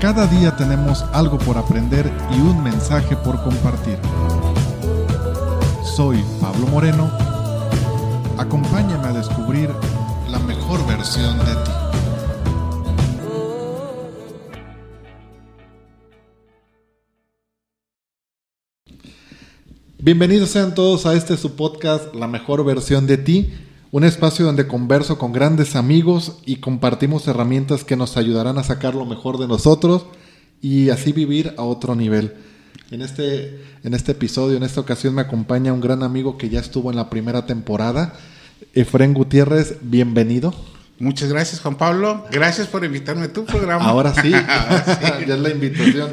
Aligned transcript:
Cada 0.00 0.28
día 0.28 0.54
tenemos 0.56 1.02
algo 1.12 1.38
por 1.38 1.58
aprender 1.58 2.08
y 2.30 2.40
un 2.40 2.62
mensaje 2.62 3.16
por 3.16 3.42
compartir. 3.42 3.98
Soy 5.96 6.24
Pablo 6.40 6.68
Moreno. 6.68 7.10
Acompáñame 8.38 9.08
a 9.08 9.12
descubrir 9.12 9.68
la 10.30 10.38
mejor 10.38 10.86
versión 10.86 11.36
de 11.38 11.54
ti. 11.64 11.70
Bienvenidos 19.98 20.50
sean 20.50 20.76
todos 20.76 21.06
a 21.06 21.14
este 21.14 21.36
su 21.36 21.56
podcast, 21.56 22.14
La 22.14 22.28
mejor 22.28 22.64
versión 22.64 23.08
de 23.08 23.18
ti, 23.18 23.52
un 23.90 24.04
espacio 24.04 24.44
donde 24.44 24.66
converso 24.66 25.18
con 25.18 25.32
grandes 25.32 25.76
amigos 25.76 26.38
y 26.44 26.56
compartimos 26.56 27.26
herramientas 27.26 27.84
que 27.84 27.96
nos 27.96 28.16
ayudarán 28.16 28.58
a 28.58 28.64
sacar 28.64 28.94
lo 28.94 29.06
mejor 29.06 29.38
de 29.38 29.48
nosotros 29.48 30.06
y 30.60 30.90
así 30.90 31.12
vivir 31.12 31.54
a 31.56 31.62
otro 31.62 31.94
nivel. 31.94 32.34
En 32.90 33.02
este, 33.02 33.62
en 33.84 33.94
este 33.94 34.12
episodio, 34.12 34.56
en 34.56 34.62
esta 34.62 34.80
ocasión, 34.80 35.14
me 35.14 35.22
acompaña 35.22 35.72
un 35.72 35.80
gran 35.80 36.02
amigo 36.02 36.36
que 36.38 36.48
ya 36.48 36.60
estuvo 36.60 36.90
en 36.90 36.96
la 36.96 37.10
primera 37.10 37.46
temporada, 37.46 38.14
Efren 38.74 39.14
Gutiérrez, 39.14 39.76
bienvenido. 39.82 40.54
Muchas 40.98 41.28
gracias, 41.28 41.60
Juan 41.60 41.76
Pablo. 41.76 42.26
Gracias 42.30 42.66
por 42.66 42.84
invitarme 42.84 43.26
a 43.26 43.32
tu 43.32 43.44
programa. 43.44 43.84
Ahora 43.84 44.12
sí, 44.14 44.30
ya 45.26 45.34
es 45.34 45.40
la 45.40 45.50
invitación. 45.50 46.10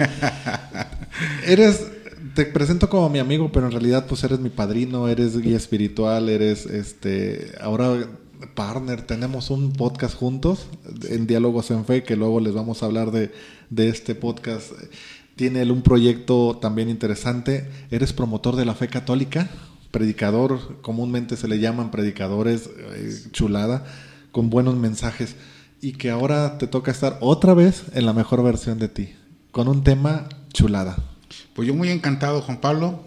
Eres, 1.45 1.87
te 2.35 2.45
presento 2.45 2.89
como 2.89 3.09
mi 3.09 3.19
amigo, 3.19 3.51
pero 3.51 3.65
en 3.65 3.71
realidad 3.71 4.05
pues 4.07 4.23
eres 4.23 4.39
mi 4.39 4.49
padrino, 4.49 5.07
eres 5.07 5.37
guía 5.39 5.55
espiritual, 5.55 6.27
eres 6.29 6.65
este, 6.65 7.53
ahora 7.61 8.09
partner, 8.53 9.01
tenemos 9.01 9.49
un 9.49 9.71
podcast 9.71 10.15
juntos 10.15 10.67
en 11.09 11.27
Diálogos 11.27 11.71
en 11.71 11.85
Fe, 11.85 12.03
que 12.03 12.17
luego 12.17 12.41
les 12.41 12.53
vamos 12.53 12.83
a 12.83 12.87
hablar 12.87 13.11
de, 13.11 13.31
de 13.69 13.87
este 13.87 14.15
podcast. 14.15 14.71
Tiene 15.37 15.69
un 15.71 15.81
proyecto 15.81 16.57
también 16.61 16.89
interesante. 16.89 17.69
Eres 17.89 18.13
promotor 18.13 18.55
de 18.57 18.65
la 18.65 18.75
fe 18.75 18.89
católica, 18.89 19.49
predicador, 19.91 20.81
comúnmente 20.81 21.37
se 21.37 21.47
le 21.47 21.59
llaman 21.59 21.89
predicadores, 21.89 22.69
eh, 22.95 23.13
chulada, 23.31 23.85
con 24.31 24.49
buenos 24.49 24.75
mensajes. 24.75 25.35
Y 25.81 25.93
que 25.93 26.09
ahora 26.09 26.57
te 26.57 26.67
toca 26.67 26.91
estar 26.91 27.17
otra 27.21 27.53
vez 27.53 27.83
en 27.93 28.05
la 28.05 28.13
mejor 28.13 28.43
versión 28.43 28.77
de 28.77 28.89
ti, 28.89 29.13
con 29.51 29.69
un 29.69 29.83
tema 29.83 30.27
chulada. 30.51 31.14
Pues 31.55 31.67
yo 31.67 31.73
muy 31.73 31.89
encantado, 31.89 32.41
Juan 32.41 32.59
Pablo. 32.59 33.03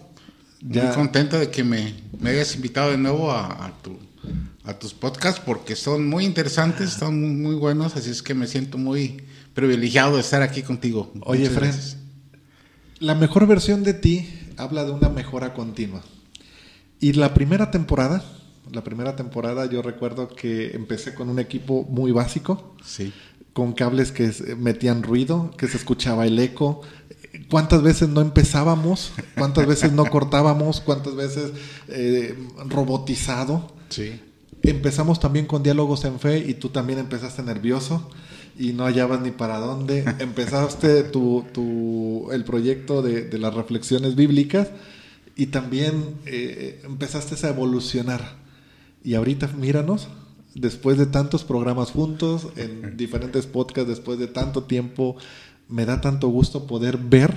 Ya. 0.61 0.85
Muy 0.85 0.93
contento 0.95 1.39
de 1.39 1.49
que 1.49 1.63
me, 1.63 1.93
me 2.19 2.31
hayas 2.31 2.53
invitado 2.55 2.91
de 2.91 2.97
nuevo 2.97 3.31
a, 3.31 3.65
a 3.67 3.71
tu, 3.81 3.97
a 4.65 4.77
tus 4.77 4.93
podcasts 4.93 5.39
porque 5.45 5.75
son 5.77 6.09
muy 6.09 6.25
interesantes, 6.25 6.89
son 6.91 7.21
muy, 7.21 7.29
muy 7.29 7.55
buenos, 7.55 7.95
así 7.95 8.09
es 8.09 8.21
que 8.21 8.33
me 8.33 8.45
siento 8.47 8.77
muy 8.77 9.23
privilegiado 9.53 10.15
de 10.15 10.21
estar 10.21 10.41
aquí 10.41 10.61
contigo. 10.63 11.13
Oye, 11.21 11.41
Muchas 11.43 11.55
Fred, 11.55 11.67
gracias. 11.69 11.97
la 12.99 13.15
mejor 13.15 13.47
versión 13.47 13.83
de 13.83 13.93
ti 13.93 14.27
habla 14.57 14.83
de 14.83 14.91
una 14.91 15.07
mejora 15.09 15.53
continua. 15.53 16.01
Y 16.99 17.13
la 17.13 17.33
primera 17.33 17.71
temporada, 17.71 18.21
la 18.73 18.83
primera 18.83 19.15
temporada 19.15 19.65
yo 19.67 19.81
recuerdo 19.81 20.27
que 20.27 20.71
empecé 20.75 21.13
con 21.13 21.29
un 21.29 21.39
equipo 21.39 21.83
muy 21.89 22.11
básico, 22.11 22.75
Sí. 22.83 23.13
con 23.53 23.71
cables 23.71 24.11
que 24.11 24.33
metían 24.57 25.03
ruido, 25.03 25.51
que 25.57 25.67
se 25.69 25.77
escuchaba 25.77 26.25
el 26.27 26.37
eco. 26.39 26.81
¿Cuántas 27.49 27.81
veces 27.83 28.09
no 28.09 28.21
empezábamos? 28.21 29.11
¿Cuántas 29.37 29.67
veces 29.67 29.91
no 29.91 30.05
cortábamos? 30.05 30.81
¿Cuántas 30.81 31.15
veces 31.15 31.51
eh, 31.87 32.37
robotizado? 32.67 33.71
Sí. 33.89 34.19
Empezamos 34.61 35.19
también 35.19 35.45
con 35.45 35.63
diálogos 35.63 36.03
en 36.05 36.19
fe 36.19 36.39
y 36.39 36.55
tú 36.55 36.69
también 36.69 36.99
empezaste 36.99 37.43
nervioso 37.43 38.09
y 38.57 38.73
no 38.73 38.83
hallabas 38.85 39.21
ni 39.21 39.31
para 39.31 39.57
dónde. 39.57 40.03
Empezaste 40.19 41.03
tu, 41.03 41.45
tu- 41.53 42.29
el 42.31 42.43
proyecto 42.43 43.01
de, 43.01 43.21
de 43.23 43.37
las 43.37 43.53
reflexiones 43.53 44.15
bíblicas 44.15 44.69
y 45.35 45.47
también 45.47 46.15
eh, 46.25 46.81
empezaste 46.83 47.35
a 47.47 47.51
evolucionar. 47.51 48.35
Y 49.03 49.13
ahorita 49.13 49.47
míranos, 49.47 50.09
después 50.55 50.97
de 50.97 51.05
tantos 51.05 51.45
programas 51.45 51.91
juntos, 51.91 52.47
en 52.57 52.97
diferentes 52.97 53.45
podcasts, 53.45 53.87
después 53.89 54.19
de 54.19 54.27
tanto 54.27 54.63
tiempo, 54.63 55.15
me 55.69 55.85
da 55.85 56.01
tanto 56.01 56.27
gusto 56.29 56.67
poder 56.67 56.97
ver 56.97 57.35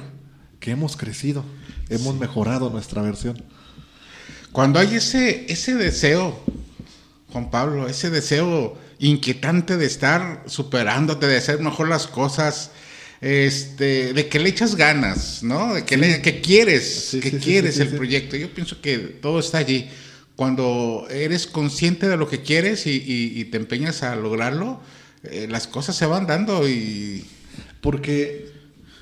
que 0.61 0.71
hemos 0.73 0.97
crecido, 0.97 1.45
hemos 1.89 2.17
mejorado 2.19 2.71
nuestra 2.71 3.03
versión. 3.03 3.43
Cuando 4.53 4.79
hay 4.79 4.97
ese, 4.97 5.51
ese 5.53 5.75
deseo, 5.75 6.39
Juan 7.33 7.51
Pablo, 7.51 7.89
ese 7.89 8.11
deseo 8.11 8.77
inquietante 8.99 9.77
de 9.77 9.87
estar 9.87 10.45
superándote, 10.47 11.27
de 11.27 11.37
hacer 11.39 11.61
mejor 11.61 11.89
las 11.89 12.07
cosas, 12.07 12.71
este, 13.21 14.13
de 14.13 14.29
que 14.29 14.39
le 14.41 14.49
echas 14.49 14.75
ganas, 14.77 15.43
¿no? 15.43 15.75
De 15.75 15.85
que, 15.85 15.97
le- 15.97 16.23
que 16.23 16.41
quieres, 16.41 17.09
Sí, 17.11 17.21
que 17.21 17.31
sí, 17.31 17.37
quieres 17.39 17.79
el 17.79 17.89
proyecto. 17.89 18.37
Yo 18.37 18.53
pienso 18.53 18.81
que 18.81 18.99
todo 18.99 19.39
está 19.41 19.59
allí. 19.59 19.89
Cuando 20.37 21.07
eres 21.11 21.47
consciente 21.47 22.09
de 22.09 22.17
lo 22.17 22.29
que 22.29 22.43
quieres 22.43 22.87
y, 22.87 22.91
y- 22.91 23.41
y 23.41 23.45
te 23.47 23.57
empeñas 23.59 24.03
a 24.03 24.17
lograrlo, 24.17 24.81
eh, 25.25 25.47
las 25.49 25.67
cosas 25.67 25.97
se 25.97 26.07
van 26.07 26.27
dando 26.27 26.69
y 26.69 27.25
Porque 27.83 28.47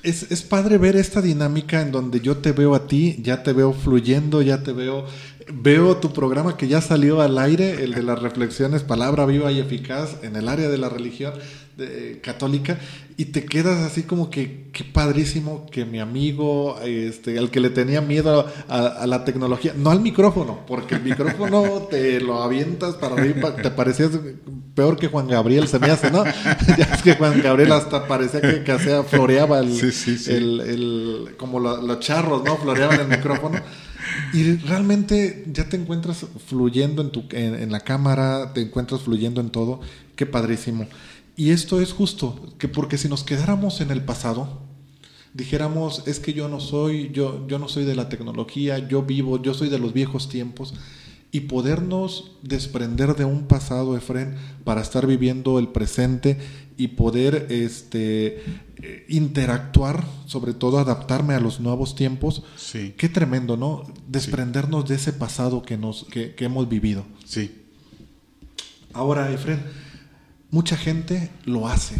es, 0.03 0.31
es 0.31 0.41
padre 0.41 0.77
ver 0.77 0.95
esta 0.97 1.21
dinámica 1.21 1.81
en 1.81 1.91
donde 1.91 2.19
yo 2.19 2.37
te 2.37 2.51
veo 2.51 2.75
a 2.75 2.87
ti, 2.87 3.17
ya 3.21 3.43
te 3.43 3.53
veo 3.53 3.71
fluyendo, 3.71 4.41
ya 4.41 4.63
te 4.63 4.73
veo, 4.73 5.05
veo 5.53 5.97
tu 5.97 6.11
programa 6.11 6.57
que 6.57 6.67
ya 6.67 6.81
salió 6.81 7.21
al 7.21 7.37
aire, 7.37 7.83
el 7.83 7.93
de 7.93 8.03
las 8.03 8.19
reflexiones, 8.21 8.83
palabra 8.83 9.25
viva 9.25 9.51
y 9.51 9.59
eficaz 9.59 10.17
en 10.23 10.35
el 10.35 10.47
área 10.49 10.67
de 10.69 10.77
la 10.77 10.89
religión 10.89 11.33
de- 11.77 12.19
católica, 12.21 12.79
y 13.21 13.25
te 13.25 13.45
quedas 13.45 13.79
así 13.85 14.03
como 14.03 14.29
que, 14.29 14.69
qué 14.73 14.83
padrísimo 14.83 15.67
que 15.71 15.85
mi 15.85 15.99
amigo, 15.99 16.79
este, 16.83 17.37
al 17.37 17.51
que 17.51 17.59
le 17.59 17.69
tenía 17.69 18.01
miedo 18.01 18.47
a, 18.67 18.77
a 18.87 19.05
la 19.05 19.23
tecnología, 19.25 19.73
no 19.77 19.91
al 19.91 19.99
micrófono, 20.01 20.61
porque 20.65 20.95
el 20.95 21.03
micrófono 21.03 21.61
te 21.91 22.19
lo 22.19 22.41
avientas 22.41 22.95
para 22.95 23.15
arriba, 23.15 23.55
te 23.55 23.69
parecías 23.69 24.09
peor 24.73 24.97
que 24.97 25.07
Juan 25.07 25.27
Gabriel, 25.27 25.67
se 25.67 25.77
me 25.77 25.87
hace, 25.91 26.09
¿no? 26.09 26.23
ya 26.77 26.85
es 26.95 27.01
que 27.03 27.15
Juan 27.15 27.41
Gabriel 27.43 27.71
hasta 27.73 28.07
parecía 28.07 28.41
que, 28.41 28.63
que 28.63 28.71
hacía, 28.71 29.03
floreaba 29.03 29.59
el, 29.59 29.75
Sí, 29.75 29.91
sí, 29.91 30.17
sí. 30.17 30.31
el- 30.31 30.61
el- 30.61 31.35
como 31.37 31.59
lo- 31.59 31.81
los 31.81 31.99
charros, 31.99 32.43
¿no? 32.43 32.57
Floreaban 32.57 33.01
el 33.01 33.07
micrófono. 33.07 33.59
Y 34.33 34.55
realmente 34.57 35.45
ya 35.53 35.69
te 35.69 35.77
encuentras 35.77 36.25
fluyendo 36.47 37.01
en, 37.01 37.11
tu, 37.11 37.25
en, 37.31 37.55
en 37.55 37.71
la 37.71 37.81
cámara, 37.81 38.51
te 38.53 38.61
encuentras 38.61 39.01
fluyendo 39.01 39.41
en 39.41 39.49
todo. 39.51 39.79
Qué 40.15 40.25
padrísimo. 40.25 40.87
Y 41.41 41.49
esto 41.49 41.81
es 41.81 41.91
justo, 41.91 42.53
que 42.59 42.67
porque 42.67 42.99
si 42.99 43.09
nos 43.09 43.23
quedáramos 43.23 43.81
en 43.81 43.89
el 43.89 44.03
pasado, 44.03 44.59
dijéramos, 45.33 46.03
es 46.05 46.19
que 46.19 46.33
yo 46.33 46.47
no 46.47 46.59
soy, 46.59 47.09
yo, 47.13 47.47
yo 47.47 47.57
no 47.57 47.67
soy 47.67 47.83
de 47.83 47.95
la 47.95 48.09
tecnología, 48.09 48.77
yo 48.87 49.01
vivo, 49.01 49.41
yo 49.41 49.55
soy 49.55 49.69
de 49.69 49.79
los 49.79 49.91
viejos 49.91 50.29
tiempos, 50.29 50.75
y 51.31 51.39
podernos 51.39 52.33
desprender 52.43 53.15
de 53.15 53.25
un 53.25 53.47
pasado, 53.47 53.97
Efren, 53.97 54.35
para 54.63 54.83
estar 54.83 55.07
viviendo 55.07 55.57
el 55.57 55.69
presente 55.69 56.37
y 56.77 56.89
poder 56.89 57.47
este, 57.49 58.43
eh, 58.83 59.05
interactuar, 59.09 60.05
sobre 60.27 60.53
todo 60.53 60.77
adaptarme 60.77 61.33
a 61.33 61.39
los 61.39 61.59
nuevos 61.59 61.95
tiempos, 61.95 62.43
sí, 62.55 62.93
qué 62.95 63.09
tremendo, 63.09 63.57
¿no? 63.57 63.91
Desprendernos 64.07 64.87
de 64.87 64.93
ese 64.93 65.11
pasado 65.11 65.63
que, 65.63 65.75
nos, 65.75 66.03
que, 66.03 66.35
que 66.35 66.45
hemos 66.45 66.69
vivido. 66.69 67.03
sí. 67.25 67.57
Ahora, 68.93 69.31
Efren, 69.31 69.63
mucha 70.51 70.77
gente 70.77 71.29
lo 71.45 71.67
hace. 71.67 71.95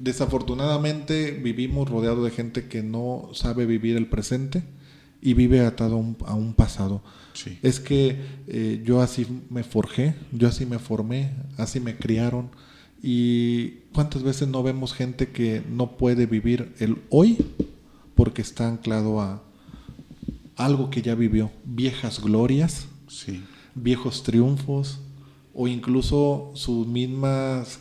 Desafortunadamente 0.00 1.32
vivimos 1.32 1.88
rodeados 1.90 2.24
de 2.24 2.30
gente 2.30 2.68
que 2.68 2.82
no 2.82 3.30
sabe 3.34 3.66
vivir 3.66 3.96
el 3.96 4.06
presente 4.06 4.62
y 5.20 5.34
vive 5.34 5.60
atado 5.66 5.96
a 5.96 5.98
un, 5.98 6.16
a 6.26 6.34
un 6.34 6.54
pasado. 6.54 7.02
Sí. 7.34 7.58
Es 7.62 7.80
que 7.80 8.16
eh, 8.46 8.82
yo 8.84 9.02
así 9.02 9.26
me 9.50 9.64
forjé, 9.64 10.14
yo 10.32 10.48
así 10.48 10.66
me 10.66 10.78
formé, 10.78 11.32
así 11.56 11.80
me 11.80 11.96
criaron. 11.96 12.50
Y 13.02 13.80
cuántas 13.92 14.22
veces 14.22 14.48
no 14.48 14.62
vemos 14.62 14.92
gente 14.92 15.28
que 15.28 15.62
no 15.68 15.96
puede 15.96 16.26
vivir 16.26 16.74
el 16.78 16.98
hoy 17.10 17.38
porque 18.14 18.42
está 18.42 18.68
anclado 18.68 19.20
a 19.20 19.42
algo 20.56 20.90
que 20.90 21.02
ya 21.02 21.14
vivió, 21.14 21.50
viejas 21.64 22.20
glorias, 22.20 22.86
Sí. 23.08 23.42
viejos 23.74 24.22
triunfos 24.22 25.00
o 25.60 25.66
incluso 25.66 26.52
sus 26.54 26.86
mismas 26.86 27.80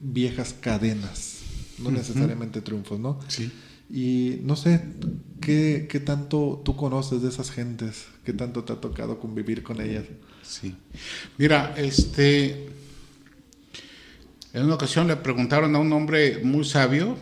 viejas 0.00 0.54
cadenas, 0.58 1.40
no 1.78 1.90
necesariamente 1.90 2.62
triunfos, 2.62 2.98
¿no? 2.98 3.20
Sí. 3.28 3.52
Y 3.90 4.38
no 4.44 4.56
sé, 4.56 4.82
¿qué, 5.42 5.88
¿qué 5.90 6.00
tanto 6.00 6.62
tú 6.64 6.74
conoces 6.74 7.20
de 7.20 7.28
esas 7.28 7.50
gentes? 7.50 8.06
¿Qué 8.24 8.32
tanto 8.32 8.64
te 8.64 8.72
ha 8.72 8.76
tocado 8.76 9.20
convivir 9.20 9.62
con 9.62 9.78
ellas? 9.82 10.04
Sí. 10.42 10.74
Mira, 11.36 11.74
este. 11.76 12.70
En 14.54 14.64
una 14.64 14.76
ocasión 14.76 15.06
le 15.06 15.16
preguntaron 15.16 15.76
a 15.76 15.78
un 15.78 15.92
hombre 15.92 16.40
muy 16.44 16.64
sabio 16.64 17.18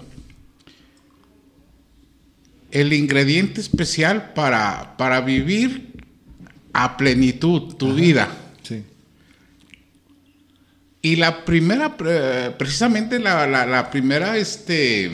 el 2.71 2.93
ingrediente 2.93 3.61
especial 3.61 4.35
para, 4.35 4.97
para 4.97 5.21
vivir 5.21 5.95
a 6.73 6.97
plenitud 6.97 7.75
tu 7.75 7.93
vida. 7.93 8.44
Y 11.05 11.17
la 11.17 11.45
primera, 11.45 11.99
pre- 11.99 12.51
precisamente 12.53 13.19
la, 13.19 13.47
la- 13.47 13.67
la 13.67 13.91
primera 13.91 14.39
este, 14.39 15.11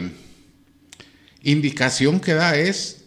indicación 1.42 2.20
que 2.20 2.34
da 2.34 2.54
es, 2.54 3.06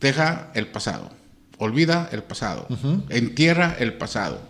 deja 0.00 0.50
el 0.54 0.66
pasado, 0.66 1.12
olvida 1.56 2.08
el 2.10 2.24
pasado, 2.24 2.66
entierra 3.10 3.76
el 3.78 3.92
pasado. 3.92 4.40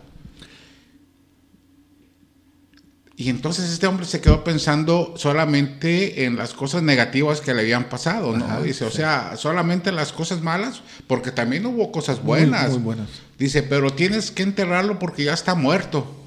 Y 3.16 3.28
entonces 3.28 3.70
este 3.70 3.86
hombre 3.86 4.06
se 4.06 4.22
quedó 4.22 4.42
pensando 4.42 5.12
solamente 5.18 6.24
en 6.24 6.36
las 6.36 6.54
cosas 6.54 6.82
negativas 6.82 7.42
que 7.42 7.52
le 7.52 7.60
habían 7.60 7.90
pasado, 7.90 8.34
¿no? 8.36 8.62
Dice, 8.62 8.86
o 8.86 8.90
sea, 8.90 9.36
solamente 9.36 9.92
las 9.92 10.12
cosas 10.12 10.40
malas, 10.40 10.80
porque 11.06 11.30
también 11.30 11.66
hubo 11.66 11.92
cosas 11.92 12.22
buenas. 12.22 12.70
Muy, 12.70 12.78
buenas. 12.80 13.08
Dice, 13.38 13.62
pero 13.62 13.92
tienes 13.92 14.30
que 14.30 14.42
enterrarlo 14.42 14.98
porque 14.98 15.24
ya 15.24 15.34
está 15.34 15.54
muerto. 15.54 16.22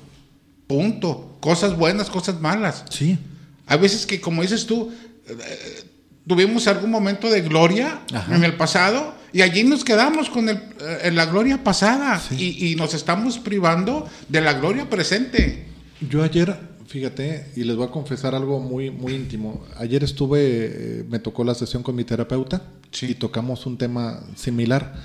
Punto. 0.68 1.38
Cosas 1.40 1.76
buenas, 1.78 2.10
cosas 2.10 2.40
malas. 2.40 2.84
Sí. 2.90 3.18
Hay 3.66 3.80
veces 3.80 4.06
que, 4.06 4.22
como 4.22 4.42
dices 4.42 4.66
tú, 4.66 4.92
eh, 5.28 5.36
tuvimos 6.28 6.68
algún 6.68 6.92
momento 6.92 7.30
de 7.30 7.42
gloria 7.42 8.02
en 8.30 8.44
el 8.44 8.56
pasado 8.56 9.16
y 9.34 9.42
allí 9.42 9.64
nos 9.64 9.84
quedamos 9.84 10.30
con 10.30 10.50
el, 10.50 10.62
eh, 11.02 11.12
la 11.12 11.26
gloria 11.26 11.64
pasada 11.64 12.22
y, 12.32 12.72
y 12.72 12.76
nos 12.76 12.94
estamos 12.94 13.40
privando 13.40 14.10
de 14.28 14.42
la 14.42 14.54
gloria 14.54 14.90
presente. 14.90 15.66
Yo 16.02 16.24
ayer 16.24 16.58
Fíjate, 16.88 17.48
y 17.58 17.66
les 17.66 17.76
voy 17.76 17.86
a 17.86 17.92
confesar 17.92 18.34
algo 18.34 18.62
muy, 18.62 18.90
muy 18.90 19.14
íntimo. 19.14 19.66
Ayer 19.76 20.06
estuve, 20.06 20.40
eh, 20.42 21.06
me 21.10 21.20
tocó 21.20 21.44
la 21.44 21.54
sesión 21.54 21.84
con 21.84 21.96
mi 21.98 22.06
terapeuta 22.06 22.62
y 23.02 23.14
tocamos 23.16 23.66
un 23.66 23.78
tema 23.78 24.24
similar 24.36 24.96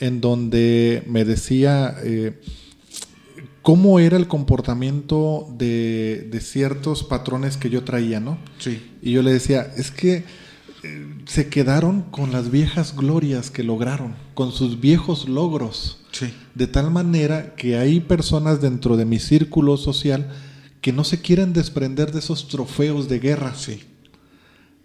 en 0.00 0.20
donde 0.20 1.04
me 1.06 1.24
decía 1.24 1.96
eh, 2.02 2.40
cómo 3.68 4.00
era 4.00 4.16
el 4.16 4.28
comportamiento 4.28 5.46
de, 5.58 6.38
ciertos 6.40 7.04
patrones 7.04 7.58
que 7.58 7.68
yo 7.68 7.84
traía, 7.84 8.18
¿no? 8.18 8.38
Sí. 8.58 8.80
Y 9.02 9.12
yo 9.12 9.20
le 9.20 9.30
decía, 9.30 9.60
es 9.76 9.90
que 9.90 10.24
eh, 10.82 11.06
se 11.26 11.50
quedaron 11.50 12.00
con 12.00 12.32
las 12.32 12.50
viejas 12.50 12.96
glorias 12.96 13.50
que 13.50 13.62
lograron, 13.62 14.14
con 14.32 14.52
sus 14.52 14.80
viejos 14.80 15.28
logros. 15.28 15.98
Sí. 16.12 16.32
De 16.54 16.66
tal 16.66 16.90
manera 16.90 17.56
que 17.56 17.76
hay 17.76 18.00
personas 18.00 18.62
dentro 18.62 18.96
de 18.96 19.04
mi 19.04 19.18
círculo 19.18 19.76
social 19.76 20.30
que 20.80 20.94
no 20.94 21.04
se 21.04 21.20
quieren 21.20 21.52
desprender 21.52 22.10
de 22.10 22.20
esos 22.20 22.48
trofeos 22.48 23.06
de 23.06 23.18
guerra. 23.18 23.54
Sí. 23.54 23.82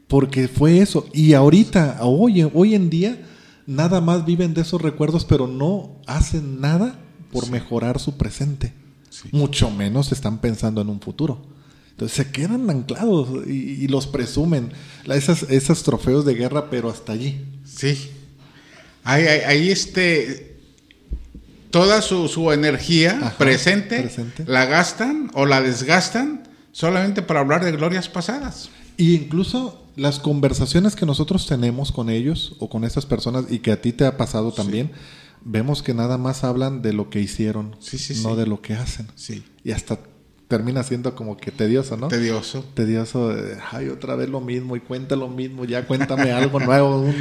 Porque 0.10 0.50
fue 0.50 0.80
eso. 0.80 1.08
Y 1.14 1.36
ahorita, 1.36 2.00
hoy, 2.02 2.46
hoy 2.54 2.76
en 2.76 2.90
día, 2.90 3.18
nada 3.66 4.02
más 4.02 4.26
viven 4.26 4.54
de 4.54 4.60
esos 4.60 4.82
recuerdos, 4.82 5.24
pero 5.24 5.48
no 5.48 6.02
hacen 6.06 6.60
nada 6.60 7.00
por 7.34 7.50
mejorar 7.50 8.00
su 8.00 8.16
presente. 8.18 8.74
Mucho 9.32 9.70
menos 9.70 10.12
están 10.12 10.40
pensando 10.40 10.82
en 10.82 10.90
un 10.90 11.02
futuro. 11.02 11.42
Entonces 11.92 12.16
se 12.16 12.32
quedan 12.32 12.70
anclados 12.70 13.46
y, 13.46 13.88
los 13.88 14.08
presumen. 14.08 14.72
Esas, 15.06 15.84
trofeos 15.84 16.26
de 16.26 16.36
guerra, 16.36 16.70
pero 16.70 16.90
hasta 16.90 17.12
allí. 17.12 17.44
Sí. 17.66 18.10
ahí 19.04 19.70
este 19.70 20.54
toda 21.74 22.04
su, 22.04 22.52
energía 22.52 23.34
presente, 23.40 24.08
la 24.46 24.66
gastan 24.66 25.32
o 25.34 25.48
la 25.48 25.60
desgastan 25.60 26.44
solamente 26.72 27.24
para 27.24 27.40
hablar 27.40 27.66
de 27.66 27.72
glorias 27.72 28.08
pasadas. 28.08 28.70
Y 28.96 29.16
incluso 29.16 29.84
las 29.96 30.20
conversaciones 30.20 30.96
que 30.96 31.08
nosotros 31.08 31.48
tenemos 31.48 31.92
con 31.92 32.12
ellos 32.12 32.56
o 32.60 32.70
con 32.70 32.84
esas 32.84 33.08
personas 33.08 33.46
y 33.50 33.58
que 33.58 33.72
a 33.72 33.82
ti 33.82 33.92
te 33.92 34.06
ha 34.06 34.18
pasado 34.18 34.52
también, 34.52 34.92
vemos 35.46 35.84
que 35.84 35.94
nada 35.94 36.18
más 36.18 36.44
hablan 36.44 36.82
de 36.82 36.94
lo 36.94 37.10
que 37.10 37.20
hicieron, 37.20 37.76
no 38.24 38.36
de 38.36 38.46
lo 38.46 38.62
que 38.62 38.74
hacen. 38.74 39.08
Y 39.64 39.72
hasta 39.72 40.00
termina 40.48 40.84
siendo 40.84 41.16
como 41.16 41.38
que 41.38 41.52
tedioso, 41.52 41.98
¿no? 41.98 42.10
Tedioso. 42.10 42.64
Tedioso, 42.76 43.34
ay, 43.72 43.90
otra 43.90 44.16
vez 44.16 44.30
lo 44.30 44.40
mismo 44.40 44.76
y 44.76 44.82
cuenta 44.82 45.16
lo 45.16 45.28
mismo, 45.28 45.66
ya 45.66 45.88
cuéntame 45.88 46.32
algo 46.32 46.60
nuevo, 46.60 47.12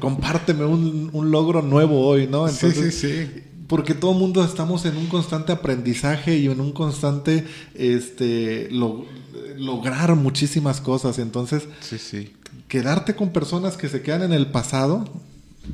compárteme 0.00 0.64
un, 0.64 1.10
un, 1.12 1.30
logro 1.30 1.62
nuevo 1.62 2.06
hoy, 2.06 2.26
¿no? 2.26 2.48
Entonces, 2.48 2.94
sí, 2.94 3.08
sí, 3.08 3.26
sí 3.34 3.42
porque 3.66 3.94
todo 3.94 4.12
el 4.12 4.18
mundo 4.18 4.44
estamos 4.44 4.84
en 4.84 4.96
un 4.96 5.06
constante 5.06 5.52
aprendizaje 5.52 6.36
y 6.38 6.46
en 6.46 6.60
un 6.60 6.72
constante 6.72 7.44
este 7.74 8.68
lograr 9.56 10.14
muchísimas 10.14 10.80
cosas 10.80 11.18
entonces 11.18 11.64
sí, 11.80 11.98
sí. 11.98 12.32
quedarte 12.68 13.14
con 13.16 13.30
personas 13.30 13.76
que 13.76 13.88
se 13.88 14.02
quedan 14.02 14.22
en 14.22 14.32
el 14.32 14.48
pasado 14.48 15.04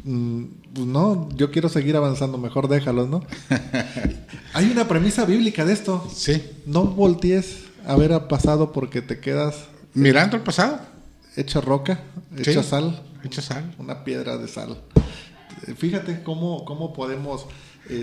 pues 0.05 0.87
no 0.87 1.29
yo 1.35 1.51
quiero 1.51 1.69
seguir 1.69 1.97
avanzando 1.97 2.39
mejor 2.39 2.69
déjalos 2.69 3.09
no 3.09 3.23
hay 4.55 4.71
una 4.71 4.87
premisa 4.89 5.25
bíblica 5.25 5.65
de 5.65 5.73
esto. 5.73 6.07
Sí. 6.13 6.43
No 6.67 6.85
voltees 6.85 7.65
a 7.87 7.97
ver 7.97 8.13
al 8.13 8.29
pasado 8.29 8.73
porque 8.73 9.03
te 9.03 9.21
quedas 9.21 9.65
mirando 9.95 10.37
el 10.37 10.43
pasado. 10.43 10.81
hecha 11.37 11.61
roca 11.61 12.03
hecha 12.37 12.63
sal. 12.63 13.03
hecha 13.25 13.43
sal. 13.43 13.75
Una 13.79 14.05
piedra 14.05 14.37
de 14.37 14.49
sal. 14.49 14.79
Fíjate 15.77 16.23
cómo, 16.23 16.65
cómo 16.65 16.93
podemos 16.93 17.47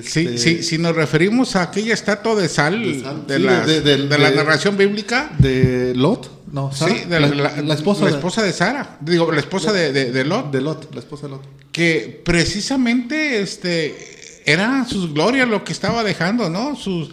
Sí, 0.03 0.37
sí, 0.37 0.61
si 0.61 0.77
nos 0.77 0.95
referimos 0.95 1.55
a 1.55 1.63
aquella 1.63 1.93
estatua 1.93 2.35
de 2.35 2.49
sal, 2.49 3.25
de, 3.27 3.39
la, 3.39 4.31
narración 4.31 4.77
bíblica. 4.77 5.31
De 5.39 5.93
Lot, 5.95 6.29
no, 6.51 6.71
Sí, 6.71 7.05
de 7.07 7.19
la, 7.19 7.73
esposa, 7.73 8.05
la 8.05 8.11
esposa 8.11 8.43
de 8.43 8.51
Sara, 8.51 8.97
digo, 9.01 9.31
la 9.31 9.39
esposa 9.39 9.71
de, 9.71 10.23
Lot. 10.25 10.51
De 10.51 10.61
Lot, 10.61 10.93
la 10.93 10.99
esposa 10.99 11.27
de 11.27 11.33
Lot. 11.33 11.41
Que 11.71 12.21
precisamente 12.23 13.41
este, 13.41 14.41
era 14.45 14.85
sus 14.85 15.13
glorias 15.13 15.47
lo 15.47 15.63
que 15.63 15.71
estaba 15.71 16.03
dejando, 16.03 16.49
¿no? 16.49 16.75
Sus, 16.75 17.11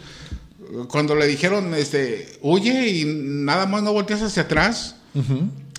cuando 0.89 1.15
le 1.15 1.27
dijeron, 1.27 1.75
este, 1.75 2.39
huye 2.43 2.89
y 2.89 3.05
nada 3.05 3.67
más 3.67 3.83
no 3.83 3.93
volteas 3.93 4.23
hacia 4.23 4.43
atrás. 4.43 4.97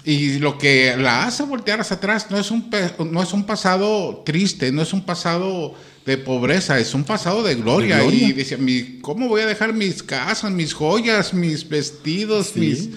Y 0.04 0.40
lo 0.40 0.58
que 0.58 0.96
la 0.98 1.26
hace 1.26 1.44
voltear 1.44 1.82
hacia 1.82 1.98
atrás 1.98 2.28
no 2.32 2.40
es 2.40 2.50
un, 2.50 2.72
no 3.12 3.22
es 3.22 3.34
un 3.34 3.46
pasado 3.46 4.24
triste, 4.26 4.72
no 4.72 4.82
es 4.82 4.94
un 4.94 5.02
pasado 5.02 5.76
de 6.08 6.18
pobreza, 6.18 6.80
es 6.80 6.94
un 6.94 7.04
pasado 7.04 7.44
de 7.44 7.56
gloria. 7.56 8.02
Y 8.06 8.32
decía, 8.32 8.58
¿cómo 9.02 9.28
voy 9.28 9.42
a 9.42 9.46
dejar 9.46 9.74
mis 9.74 10.02
casas, 10.02 10.50
mis 10.50 10.74
joyas, 10.74 11.34
mis 11.34 11.68
vestidos, 11.68 12.56
mis, 12.56 12.90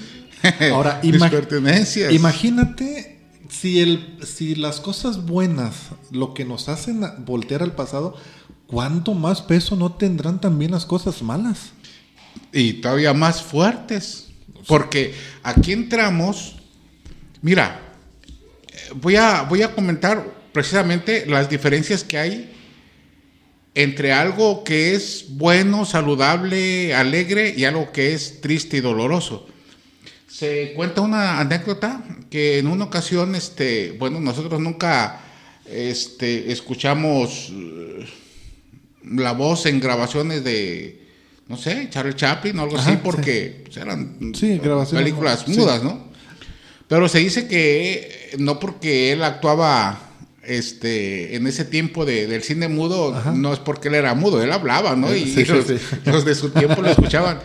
Ahora, 0.73 1.01
pertenencias? 1.29 2.13
Imagínate 2.13 3.19
si, 3.49 3.81
el, 3.81 4.17
si 4.25 4.55
las 4.55 4.79
cosas 4.79 5.27
buenas, 5.27 5.89
lo 6.13 6.35
que 6.35 6.45
nos 6.45 6.69
hacen 6.69 7.05
voltear 7.27 7.65
al 7.65 7.75
pasado, 7.75 8.15
¿cuánto 8.69 9.13
más 9.15 9.43
peso 9.43 9.75
no 9.75 9.91
tendrán 9.91 10.41
también 10.41 10.71
las 10.71 10.87
cosas 10.87 11.21
malas? 11.21 11.73
Y 12.53 12.75
todavía 12.75 13.13
más 13.13 13.43
fuertes. 13.43 14.29
Porque 14.69 15.15
aquí 15.43 15.73
entramos, 15.73 16.59
mira, 17.43 17.81
voy 18.95 19.17
a, 19.17 19.43
voy 19.43 19.63
a 19.63 19.75
comentar 19.75 20.25
precisamente 20.53 21.27
las 21.27 21.51
diferencias 21.51 22.05
que 22.05 22.17
hay 22.17 22.57
entre 23.75 24.13
algo 24.13 24.65
que 24.65 24.95
es 24.95 25.27
bueno, 25.31 25.85
saludable, 25.85 26.95
alegre 26.95 27.55
y 27.57 27.65
algo 27.65 27.93
que 27.93 28.15
es 28.15 28.41
triste 28.41 28.79
y 28.79 28.81
doloroso. 28.81 29.47
Se 30.29 30.73
cuenta 30.75 31.01
una 31.01 31.41
anécdota 31.41 32.03
que 32.31 32.59
en 32.59 32.67
una 32.67 32.85
ocasión, 32.85 33.35
este, 33.35 33.93
bueno, 33.99 34.21
nosotros 34.21 34.61
nunca 34.61 35.21
este, 35.67 36.51
escuchamos 36.51 37.53
eh, 37.53 38.07
la 39.05 39.33
voz 39.33 39.67
en 39.67 39.81
grabaciones 39.81 40.43
de, 40.43 41.07
no 41.49 41.57
sé, 41.57 41.89
Charlie 41.91 42.15
Chaplin 42.15 42.59
o 42.59 42.63
algo 42.63 42.79
así, 42.79 42.97
porque 43.03 43.63
pues, 43.65 43.77
eran 43.77 44.17
películas 44.91 45.47
mudas, 45.49 45.83
¿no? 45.83 46.11
Pero 46.89 47.09
se 47.09 47.19
dice 47.19 47.47
que 47.47 48.35
no 48.39 48.59
porque 48.59 49.13
él 49.13 49.23
actuaba 49.23 50.10
este, 50.43 51.37
en 51.37 51.47
ese 51.47 51.65
tiempo 51.65 52.05
de, 52.05 52.27
del 52.27 52.43
cine 52.43 52.69
mudo, 52.69 53.21
no 53.35 53.53
es 53.53 53.59
porque 53.59 53.89
él 53.89 53.95
era 53.95 54.15
mudo, 54.15 54.43
él 54.43 54.53
hablaba, 54.53 54.97
¿no? 54.97 55.15
Y, 55.15 55.45
los, 55.45 56.25
de 56.25 56.35
su 56.35 56.51
tiempo 56.51 56.83
lo 56.83 56.89
escuchaban. 56.91 57.41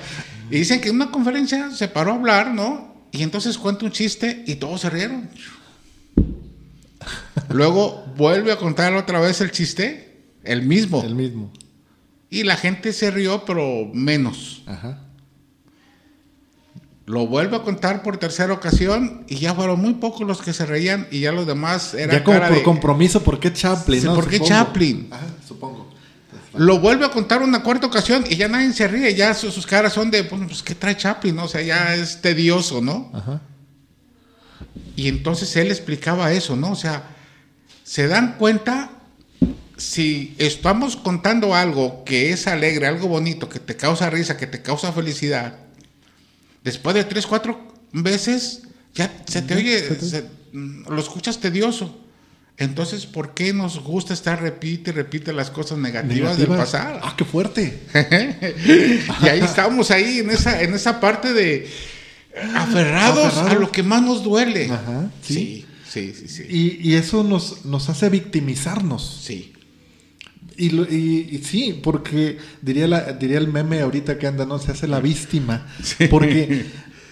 Y 0.49 0.57
dicen 0.57 0.79
que 0.81 0.89
en 0.89 0.95
una 0.95 1.11
conferencia 1.11 1.71
se 1.71 1.87
paró 1.87 2.11
a 2.11 2.15
hablar, 2.15 2.53
¿no? 2.53 2.93
Y 3.11 3.23
entonces 3.23 3.57
cuenta 3.57 3.85
un 3.85 3.91
chiste 3.91 4.43
y 4.45 4.55
todos 4.55 4.81
se 4.81 4.89
rieron. 4.89 5.29
Luego 7.49 8.05
vuelve 8.15 8.51
a 8.51 8.57
contar 8.57 8.93
otra 8.95 9.19
vez 9.19 9.41
el 9.41 9.51
chiste, 9.51 10.23
el 10.43 10.63
mismo. 10.63 11.03
El 11.03 11.15
mismo. 11.15 11.51
Y 12.29 12.43
la 12.43 12.57
gente 12.57 12.91
se 12.93 13.11
rió, 13.11 13.45
pero 13.45 13.89
menos. 13.93 14.63
Ajá. 14.65 15.04
Lo 17.05 17.27
vuelvo 17.27 17.57
a 17.57 17.63
contar 17.63 18.01
por 18.01 18.17
tercera 18.17 18.51
ocasión 18.51 19.25
y 19.27 19.35
ya 19.35 19.53
fueron 19.53 19.79
muy 19.79 19.93
pocos 19.93 20.25
los 20.25 20.41
que 20.41 20.53
se 20.53 20.65
reían 20.65 21.07
y 21.12 21.19
ya 21.19 21.31
los 21.31 21.45
demás 21.45 21.93
eran. 21.93 22.17
Ya 22.17 22.24
como 22.24 22.39
por 22.39 22.63
compromiso, 22.63 23.21
¿por 23.21 23.39
qué 23.39 23.53
Chaplin? 23.53 24.03
¿Por 24.05 24.27
qué 24.27 24.39
Chaplin? 24.39 25.09
supongo. 25.47 25.93
Lo 26.55 26.79
vuelve 26.79 27.05
a 27.05 27.09
contar 27.09 27.41
una 27.41 27.62
cuarta 27.62 27.85
ocasión 27.85 28.24
y 28.29 28.38
ya 28.38 28.47
nadie 28.47 28.71
se 28.74 28.88
ríe, 28.88 29.13
ya 29.13 29.33
sus, 29.33 29.67
caras 29.67 29.93
son 29.93 30.09
de, 30.09 30.24
pues, 30.24 30.63
¿qué 30.63 30.74
trae 30.74 30.95
Chaplin? 30.95 31.38
O 31.39 31.47
sea, 31.47 31.62
ya 31.62 31.93
es 31.93 32.21
tedioso, 32.21 32.81
¿no? 32.81 33.12
Ajá. 33.13 33.41
Y 34.95 35.09
entonces 35.09 35.55
él 35.57 35.69
explicaba 35.69 36.31
eso, 36.31 36.55
¿no? 36.55 36.71
O 36.71 36.75
sea, 36.75 37.09
se 37.83 38.07
dan 38.07 38.38
cuenta 38.38 38.89
si 39.77 40.33
estamos 40.38 40.95
contando 40.95 41.53
algo 41.53 42.03
que 42.05 42.31
es 42.31 42.47
alegre, 42.47 42.88
algo 42.88 43.07
bonito, 43.09 43.50
que 43.50 43.59
te 43.59 43.75
causa 43.75 44.09
risa, 44.09 44.38
que 44.38 44.47
te 44.47 44.62
causa 44.62 44.93
felicidad, 44.93 45.57
después 46.65 46.93
de 46.95 47.05
tres, 47.05 47.25
cuatro 47.25 47.74
veces, 47.93 48.63
ya 48.93 49.10
se 49.25 49.41
te 49.41 49.55
oye, 49.55 49.98
mm, 50.51 50.89
lo 50.89 51.00
escuchas 51.00 51.39
tedioso. 51.39 52.01
Entonces, 52.57 53.05
¿por 53.05 53.34
qué 53.34 53.53
nos 53.53 53.79
gusta 53.81 54.13
estar 54.13 54.41
repite 54.41 54.91
y 54.91 54.93
repite 54.93 55.34
las 55.34 55.50
cosas 55.50 55.77
negativas, 55.77 56.38
del 56.38 56.48
pasado? 56.48 57.00
¡Ah, 57.03 57.13
qué 57.17 57.25
fuerte! 57.25 57.81
y 59.24 59.27
ahí 59.27 59.41
estamos 59.41 59.91
ahí 59.91 60.19
en 60.19 60.29
esa, 60.29 60.62
en 60.62 60.74
esa 60.74 61.00
parte 61.01 61.34
de 61.34 61.69
aferrados, 62.55 63.38
a 63.38 63.53
lo 63.55 63.72
que 63.72 63.84
más 63.84 64.01
nos 64.01 64.24
duele. 64.24 64.72
Ajá, 64.72 65.10
sí, 65.22 65.65
sí, 65.88 66.13
sí, 66.17 66.27
sí. 66.29 66.45
Y, 66.50 66.91
y, 66.91 66.95
eso 66.95 67.24
nos, 67.24 67.65
nos 67.65 67.89
hace 67.89 68.10
victimizarnos. 68.10 69.22
Sí. 69.24 69.54
Y, 70.57 70.75
y, 70.75 71.41
sí, 71.43 71.79
porque 71.83 72.38
diría, 72.62 72.88
la, 72.88 73.13
diría 73.13 73.38
el 73.38 73.47
meme 73.47 73.81
ahorita 73.81 74.17
que 74.17 74.27
anda, 74.27 74.45
¿no? 74.45 74.57
Se 74.59 74.71
hace 74.71 74.88
la 74.88 75.00
víctima. 75.00 75.67
Porque 76.09 76.65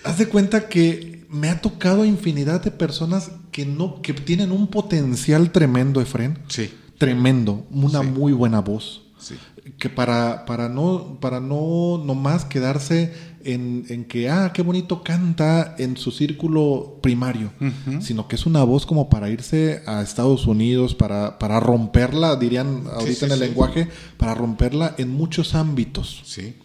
haz 0.04 0.18
de 0.18 0.28
cuenta 0.28 0.70
que 0.70 1.26
me 1.30 1.50
ha 1.50 1.62
tocado 1.62 2.06
infinidad 2.06 2.64
de 2.64 2.72
personas 2.72 3.32
que 3.52 3.66
no, 3.66 4.02
que 4.02 4.14
tienen 4.14 4.52
un 4.52 4.68
potencial 4.68 5.52
tremendo, 5.52 6.00
Efren. 6.00 6.40
Sí. 6.48 6.72
Tremendo, 6.98 7.66
una 7.72 8.02
muy 8.02 8.34
buena 8.34 8.62
voz. 8.62 9.04
Sí. 9.18 9.36
Que 9.78 9.90
para, 9.90 10.46
para 10.46 10.70
no, 10.70 11.18
para 11.20 11.40
no 11.40 12.02
nomás 12.06 12.46
quedarse 12.46 13.14
en, 13.46 14.06
que, 14.06 14.30
ah, 14.30 14.52
qué 14.54 14.62
bonito 14.62 15.04
canta 15.04 15.76
en 15.78 15.98
su 15.98 16.12
círculo 16.12 17.00
primario, 17.02 17.52
sino 18.00 18.28
que 18.28 18.36
es 18.36 18.46
una 18.46 18.64
voz 18.64 18.86
como 18.86 19.10
para 19.10 19.30
irse 19.30 19.82
a 19.86 20.02
Estados 20.02 20.48
Unidos, 20.48 20.96
para, 20.96 21.40
para 21.40 21.60
romperla, 21.60 22.36
dirían 22.36 22.84
ahorita 22.92 23.26
en 23.28 23.32
el 23.34 23.40
lenguaje, 23.40 23.88
para 24.18 24.34
romperla 24.34 24.96
en 24.98 25.10
muchos 25.10 25.56
ámbitos. 25.56 26.22
Sí. 26.26 26.56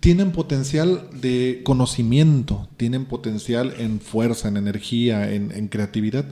Tienen 0.00 0.32
potencial 0.32 1.08
de 1.12 1.62
conocimiento, 1.64 2.68
tienen 2.76 3.06
potencial 3.06 3.74
en 3.78 4.00
fuerza, 4.00 4.48
en 4.48 4.56
energía, 4.56 5.32
en, 5.32 5.52
en 5.52 5.68
creatividad, 5.68 6.26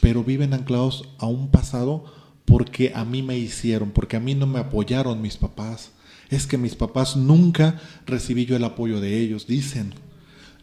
pero 0.00 0.24
viven 0.24 0.54
anclados 0.54 1.08
a 1.18 1.26
un 1.26 1.50
pasado 1.50 2.04
porque 2.44 2.92
a 2.94 3.04
mí 3.04 3.22
me 3.22 3.38
hicieron, 3.38 3.90
porque 3.90 4.16
a 4.16 4.20
mí 4.20 4.34
no 4.34 4.46
me 4.46 4.58
apoyaron 4.58 5.20
mis 5.20 5.36
papás 5.36 5.92
es 6.30 6.46
que 6.46 6.58
mis 6.58 6.74
papás 6.74 7.16
nunca 7.16 7.80
recibí 8.06 8.46
yo 8.46 8.56
el 8.56 8.64
apoyo 8.64 9.00
de 9.00 9.18
ellos, 9.18 9.46
dicen. 9.46 9.94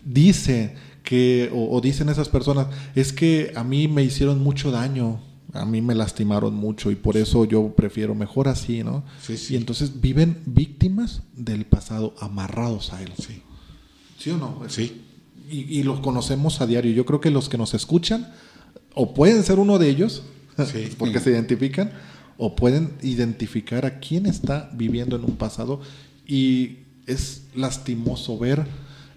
Dice 0.04 0.76
que, 1.04 1.50
o, 1.54 1.80
dicen 1.82 2.10
esas 2.10 2.30
personas, 2.30 2.68
es 2.96 3.14
que 3.14 3.54
a 3.56 3.64
mí 3.64 3.88
me 3.88 4.04
hicieron 4.04 4.40
mucho 4.40 4.72
daño, 4.72 5.22
a 5.54 5.66
mí 5.66 5.82
me 5.82 5.96
lastimaron 5.96 6.56
mucho 6.56 6.92
y 6.92 6.96
por 6.96 7.16
eso 7.16 7.46
yo 7.46 7.74
prefiero 7.76 8.16
mejor 8.16 8.48
así, 8.48 8.84
¿no? 8.84 9.04
Sí, 9.22 9.38
sí. 9.38 9.54
Y 9.54 9.58
entonces 9.58 10.02
viven 10.02 10.42
víctimas 10.46 11.22
del 11.36 11.66
pasado, 11.66 12.16
amarrados 12.20 12.92
a 12.92 13.02
él. 13.02 13.12
Sí. 13.18 13.42
¿Sí 14.18 14.30
o 14.32 14.38
no? 14.38 14.62
Sí. 14.68 15.02
Y, 15.50 15.80
y 15.80 15.84
los 15.84 16.00
conocemos 16.00 16.60
a 16.62 16.68
diario. 16.68 16.92
Yo 16.92 17.06
creo 17.06 17.22
que 17.22 17.30
los 17.30 17.50
que 17.50 17.58
nos 17.58 17.74
escuchan, 17.74 18.34
o 18.96 19.14
pueden 19.14 19.44
ser 19.44 19.60
uno 19.60 19.78
de 19.78 19.90
ellos, 19.90 20.24
porque 20.98 21.20
se 21.20 21.32
identifican, 21.32 21.92
o 22.38 22.56
pueden 22.56 22.94
identificar 23.02 23.86
a 23.86 24.00
quién 24.00 24.26
está 24.26 24.70
viviendo 24.74 25.16
en 25.16 25.24
un 25.24 25.36
pasado 25.36 25.82
y 26.28 26.80
es 27.06 27.44
lastimoso 27.56 28.38
ver 28.38 28.66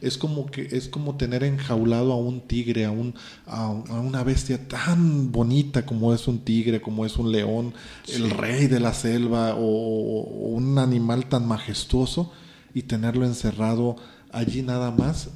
es 0.01 0.19
como 0.19 0.47
que 0.47 0.69
es 0.73 0.89
como 0.89 1.17
tener 1.17 1.43
enjaulado 1.43 2.13
a 2.13 2.17
un 2.17 2.41
tigre, 2.41 2.85
a, 2.85 2.91
un, 2.91 3.15
a, 3.47 3.71
una 3.71 4.23
bestia 4.23 4.69
tan 4.69 5.33
bonita 5.33 5.87
como 5.87 6.15
es 6.15 6.29
un 6.29 6.41
tigre, 6.41 6.81
como 6.81 7.07
es 7.07 7.17
un 7.17 7.33
león, 7.33 7.75
el 8.09 8.31
rey 8.31 8.67
de 8.67 8.81
la 8.81 8.95
selva 8.95 9.55
o, 9.57 10.21
un 10.21 10.79
animal 10.79 11.27
tan 11.27 11.47
majestuoso 11.47 12.33
y 12.75 12.83
tenerlo 12.83 13.25
encerrado 13.25 13.97
allí 14.31 14.63
nada 14.63 14.91
más 14.91 15.31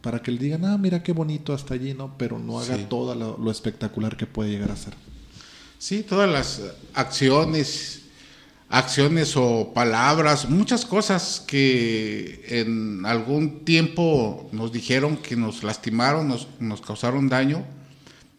para 0.00 0.22
que 0.22 0.30
le 0.30 0.38
digan, 0.38 0.64
ah, 0.64 0.78
mira 0.78 1.02
qué 1.02 1.12
bonito 1.12 1.52
hasta 1.52 1.74
allí, 1.74 1.92
¿no? 1.92 2.16
Pero 2.18 2.38
no 2.38 2.60
haga 2.60 2.76
todo 2.88 3.14
lo 3.14 3.50
espectacular 3.50 4.16
que 4.16 4.26
puede 4.26 4.50
llegar 4.50 4.70
a 4.70 4.76
ser. 4.76 4.94
Sí, 5.78 6.02
todas 6.02 6.28
las 6.28 6.60
acciones, 6.92 8.02
acciones 8.68 9.36
o 9.36 9.72
palabras, 9.72 10.50
muchas 10.50 10.84
cosas 10.84 11.44
que 11.46 12.44
en 12.48 13.06
algún 13.06 13.64
tiempo 13.64 14.48
nos 14.50 14.72
dijeron 14.72 15.16
que 15.16 15.36
nos 15.36 15.62
lastimaron, 15.62 16.26
nos, 16.26 16.48
nos 16.58 16.80
causaron 16.80 17.28
daño, 17.28 17.64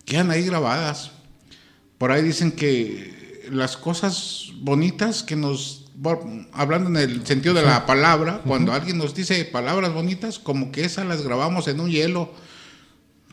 quedan 0.03 0.31
ahí 0.31 0.43
grabadas. 0.43 1.11
Por 1.97 2.11
ahí 2.11 2.23
dicen 2.23 2.51
que 2.51 3.47
las 3.49 3.77
cosas 3.77 4.51
bonitas 4.59 5.23
que 5.23 5.37
nos, 5.37 5.85
hablando 6.51 6.89
en 6.89 6.97
el 6.97 7.25
sentido 7.25 7.53
de 7.53 7.61
la 7.61 7.85
palabra, 7.85 8.41
cuando 8.45 8.73
alguien 8.73 8.97
nos 8.97 9.15
dice 9.15 9.45
palabras 9.45 9.93
bonitas, 9.93 10.39
como 10.39 10.73
que 10.73 10.83
esas 10.83 11.05
las 11.05 11.21
grabamos 11.21 11.69
en 11.69 11.79
un 11.79 11.89
hielo, 11.89 12.33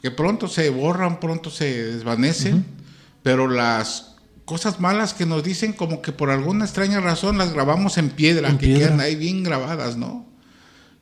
que 0.00 0.12
pronto 0.12 0.46
se 0.46 0.70
borran, 0.70 1.18
pronto 1.18 1.50
se 1.50 1.92
desvanecen 1.92 2.85
pero 3.26 3.49
las 3.49 4.14
cosas 4.45 4.78
malas 4.78 5.12
que 5.12 5.26
nos 5.26 5.42
dicen 5.42 5.73
como 5.73 6.00
que 6.00 6.12
por 6.12 6.30
alguna 6.30 6.64
extraña 6.64 7.00
razón 7.00 7.38
las 7.38 7.52
grabamos 7.52 7.99
en 7.99 8.11
piedra, 8.11 8.56
que 8.56 8.73
quedan 8.73 9.00
ahí 9.00 9.16
bien 9.16 9.42
grabadas, 9.42 9.97
¿no? 9.97 10.28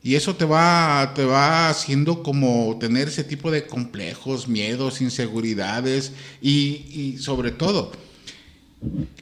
Y 0.01 0.15
eso 0.15 0.35
te 0.35 0.43
va, 0.43 1.11
te 1.13 1.23
va 1.23 1.69
haciendo 1.69 2.23
como 2.23 2.79
tener 2.79 3.09
ese 3.09 3.23
tipo 3.23 3.51
de 3.51 3.67
complejos, 3.67 4.47
miedos, 4.47 5.01
inseguridades 5.01 6.13
y, 6.41 6.87
y 6.89 7.17
sobre 7.19 7.51
todo 7.51 7.91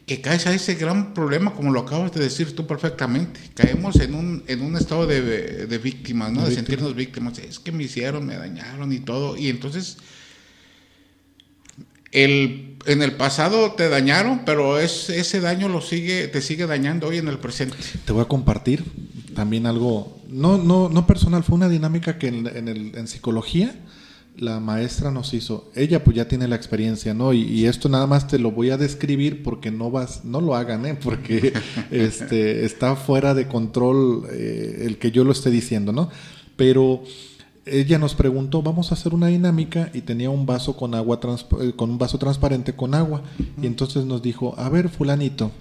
que 0.06 0.22
caes 0.22 0.48
a 0.48 0.54
ese 0.54 0.76
gran 0.76 1.14
problema, 1.14 1.54
como 1.54 1.74
lo 1.74 1.82
acabas 1.82 2.14
de 2.14 2.22
decir 2.22 2.56
tú 2.56 2.66
perfectamente. 2.66 3.42
Caemos 3.54 3.98
en 3.98 4.16
un, 4.16 4.46
en 4.48 4.62
un 4.62 4.78
estado 4.78 5.06
de, 5.08 5.68
de 5.68 5.78
víctimas, 5.78 6.32
¿no? 6.32 6.48
De, 6.48 6.56
sentirnos 6.56 6.96
víctimas. 6.96 7.38
Es 7.40 7.60
que 7.60 7.74
me 7.74 7.84
hicieron, 7.84 8.26
me 8.26 8.38
dañaron 8.38 8.94
y 8.94 9.00
todo. 9.02 9.36
Y 9.36 9.50
entonces 9.50 9.98
el, 12.14 12.73
en 12.86 13.02
el 13.02 13.14
pasado 13.14 13.74
te 13.74 13.90
dañaron, 13.90 14.42
pero 14.46 14.80
es, 14.80 15.10
ese 15.10 15.40
daño 15.40 15.70
lo 15.70 15.82
sigue, 15.82 16.28
te 16.28 16.42
sigue 16.42 16.66
dañando 16.66 17.08
hoy 17.08 17.18
en 17.18 17.28
el 17.28 17.40
presente. 17.40 17.78
Te 18.06 18.14
voy 18.14 18.22
a 18.22 18.26
compartir 18.26 18.84
también 19.34 19.66
algo, 19.66 20.20
no, 20.30 20.58
no, 20.58 20.90
no 20.90 21.08
personal, 21.08 21.44
fue 21.44 21.56
una 21.56 21.70
dinámica 21.70 22.18
que 22.18 22.28
en, 22.28 22.68
el, 22.68 22.96
en 22.96 23.08
psicología 23.08 23.76
la 24.38 24.60
maestra 24.60 25.12
nos 25.12 25.34
hizo. 25.34 25.72
Ella 25.76 26.04
pues 26.04 26.18
ya 26.18 26.28
tiene 26.28 26.48
la 26.48 26.56
experiencia, 26.56 27.14
¿no? 27.14 27.34
Y, 27.34 27.66
esto 27.66 27.90
nada 27.90 28.08
más 28.08 28.28
te 28.28 28.40
lo 28.40 28.52
voy 28.52 28.72
a 28.72 28.78
describir 28.78 29.44
porque 29.44 29.72
no 29.72 29.92
vas, 29.92 30.26
no 30.26 30.42
lo 30.42 30.56
hagan, 30.56 30.86
¿eh? 30.86 30.98
Porque 31.02 31.54
este, 31.92 32.66
está 32.66 32.96
fuera 32.96 33.34
de 33.34 33.48
control 33.48 34.28
eh, 34.32 34.84
el 34.86 34.98
que 34.98 35.12
yo 35.12 35.24
lo 35.24 35.32
esté 35.32 35.50
diciendo, 35.50 35.92
¿no? 35.92 36.10
Pero 36.56 37.04
ella 37.66 37.98
nos 37.98 38.16
preguntó, 38.16 38.62
vamos 38.62 38.92
a 38.92 38.96
hacer 38.96 39.14
una 39.14 39.28
dinámica 39.28 39.90
y 39.94 40.02
tenía 40.02 40.30
un 40.30 40.46
vaso 40.46 40.76
con 40.76 40.96
agua 40.96 41.20
eh, 41.62 41.74
con 41.76 41.92
un 41.92 41.98
vaso 41.98 42.18
transparente 42.18 42.76
con 42.76 42.94
agua 42.94 43.24
y 43.62 43.68
entonces 43.68 44.06
nos 44.06 44.22
dijo, 44.22 44.54
a 44.58 44.68
ver 44.70 44.90
fulanito, 44.90 45.52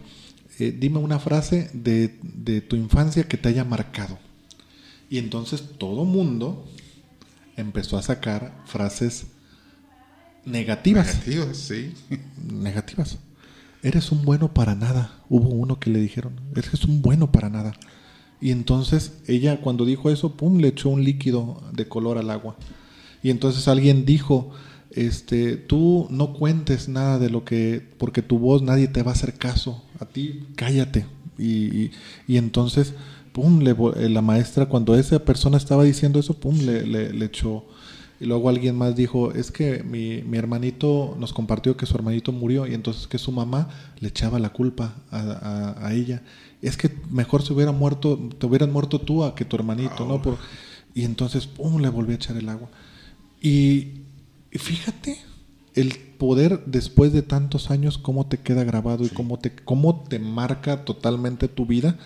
eh, 0.59 0.77
dime 0.77 0.99
una 0.99 1.19
frase 1.19 1.71
de, 1.73 2.19
de, 2.23 2.61
tu 2.61 2.77
infancia 2.77 3.25
que 3.25 3.37
te 3.37 3.49
haya 3.49 3.65
marcado. 3.65 4.19
Y 5.09 5.19
entonces 5.19 5.63
todo 5.79 6.05
mundo 6.05 6.65
empezó 7.57 7.99
a 7.99 8.03
sacar 8.03 8.63
frases 8.67 9.27
negativas. 10.45 11.07
Negativas, 11.27 11.57
sí. 11.57 11.95
Negativas. 12.51 13.19
Eres 13.83 14.13
un 14.13 14.25
bueno 14.25 14.53
para 14.53 14.75
nada. 14.75 15.13
Hubo 15.29 15.49
uno 15.49 15.79
que 15.79 15.91
le 15.91 16.01
dijeron, 16.01 16.41
eres 16.55 16.85
un 16.85 17.03
bueno 17.03 17.31
para 17.31 17.49
nada. 17.49 17.75
Y 18.43 18.51
entonces 18.51 19.13
ella 19.29 19.61
cuando 19.61 19.85
dijo 19.85 20.11
eso, 20.11 20.33
pum, 20.33 20.59
le 20.59 20.69
echó 20.69 20.89
un 20.89 21.05
líquido 21.05 21.63
de 21.73 21.87
color 21.87 22.19
al 22.19 22.29
agua. 22.29 22.57
Y 23.23 23.31
entonces 23.31 23.69
alguien 23.69 24.05
dijo, 24.05 24.51
este, 24.91 25.57
tú 25.57 26.09
no 26.11 26.33
cuentes 26.33 26.89
nada 26.89 27.21
de 27.21 27.31
lo 27.31 27.45
que, 27.45 27.87
porque 27.99 28.21
tu 28.21 28.41
voz 28.41 28.61
nadie 28.61 28.89
te 28.89 29.05
va 29.05 29.13
a 29.13 29.15
hacer 29.15 29.35
caso, 29.35 29.85
a 30.01 30.07
ti 30.07 30.43
cállate. 30.57 31.07
Y, 31.39 31.93
y, 32.27 32.37
entonces, 32.37 32.95
pum, 33.33 33.61
le, 33.61 33.71
eh, 33.71 34.09
la 34.09 34.23
maestra, 34.23 34.67
cuando 34.67 34.97
esa 34.97 35.25
persona 35.25 35.57
estaba 35.57 35.85
diciendo 35.85 36.19
eso, 36.19 36.35
pum, 36.35 36.59
le, 36.59 36.85
le, 36.85 37.25
echó. 37.25 37.65
Y 38.21 38.27
luego 38.27 38.49
alguien 38.49 38.77
más 38.77 38.97
dijo, 38.97 39.33
es 39.33 39.53
que 39.53 39.85
mi, 39.85 40.23
mi, 40.23 40.37
hermanito 40.37 41.17
nos 41.19 41.33
compartió 41.33 41.77
que 41.77 41.87
su 41.87 41.95
hermanito 41.95 42.33
murió 42.33 42.67
y 42.67 42.75
entonces 42.75 43.07
que 43.07 43.19
su 43.19 43.31
mamá 43.31 43.69
le 44.01 44.09
echaba 44.09 44.41
la 44.41 44.51
culpa 44.51 44.97
a, 45.13 45.77
a 45.81 45.95
ella 45.95 46.23
es 46.63 46.77
que 46.77 46.91
mejor 47.11 47.43
se 47.43 47.53
hubiera 47.53 47.73
muerto, 47.73 48.19
te 48.39 48.47
hubieran 48.47 48.73
muerto 48.73 49.01
tú 49.01 49.25
a 49.25 49.35
que 49.35 49.45
tu 49.45 49.57
hermanito, 49.57 50.07
¿no? 50.07 50.23
Por, 50.23 50.39
y 50.95 51.05
entonces, 51.05 51.47
pum, 51.47 51.81
le 51.81 51.89
volví 51.89 52.13
a 52.13 52.17
echar 52.17 52.37
el 52.37 52.49
agua. 52.49 52.69
Y, 53.41 54.03
fíjate 54.53 55.19
el 55.75 55.97
poder 56.19 56.63
después 56.67 57.13
de 57.13 57.23
tantos 57.23 57.71
años, 57.71 57.97
cómo 57.97 58.27
te 58.27 58.39
queda 58.39 58.63
grabado 58.63 59.05
y 59.05 59.09
cómo 59.09 59.39
te, 59.39 59.55
cómo 59.55 60.05
te 60.05 60.19
marca 60.19 60.85
totalmente 60.85 61.49
tu 61.49 61.67
vida. 61.67 61.99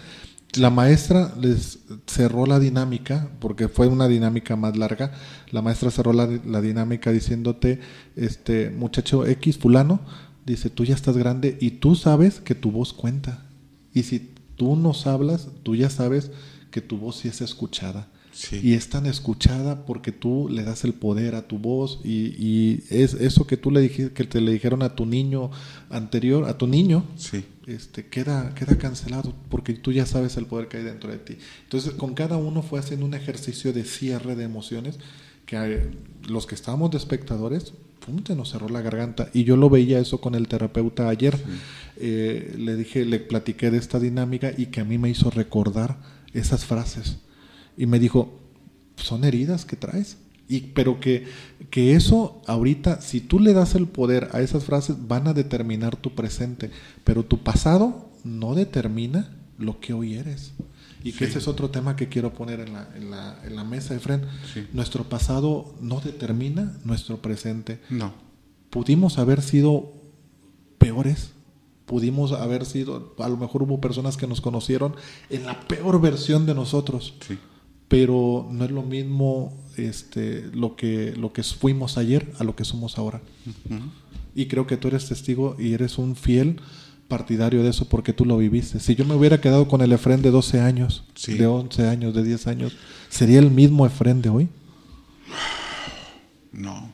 La 0.55 0.71
maestra 0.71 1.35
les 1.39 1.81
cerró 2.07 2.47
la 2.47 2.61
dinámica, 2.61 3.29
porque 3.41 3.69
fue 3.69 3.89
una 3.89 4.09
dinámica 4.09 4.55
más 4.57 4.77
larga. 4.77 5.13
La 5.51 5.61
maestra 5.63 5.91
cerró 5.91 6.13
la, 6.13 6.29
la 6.47 6.61
dinámica 6.61 7.11
diciéndote, 7.11 7.81
este 8.15 8.71
muchacho 8.71 9.27
X, 9.27 9.59
fulano, 9.59 10.01
dice, 10.47 10.71
tú 10.71 10.85
ya 10.85 10.95
estás 10.95 11.17
grande 11.17 11.59
y 11.61 11.73
tú 11.73 11.97
sabes 11.97 12.41
que 12.41 12.55
tu 12.55 12.71
voz 12.71 12.93
cuenta. 12.93 13.47
Y 13.93 14.05
si 14.05 14.36
tú 14.57 14.77
nos 14.77 15.07
hablas, 15.07 15.49
tú 15.63 15.75
ya 15.77 15.91
sabes 15.91 16.31
que 16.71 16.81
tu 16.81 16.99
voz 16.99 17.17
sí 17.17 17.29
es 17.29 17.41
escuchada. 17.41 18.09
Y 18.63 18.75
es 18.75 18.91
tan 18.91 19.07
escuchada 19.07 19.87
porque 19.87 20.13
tú 20.13 20.51
le 20.51 20.63
das 20.63 20.85
el 20.85 20.93
poder 20.93 21.35
a 21.37 21.49
tu 21.49 21.59
voz 21.59 22.01
y, 22.05 22.35
y 22.39 22.85
es 22.91 23.15
eso 23.15 23.47
que 23.47 23.57
tú 23.57 23.71
le 23.71 23.81
dijiste, 23.81 24.13
que 24.13 24.25
te 24.25 24.43
le 24.43 24.53
dijeron 24.53 24.83
a 24.83 24.95
tu 24.95 25.07
niño 25.07 25.51
anterior, 25.89 26.45
a 26.45 26.59
tu 26.59 26.67
niño, 26.67 27.07
Sí. 27.17 27.47
este, 27.67 28.09
queda, 28.09 28.55
queda 28.55 28.77
cancelado 28.77 29.33
porque 29.49 29.73
tú 29.73 29.91
ya 29.91 30.05
sabes 30.05 30.37
el 30.37 30.45
poder 30.45 30.69
que 30.69 30.77
hay 30.77 30.85
dentro 30.85 31.11
de 31.11 31.17
ti. 31.17 31.39
Entonces, 31.65 31.93
con 31.95 32.13
cada 32.13 32.37
uno 32.37 32.61
fue 32.61 32.79
haciendo 32.79 33.07
un 33.07 33.15
ejercicio 33.15 33.73
de 33.73 33.85
cierre 33.85 34.37
de 34.37 34.45
emociones 34.45 34.99
que 35.47 35.89
los 36.29 36.47
que 36.47 36.57
estábamos 36.57 36.91
de 36.91 36.99
espectadores, 36.99 37.73
pum, 38.07 38.23
te 38.23 38.35
nos 38.37 38.51
cerró 38.51 38.69
la 38.69 38.81
garganta. 38.81 39.29
Y 39.35 39.45
yo 39.45 39.57
lo 39.57 39.69
veía 39.69 39.99
eso 39.99 40.21
con 40.21 40.35
el 40.35 40.49
terapeuta 40.49 41.09
ayer. 41.09 41.37
Eh, 41.97 42.55
le 42.57 42.77
dije, 42.77 43.05
le 43.05 43.19
platiqué 43.19 43.71
de 43.71 43.79
esta 43.79 43.99
dinámica 43.99 44.53
y 44.57 44.67
que 44.67 44.81
a 44.81 44.85
mí 44.85 44.97
me 44.97 45.11
hizo 45.11 45.31
recordar 45.31 45.99
esas 46.33 46.65
frases. 46.65 47.19
Y 47.77 47.87
me 47.87 47.99
dijo, 47.99 48.41
son 48.97 49.25
heridas 49.25 49.65
que 49.65 49.77
traes. 49.77 50.19
Y, 50.49 50.61
pero 50.61 51.01
que, 51.01 51.27
que 51.71 51.95
eso 51.95 52.41
ahorita, 52.47 53.01
si 53.01 53.21
tú 53.21 53.41
le 53.41 53.53
das 53.53 53.75
el 53.75 53.89
poder 53.89 54.29
a 54.33 54.41
esas 54.41 54.65
frases, 54.65 54.97
van 55.09 55.27
a 55.27 55.35
determinar 55.35 55.97
tu 55.97 56.15
presente. 56.15 56.71
Pero 57.03 57.25
tu 57.25 57.43
pasado 57.43 58.11
no 58.23 58.55
determina 58.55 59.37
lo 59.59 59.81
que 59.81 59.93
hoy 59.93 60.15
eres. 60.15 60.53
Y 61.07 61.13
que 61.13 61.19
Sí. 61.19 61.31
ese 61.31 61.39
es 61.39 61.49
otro 61.49 61.71
tema 61.71 61.95
que 61.97 62.09
quiero 62.09 62.33
poner 62.33 62.61
en 62.61 62.73
la, 62.73 62.89
en 62.97 63.11
la, 63.11 63.41
en 63.45 63.55
la 63.57 63.65
mesa, 63.65 63.95
Efren. 63.95 64.23
Sí. 64.53 64.67
Nuestro 64.73 65.05
pasado 65.05 65.75
no 65.81 66.01
determina 66.01 66.77
nuestro 66.85 67.23
presente. 67.23 67.81
No. 67.91 68.13
Pudimos 68.71 69.19
haber 69.19 69.43
sido 69.43 69.93
peores. 70.79 71.31
Pudimos 71.87 72.33
haber 72.33 72.65
sido, 72.67 73.15
a 73.19 73.29
lo 73.29 73.37
mejor 73.37 73.63
hubo 73.63 73.81
personas 73.81 74.17
que 74.17 74.27
nos 74.27 74.41
conocieron 74.41 74.97
en 75.31 75.47
la 75.47 75.61
peor 75.69 76.01
versión 76.01 76.45
de 76.45 76.53
nosotros 76.55 77.15
Sí. 77.27 77.39
pero 77.87 78.49
no 78.51 78.65
es 78.65 78.73
lo 78.73 78.83
mismo 78.83 79.57
este, 79.77 80.51
lo, 80.53 80.75
que, 80.75 81.15
lo 81.17 81.33
que 81.33 81.45
fuimos 81.45 81.97
ayer 81.97 82.33
a 82.41 82.45
lo 82.45 82.57
que 82.57 82.65
somos 82.65 82.99
ahora. 82.99 83.23
Y 84.35 84.47
creo 84.47 84.67
que 84.67 84.77
tú 84.77 84.89
eres 84.89 85.07
testigo 85.09 85.55
y 85.61 85.75
eres 85.75 85.97
un 85.99 86.17
fiel 86.17 86.61
partidario 87.09 87.63
de 87.63 87.71
eso 87.71 87.89
porque 87.89 88.13
tú 88.13 88.25
lo 88.25 88.37
viviste. 88.39 88.81
Si 88.81 88.95
yo 88.95 89.05
me 89.05 89.15
hubiera 89.15 89.41
quedado 89.41 89.69
con 89.69 89.81
el 89.81 89.93
Efren 89.93 90.23
de 90.23 90.31
12 90.31 90.61
años, 90.61 91.05
Sí. 91.15 91.35
de 91.35 91.47
11 91.47 91.87
años, 91.89 92.15
de 92.15 92.23
10 92.25 92.47
años, 92.47 92.77
¿sería 93.09 93.39
el 93.39 93.51
mismo 93.51 93.87
Efren 93.87 94.23
de 94.23 94.29
hoy? 94.29 94.49
No. 96.53 96.93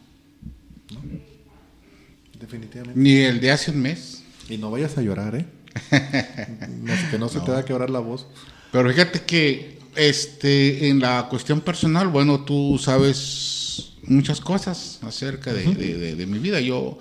Definitivamente. 2.41 2.99
Ni 2.99 3.17
el 3.19 3.41
de 3.41 3.51
hace 3.53 3.71
un 3.71 3.81
mes. 3.81 4.23
Y 4.49 4.57
no 4.59 4.71
vayas 4.71 4.99
a 4.99 5.03
llorar, 5.03 5.35
¿eh? 5.37 5.47
No, 6.83 6.93
que 7.11 7.19
no 7.19 7.29
se 7.29 7.41
te 7.41 7.51
va 7.51 7.59
a 7.59 7.65
quebrar 7.65 7.89
la 7.91 8.01
voz. 8.01 8.27
Pero 8.73 8.91
fíjate 8.91 9.23
que 9.23 9.79
este 9.97 10.89
en 10.89 11.01
la 11.01 11.29
cuestión 11.29 11.61
personal, 11.61 12.09
bueno, 12.09 12.45
tú 12.45 12.79
sabes 12.83 13.93
muchas 14.05 14.41
cosas 14.41 14.99
acerca 15.03 15.53
de, 15.53 15.63
de- 15.75 15.97
de- 15.99 16.17
de 16.17 16.27
mi 16.27 16.39
vida. 16.39 16.61
Yo 16.61 16.99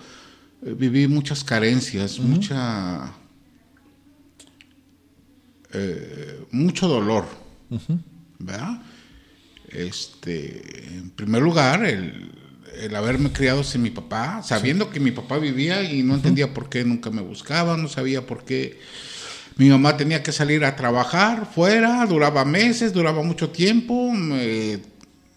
viví 0.61 1.07
muchas 1.07 1.43
carencias, 1.43 2.19
mucha 2.19 3.13
eh, 5.73 6.45
mucho 6.51 6.87
dolor. 6.87 7.25
¿verdad? 8.39 8.81
Este, 9.69 10.87
en 10.97 11.11
primer 11.11 11.41
lugar, 11.41 11.85
el, 11.85 12.31
el 12.79 12.95
haberme 12.95 13.31
criado 13.31 13.63
sin 13.63 13.81
mi 13.81 13.89
papá, 13.89 14.41
sabiendo 14.43 14.89
que 14.89 14.99
mi 14.99 15.11
papá 15.11 15.37
vivía 15.37 15.83
y 15.83 16.03
no 16.03 16.15
entendía 16.15 16.53
por 16.53 16.69
qué 16.69 16.83
nunca 16.83 17.09
me 17.09 17.21
buscaba, 17.21 17.77
no 17.77 17.87
sabía 17.87 18.25
por 18.25 18.43
qué 18.43 18.79
mi 19.55 19.69
mamá 19.69 19.95
tenía 19.95 20.23
que 20.23 20.31
salir 20.31 20.65
a 20.65 20.75
trabajar 20.75 21.47
fuera, 21.53 22.05
duraba 22.05 22.43
meses, 22.43 22.93
duraba 22.93 23.23
mucho 23.23 23.49
tiempo. 23.49 24.11
Me, 24.11 24.79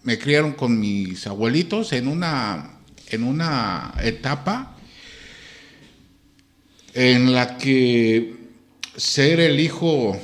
me 0.03 0.19
criaron 0.19 0.53
con 0.53 0.77
mis 0.79 1.25
abuelitos 1.27 1.93
en 1.93 2.07
una, 2.07 2.79
en 3.07 3.23
una 3.23 3.93
etapa 4.01 4.74
en 6.95 7.33
la 7.33 7.57
que 7.57 8.37
ser 8.95 9.41
el 9.41 9.59
hijo 9.59 10.17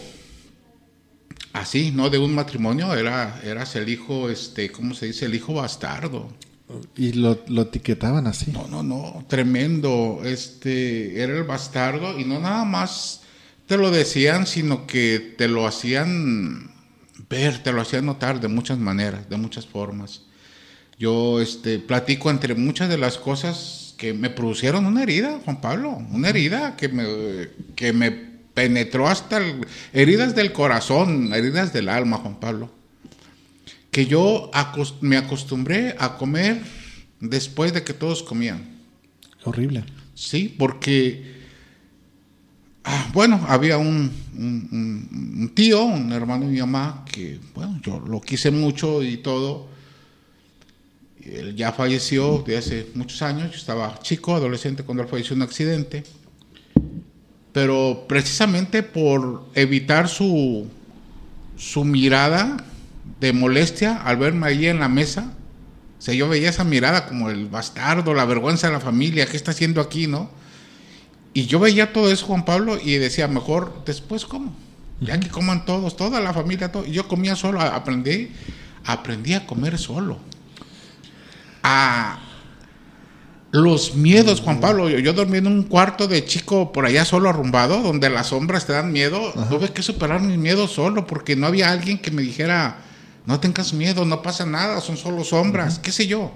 así, 1.51 1.91
no 1.91 2.09
de 2.09 2.17
un 2.17 2.33
matrimonio, 2.33 2.95
era, 2.95 3.41
eras 3.43 3.75
el 3.75 3.89
hijo, 3.89 4.29
este, 4.29 4.71
¿cómo 4.71 4.93
se 4.95 5.07
dice? 5.07 5.25
El 5.25 5.35
hijo 5.35 5.53
bastardo. 5.53 6.29
Y 6.95 7.11
lo, 7.11 7.43
lo 7.47 7.63
etiquetaban 7.63 8.25
así. 8.25 8.51
No, 8.51 8.67
no, 8.69 8.81
no, 8.81 9.25
tremendo. 9.27 10.21
Este, 10.23 11.21
era 11.21 11.37
el 11.37 11.43
bastardo 11.43 12.17
y 12.17 12.23
no 12.23 12.39
nada 12.39 12.63
más 12.63 13.23
te 13.67 13.75
lo 13.77 13.91
decían, 13.91 14.47
sino 14.47 14.87
que 14.87 15.35
te 15.37 15.49
lo 15.49 15.67
hacían 15.67 16.71
ver, 17.29 17.61
te 17.61 17.73
lo 17.73 17.81
hacían 17.81 18.05
notar 18.05 18.39
de 18.39 18.47
muchas 18.47 18.77
maneras, 18.77 19.29
de 19.29 19.35
muchas 19.35 19.67
formas. 19.67 20.21
Yo 20.97 21.41
este, 21.41 21.79
platico 21.79 22.29
entre 22.29 22.55
muchas 22.55 22.87
de 22.87 22.97
las 22.97 23.17
cosas 23.17 23.80
que 24.01 24.15
me 24.15 24.31
produjeron 24.31 24.87
una 24.87 25.03
herida, 25.03 25.39
Juan 25.45 25.61
Pablo, 25.61 25.91
una 26.11 26.29
herida 26.29 26.75
que 26.75 26.89
me, 26.89 27.05
que 27.75 27.93
me 27.93 28.09
penetró 28.09 29.07
hasta 29.07 29.37
el- 29.37 29.67
heridas 29.93 30.33
del 30.33 30.51
corazón, 30.53 31.31
heridas 31.35 31.71
del 31.71 31.87
alma, 31.87 32.17
Juan 32.17 32.39
Pablo. 32.39 32.71
Que 33.91 34.07
yo 34.07 34.49
me 35.01 35.17
acostumbré 35.17 35.95
a 35.99 36.17
comer 36.17 36.63
después 37.19 37.73
de 37.73 37.83
que 37.83 37.93
todos 37.93 38.23
comían. 38.23 38.63
Horrible. 39.43 39.83
Sí, 40.15 40.51
porque, 40.57 41.35
ah, 42.83 43.07
bueno, 43.13 43.45
había 43.47 43.77
un- 43.77 44.11
un 44.35 45.51
tío, 45.53 45.83
un 45.83 46.11
hermano 46.11 46.47
de 46.47 46.53
mi 46.53 46.59
mamá, 46.59 47.05
que, 47.05 47.39
bueno, 47.53 47.79
yo 47.83 47.99
lo 47.99 48.19
quise 48.19 48.49
mucho 48.49 49.03
y 49.03 49.17
todo. 49.17 49.69
Él 51.23 51.55
ya 51.55 51.71
falleció 51.71 52.43
de 52.45 52.57
hace 52.57 52.87
muchos 52.95 53.21
años, 53.21 53.51
yo 53.51 53.57
estaba 53.57 53.99
chico, 54.01 54.35
adolescente, 54.35 54.83
cuando 54.83 55.03
él 55.03 55.09
falleció 55.09 55.33
en 55.33 55.41
un 55.41 55.47
accidente. 55.47 56.03
Pero 57.53 58.05
precisamente 58.07 58.81
por 58.81 59.45
evitar 59.53 60.07
su, 60.07 60.67
su 61.57 61.83
mirada 61.83 62.63
de 63.19 63.33
molestia 63.33 63.97
al 63.97 64.17
verme 64.17 64.47
ahí 64.47 64.67
en 64.67 64.79
la 64.79 64.89
mesa, 64.89 65.33
o 65.99 66.01
sea, 66.01 66.15
yo 66.15 66.27
veía 66.27 66.49
esa 66.49 66.63
mirada 66.63 67.05
como 67.05 67.29
el 67.29 67.45
bastardo, 67.45 68.15
la 68.15 68.25
vergüenza 68.25 68.67
de 68.67 68.73
la 68.73 68.79
familia, 68.79 69.27
¿qué 69.27 69.37
está 69.37 69.51
haciendo 69.51 69.81
aquí, 69.81 70.07
no? 70.07 70.31
Y 71.33 71.45
yo 71.45 71.59
veía 71.59 71.93
todo 71.93 72.11
eso, 72.11 72.25
Juan 72.25 72.43
Pablo, 72.43 72.79
y 72.83 72.95
decía, 72.95 73.27
mejor 73.27 73.83
después 73.85 74.25
como. 74.25 74.55
Ya 74.99 75.19
que 75.19 75.29
coman 75.29 75.65
todos, 75.65 75.95
toda 75.95 76.19
la 76.19 76.33
familia, 76.33 76.71
todo. 76.71 76.85
Y 76.85 76.91
yo 76.91 77.07
comía 77.07 77.35
solo, 77.35 77.61
aprendí, 77.61 78.31
aprendí 78.83 79.33
a 79.33 79.45
comer 79.45 79.77
solo. 79.77 80.17
A 81.63 82.19
los 83.51 83.95
miedos, 83.95 84.39
Juan 84.41 84.59
Pablo. 84.61 84.89
Yo, 84.89 84.99
yo 84.99 85.13
dormí 85.13 85.37
en 85.39 85.47
un 85.47 85.63
cuarto 85.63 86.07
de 86.07 86.23
chico 86.25 86.71
por 86.71 86.85
allá 86.85 87.03
solo 87.05 87.29
arrumbado, 87.29 87.81
donde 87.81 88.09
las 88.09 88.27
sombras 88.27 88.65
te 88.65 88.73
dan 88.73 88.91
miedo. 88.91 89.33
Tuve 89.49 89.69
que 89.73 89.81
superar 89.81 90.21
mis 90.21 90.37
miedos 90.37 90.71
solo, 90.71 91.05
porque 91.05 91.35
no 91.35 91.47
había 91.47 91.71
alguien 91.71 91.97
que 91.99 92.11
me 92.11 92.21
dijera, 92.21 92.77
no 93.25 93.39
tengas 93.39 93.73
miedo, 93.73 94.05
no 94.05 94.21
pasa 94.21 94.45
nada, 94.45 94.79
son 94.81 94.95
solo 94.97 95.23
sombras, 95.23 95.79
qué 95.79 95.91
sé 95.91 96.07
yo. 96.07 96.31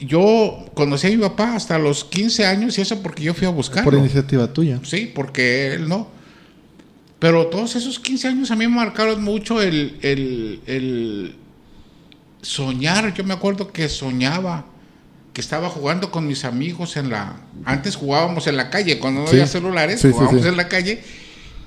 Yo 0.00 0.64
conocí 0.74 1.06
a 1.06 1.10
mi 1.10 1.18
papá 1.18 1.54
hasta 1.54 1.78
los 1.78 2.04
15 2.04 2.44
años 2.46 2.76
y 2.78 2.80
eso 2.80 3.00
porque 3.02 3.22
yo 3.22 3.34
fui 3.34 3.46
a 3.46 3.50
buscarlo. 3.50 3.88
Por 3.90 3.98
iniciativa 3.98 4.52
tuya. 4.52 4.80
Sí, 4.82 5.10
porque 5.14 5.74
él 5.74 5.88
no. 5.88 6.08
Pero 7.20 7.46
todos 7.46 7.76
esos 7.76 8.00
15 8.00 8.26
años 8.28 8.50
a 8.50 8.56
mí 8.56 8.66
me 8.66 8.74
marcaron 8.74 9.22
mucho 9.22 9.62
el, 9.62 9.98
el- 10.02 10.60
el 10.66 11.36
soñar. 12.42 13.14
Yo 13.14 13.24
me 13.24 13.34
acuerdo 13.34 13.72
que 13.72 13.88
soñaba 13.88 14.66
que 15.32 15.40
estaba 15.40 15.70
jugando 15.70 16.10
con 16.10 16.26
mis 16.26 16.44
amigos 16.44 16.96
en 16.98 17.08
la... 17.08 17.36
Antes 17.64 17.96
jugábamos 17.96 18.46
en 18.48 18.56
la 18.58 18.68
calle, 18.68 18.98
cuando 18.98 19.22
no 19.22 19.26
Sí. 19.28 19.36
había 19.36 19.46
celulares, 19.46 20.00
Sí, 20.00 20.10
jugábamos 20.12 20.42
sí. 20.42 20.48
en 20.48 20.56
la 20.58 20.68
calle. 20.68 21.02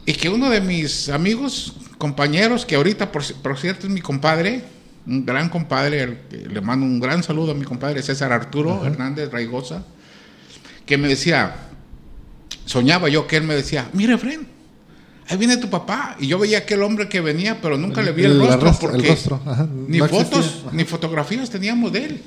Y 0.05 0.13
que 0.13 0.29
uno 0.29 0.51
de 0.51 0.61
mis 0.61 1.09
amigos, 1.09 1.73
compañeros, 1.97 2.63
que 2.65 2.75
ahorita 2.75 3.11
por, 3.11 3.23
por 3.41 3.57
cierto 3.57 3.87
es 3.87 3.91
mi 3.93 4.01
compadre, 4.01 4.63
un 5.07 5.25
gran 5.25 5.49
compadre, 5.49 6.19
le 6.31 6.61
mando 6.61 6.85
un 6.85 6.99
gran 6.99 7.23
saludo 7.23 7.53
a 7.53 7.55
mi 7.55 7.63
compadre 7.65 8.03
César 8.03 8.31
Arturo 8.31 8.85
Hernández 8.85 9.31
Raigosa, 9.31 9.83
que 10.85 10.97
me 10.99 11.07
decía, 11.07 11.55
soñaba 12.65 13.09
yo 13.09 13.25
que 13.25 13.37
él 13.37 13.43
me 13.43 13.55
decía, 13.55 13.89
mire, 13.93 14.17
Fren, 14.19 14.47
ahí 15.27 15.37
viene 15.37 15.57
tu 15.57 15.69
papá. 15.69 16.15
Y 16.19 16.27
yo 16.27 16.37
veía 16.39 16.59
aquel 16.59 16.81
hombre 16.83 17.07
que 17.09 17.21
venía, 17.21 17.61
pero 17.61 17.77
nunca 17.77 18.01
le 18.01 18.11
vi 18.11 18.23
el, 18.25 18.33
El 18.33 18.39
rostro, 18.39 18.59
rostro, 18.67 18.87
el 18.89 18.95
porque 18.95 19.07
rostro, 19.09 19.41
ajá, 19.45 19.67
ni 19.87 19.97
no 19.99 20.07
fotos, 20.07 20.45
existía. 20.45 20.71
ni 20.73 20.83
fotografías 20.85 21.49
teníamos 21.49 21.91
de 21.91 22.05
él. 22.05 22.21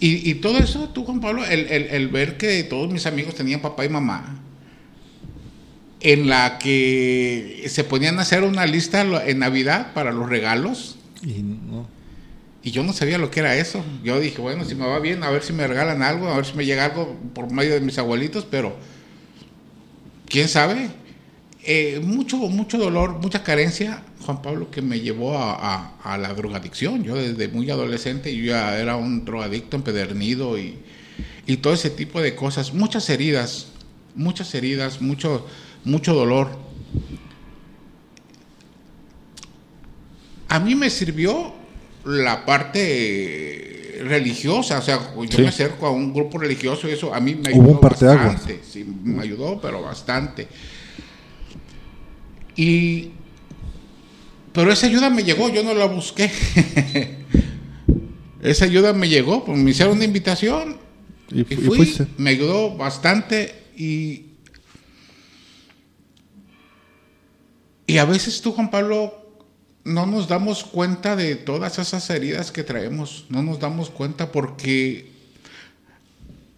Y, 0.00 0.30
y 0.30 0.34
todo 0.36 0.58
eso, 0.58 0.88
tú, 0.90 1.04
Juan 1.04 1.20
Pablo, 1.20 1.44
el, 1.44 1.66
el- 1.70 2.08
ver 2.08 2.36
que 2.36 2.62
todos 2.64 2.92
mis 2.92 3.06
amigos 3.06 3.34
tenían 3.34 3.60
papá 3.60 3.84
y 3.84 3.88
mamá, 3.88 4.40
en 6.00 6.28
la 6.28 6.58
que 6.58 7.64
se 7.68 7.84
ponían 7.84 8.18
a 8.18 8.22
hacer 8.22 8.42
una 8.42 8.66
lista 8.66 9.02
en 9.26 9.38
Navidad 9.38 9.92
para 9.94 10.12
los 10.12 10.28
regalos. 10.28 10.96
Y 11.22 11.42
no. 11.42 11.88
Y 12.62 12.70
yo 12.70 12.82
no 12.82 12.92
sabía 12.92 13.18
lo 13.18 13.30
que 13.30 13.40
era 13.40 13.56
eso. 13.56 13.82
Yo 14.02 14.18
dije, 14.20 14.40
bueno, 14.40 14.64
si 14.64 14.74
me 14.74 14.86
va 14.86 14.98
bien, 14.98 15.22
a 15.22 15.30
ver 15.30 15.42
si 15.42 15.52
me 15.52 15.66
regalan 15.66 16.02
algo, 16.02 16.28
a 16.28 16.36
ver 16.36 16.46
si 16.46 16.54
me 16.54 16.64
llega 16.66 16.84
algo 16.86 17.16
por 17.34 17.50
medio 17.52 17.72
de 17.74 17.80
mis 17.80 17.96
abuelitos, 17.98 18.46
pero 18.50 18.74
quién 20.28 20.48
sabe. 20.48 20.88
Eh, 21.66 21.98
mucho, 22.04 22.36
mucho 22.36 22.76
dolor, 22.76 23.20
mucha 23.22 23.42
carencia, 23.42 24.02
Juan 24.20 24.42
Pablo, 24.42 24.70
que 24.70 24.82
me 24.82 25.00
llevó 25.00 25.38
a, 25.38 25.96
a, 26.02 26.18
la 26.18 26.34
drogadicción. 26.34 27.02
Yo 27.04 27.14
desde 27.14 27.48
muy 27.48 27.70
adolescente 27.70 28.36
yo 28.36 28.44
ya 28.44 28.78
era 28.78 28.96
un 28.96 29.24
drogadicto 29.24 29.76
empedernido 29.76 30.58
y, 30.58 30.78
y 31.46 31.56
todo 31.58 31.72
ese 31.72 31.88
tipo 31.88 32.20
de 32.20 32.34
cosas. 32.34 32.74
Muchas 32.74 33.08
heridas, 33.08 33.68
muchas 34.14 34.54
heridas, 34.54 35.00
mucho, 35.00 35.46
mucho 35.84 36.12
dolor. 36.12 36.50
A 40.48 40.60
mí 40.60 40.74
me 40.74 40.90
sirvió 40.90 41.54
la 42.04 42.44
parte 42.44 44.02
religiosa, 44.04 44.78
o 44.78 44.82
sea, 44.82 45.00
yo 45.28 45.38
me 45.38 45.48
acerco 45.48 45.86
a 45.86 45.90
un 45.90 46.12
grupo 46.12 46.36
religioso 46.36 46.88
y 46.88 46.92
eso 46.92 47.14
a 47.14 47.20
mí 47.20 47.34
me 47.34 47.48
ayudó 47.48 47.80
bastante, 47.80 48.60
sí, 48.68 48.84
me 49.02 49.22
ayudó, 49.22 49.58
pero 49.60 49.80
bastante. 49.80 50.46
Y 52.56 53.10
pero 54.54 54.70
esa 54.72 54.86
ayuda 54.86 55.10
me 55.10 55.24
llegó, 55.24 55.48
yo 55.48 55.64
no 55.64 55.74
la 55.74 55.86
busqué. 55.86 56.30
esa 58.42 58.66
ayuda 58.66 58.92
me 58.92 59.08
llegó, 59.08 59.44
pues 59.44 59.58
me 59.58 59.72
hicieron 59.72 59.96
una 59.96 60.04
invitación 60.04 60.78
y, 61.30 61.42
fui, 61.42 61.96
me 62.18 62.30
ayudó 62.30 62.76
bastante 62.76 63.64
y 63.76 64.26
y 67.86 67.98
a 67.98 68.04
veces 68.04 68.40
tú 68.40 68.52
Juan 68.52 68.70
Pablo 68.70 69.24
no 69.82 70.06
nos 70.06 70.28
damos 70.28 70.64
cuenta 70.64 71.16
de 71.16 71.34
todas 71.34 71.78
esas 71.78 72.08
heridas 72.08 72.52
que 72.52 72.62
traemos, 72.62 73.26
no 73.28 73.42
nos 73.42 73.58
damos 73.58 73.90
cuenta 73.90 74.30
porque 74.30 75.10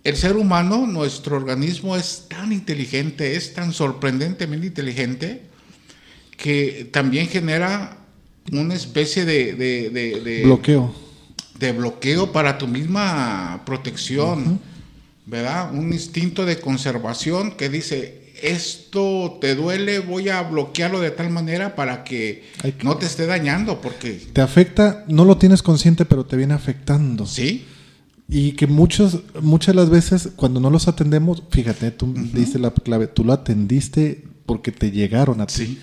el 0.04 0.16
ser 0.16 0.36
humano, 0.36 0.86
nuestro 0.86 1.36
organismo 1.36 1.96
es 1.96 2.26
tan 2.28 2.52
inteligente, 2.52 3.36
es 3.36 3.54
tan 3.54 3.72
sorprendentemente 3.72 4.66
inteligente, 4.66 5.42
que 6.36 6.88
también 6.92 7.28
genera 7.28 7.98
una 8.52 8.74
especie 8.74 9.24
de, 9.24 10.42
bloqueo. 10.44 10.94
De 11.58 11.72
bloqueo 11.72 12.32
para 12.32 12.58
tu 12.58 12.66
misma 12.68 13.62
protección, 13.64 14.60
¿verdad? 15.24 15.74
Un 15.74 15.92
instinto 15.92 16.44
de 16.44 16.60
conservación 16.60 17.52
que 17.52 17.68
dice, 17.68 18.32
esto 18.42 19.38
te 19.40 19.54
duele, 19.54 19.98
voy 19.98 20.28
a 20.28 20.42
bloquearlo 20.42 21.00
de 21.00 21.10
tal 21.10 21.30
manera 21.30 21.74
para 21.74 22.04
que, 22.04 22.44
no 22.82 22.96
te 22.96 23.06
esté 23.06 23.26
dañando, 23.26 23.80
porque... 23.80 24.20
Te 24.32 24.40
afecta, 24.40 25.04
no 25.08 25.24
lo 25.24 25.38
tienes 25.38 25.62
consciente, 25.62 26.04
pero 26.04 26.26
te 26.26 26.36
viene 26.36 26.54
afectando. 26.54 27.26
Sí. 27.26 27.64
Y 28.28 28.52
que 28.52 28.66
muchos, 28.66 29.20
muchas 29.40 29.74
de 29.74 29.80
las 29.80 29.90
veces 29.90 30.30
cuando 30.36 30.60
no 30.60 30.68
los 30.68 30.88
atendemos, 30.88 31.42
fíjate, 31.50 31.92
tú 31.92 32.12
diste 32.32 32.58
la 32.58 32.72
clave, 32.72 33.06
tú 33.06 33.24
lo 33.24 33.32
atendiste 33.32 34.24
porque 34.44 34.72
te 34.72 34.90
llegaron 34.90 35.40
a 35.40 35.46
ti. 35.46 35.54
Sí. 35.54 35.78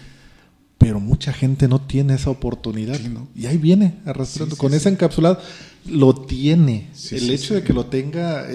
Pero 0.83 0.99
mucha 0.99 1.31
gente 1.31 1.69
no 1.69 1.79
tiene 1.79 2.15
esa 2.15 2.29
oportunidad. 2.29 2.99
Y 3.35 3.45
ahí 3.45 3.57
viene 3.57 3.95
arrastrando. 4.05 4.57
con 4.57 4.73
ese 4.73 4.89
encapsulado 4.89 5.39
lo 5.85 6.13
tiene. 6.13 6.89
el 7.11 7.29
hecho 7.29 7.55
de 7.55 7.63
que 7.63 7.73
lo 7.73 7.85
tenga, 7.85 8.45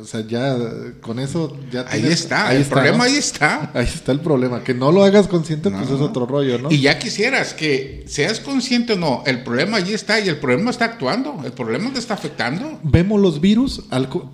o 0.00 0.04
sea, 0.04 0.26
ya 0.26 0.56
con 1.00 1.18
eso 1.18 1.56
ya 1.70 1.86
Ahí 1.88 2.06
está, 2.06 2.54
el 2.54 2.64
problema 2.64 3.04
ahí 3.04 3.16
está. 3.16 3.70
Ahí 3.74 3.86
está 3.86 4.12
el 4.12 4.20
problema. 4.20 4.62
Que 4.62 4.74
no 4.74 4.92
lo 4.92 5.04
hagas 5.04 5.26
consciente, 5.26 5.70
pues 5.70 5.90
es 5.90 6.00
otro 6.00 6.26
rollo, 6.26 6.58
¿no? 6.58 6.70
Y 6.70 6.80
ya 6.80 6.98
quisieras 6.98 7.54
que 7.54 8.04
seas 8.06 8.40
consciente 8.40 8.94
o 8.94 8.96
no, 8.96 9.22
el 9.26 9.42
problema 9.42 9.78
ahí 9.78 9.92
está 9.92 10.20
y 10.20 10.28
el 10.28 10.36
problema 10.36 10.70
está 10.70 10.86
actuando. 10.86 11.40
El 11.44 11.52
problema 11.52 11.92
te 11.92 11.98
está 11.98 12.14
afectando. 12.14 12.78
Vemos 12.82 13.20
los 13.20 13.40
virus, 13.40 13.82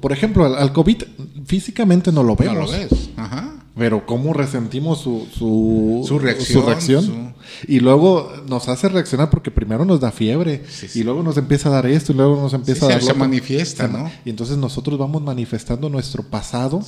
por 0.01 0.13
ejemplo, 0.13 0.47
al, 0.47 0.57
al, 0.57 0.73
COVID, 0.73 1.03
físicamente 1.47 2.11
no 2.11 2.23
lo 2.23 2.37
vemos. 2.37 2.55
No 2.55 2.61
lo 2.63 2.71
ves. 2.71 3.11
Ajá. 3.17 3.56
Pero 3.77 4.07
cómo 4.07 4.33
resentimos 4.33 5.01
su, 5.01 5.29
su, 5.37 6.19
reacción. 6.19 7.35
Y 7.69 7.81
luego 7.81 8.33
nos 8.49 8.69
hace 8.69 8.89
reaccionar 8.89 9.29
porque 9.29 9.51
primero 9.51 9.85
nos 9.85 10.01
da 10.01 10.11
fiebre 10.11 10.65
y 10.95 11.03
luego 11.03 11.23
nos 11.23 11.37
empieza 11.37 11.69
a 11.69 11.73
dar 11.73 11.87
esto 11.87 12.12
y 12.12 12.15
luego 12.15 12.41
nos 12.41 12.55
empieza 12.55 12.87
a 12.87 12.89
dar... 12.89 13.01
Se, 13.03 13.09
se 13.09 13.15
manifiesta, 13.15 13.87
¿no? 13.87 14.11
Y 14.25 14.31
entonces 14.31 14.57
nosotros 14.57 14.99
vamos 14.99 15.21
manifestando 15.21 15.91
nuestro 15.91 16.23
pasado, 16.23 16.81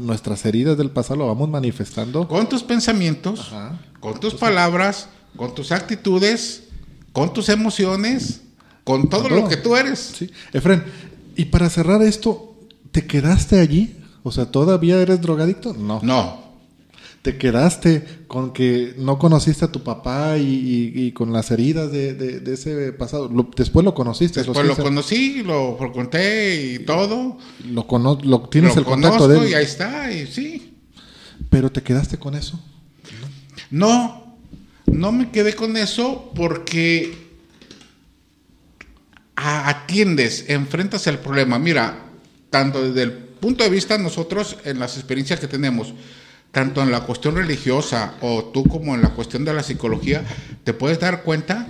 nuestras 0.00 0.44
heridas 0.44 0.76
del 0.76 0.90
pasado 0.90 1.20
lo 1.20 1.28
vamos 1.28 1.48
manifestando. 1.48 2.26
Con 2.26 2.48
tus 2.48 2.64
pensamientos, 2.64 3.52
con 4.00 4.18
tus 4.18 4.34
palabras, 4.34 5.08
con 5.36 5.54
tus 5.54 5.70
actitudes, 5.70 6.64
con 7.12 7.32
tus 7.32 7.48
emociones, 7.48 8.40
con 8.82 9.08
todo, 9.08 9.28
lo 9.28 9.48
que 9.48 9.56
tú 9.56 9.76
eres. 9.76 10.14
Sí. 10.18 10.30
Efren, 10.52 10.82
y 11.36 11.44
para 11.44 11.70
cerrar 11.70 12.02
esto, 12.02 12.56
¿te 12.90 13.06
quedaste 13.06 13.60
allí? 13.60 13.96
O 14.24 14.32
sea, 14.32 14.46
¿todavía 14.46 15.00
eres 15.00 15.20
drogadicto? 15.20 15.74
No. 15.74 16.00
No. 16.02 16.42
¿Te 17.20 17.36
quedaste 17.36 18.24
con 18.26 18.52
que 18.52 18.94
no 18.98 19.18
conociste 19.18 19.66
a 19.66 19.72
tu 19.72 19.82
papá 19.82 20.36
y, 20.38 21.12
con 21.12 21.32
las 21.32 21.50
heridas 21.50 21.92
de, 21.92 22.42
ese 22.46 22.92
pasado? 22.92 23.30
después 23.56 23.84
lo 23.84 23.94
conociste. 23.94 24.42
Después 24.42 24.66
lo, 24.66 24.76
conocí, 24.76 25.42
lo, 25.42 25.76
conté 25.92 26.74
y 26.74 26.78
todo. 26.80 27.38
Lo, 27.70 27.86
cono 27.86 28.18
lo 28.22 28.40
tienes 28.48 28.76
el 28.76 28.84
contacto 28.84 29.28
de 29.28 29.38
él. 29.38 29.50
y 29.50 29.54
ahí 29.54 29.64
está, 29.64 30.10
y 30.10 30.26
sí. 30.26 30.74
¿Pero 31.50 31.70
te 31.70 31.82
quedaste 31.82 32.18
con 32.18 32.34
eso? 32.34 32.58
No, 33.70 34.36
no 34.86 35.12
me 35.12 35.30
quedé 35.30 35.54
con 35.54 35.76
eso 35.76 36.30
porque 36.34 37.14
atiendes, 39.36 40.46
enfrentas 40.48 41.06
el 41.08 41.18
problema. 41.18 41.58
Mira, 41.58 42.06
tanto 42.50 42.82
desde 42.82 43.02
el 43.02 43.12
punto 43.44 43.62
de 43.62 43.68
vista 43.68 43.98
nosotros 43.98 44.56
en 44.64 44.78
las 44.78 44.96
experiencias 44.96 45.38
que 45.38 45.48
tenemos, 45.48 45.92
tanto 46.50 46.82
en 46.82 46.90
la 46.90 47.00
cuestión 47.00 47.36
religiosa 47.36 48.14
o 48.22 48.44
tú 48.44 48.64
como 48.64 48.94
en 48.94 49.02
la 49.02 49.10
cuestión 49.10 49.44
de 49.44 49.52
la 49.52 49.62
psicología, 49.62 50.24
te 50.64 50.72
puedes 50.72 50.98
dar 50.98 51.24
cuenta 51.24 51.66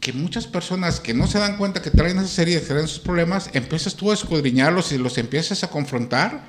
que 0.00 0.14
muchas 0.14 0.46
personas 0.46 1.00
que 1.00 1.12
no 1.12 1.26
se 1.26 1.38
dan 1.38 1.58
cuenta 1.58 1.82
que 1.82 1.90
traen 1.90 2.16
esa 2.16 2.28
serie, 2.28 2.58
que 2.58 2.64
traen 2.64 2.86
esos 2.86 3.00
problemas, 3.00 3.50
empiezas 3.52 3.96
tú 3.96 4.12
a 4.12 4.14
escudriñarlos 4.14 4.92
y 4.92 4.96
los 4.96 5.18
empiezas 5.18 5.62
a 5.62 5.68
confrontar 5.68 6.46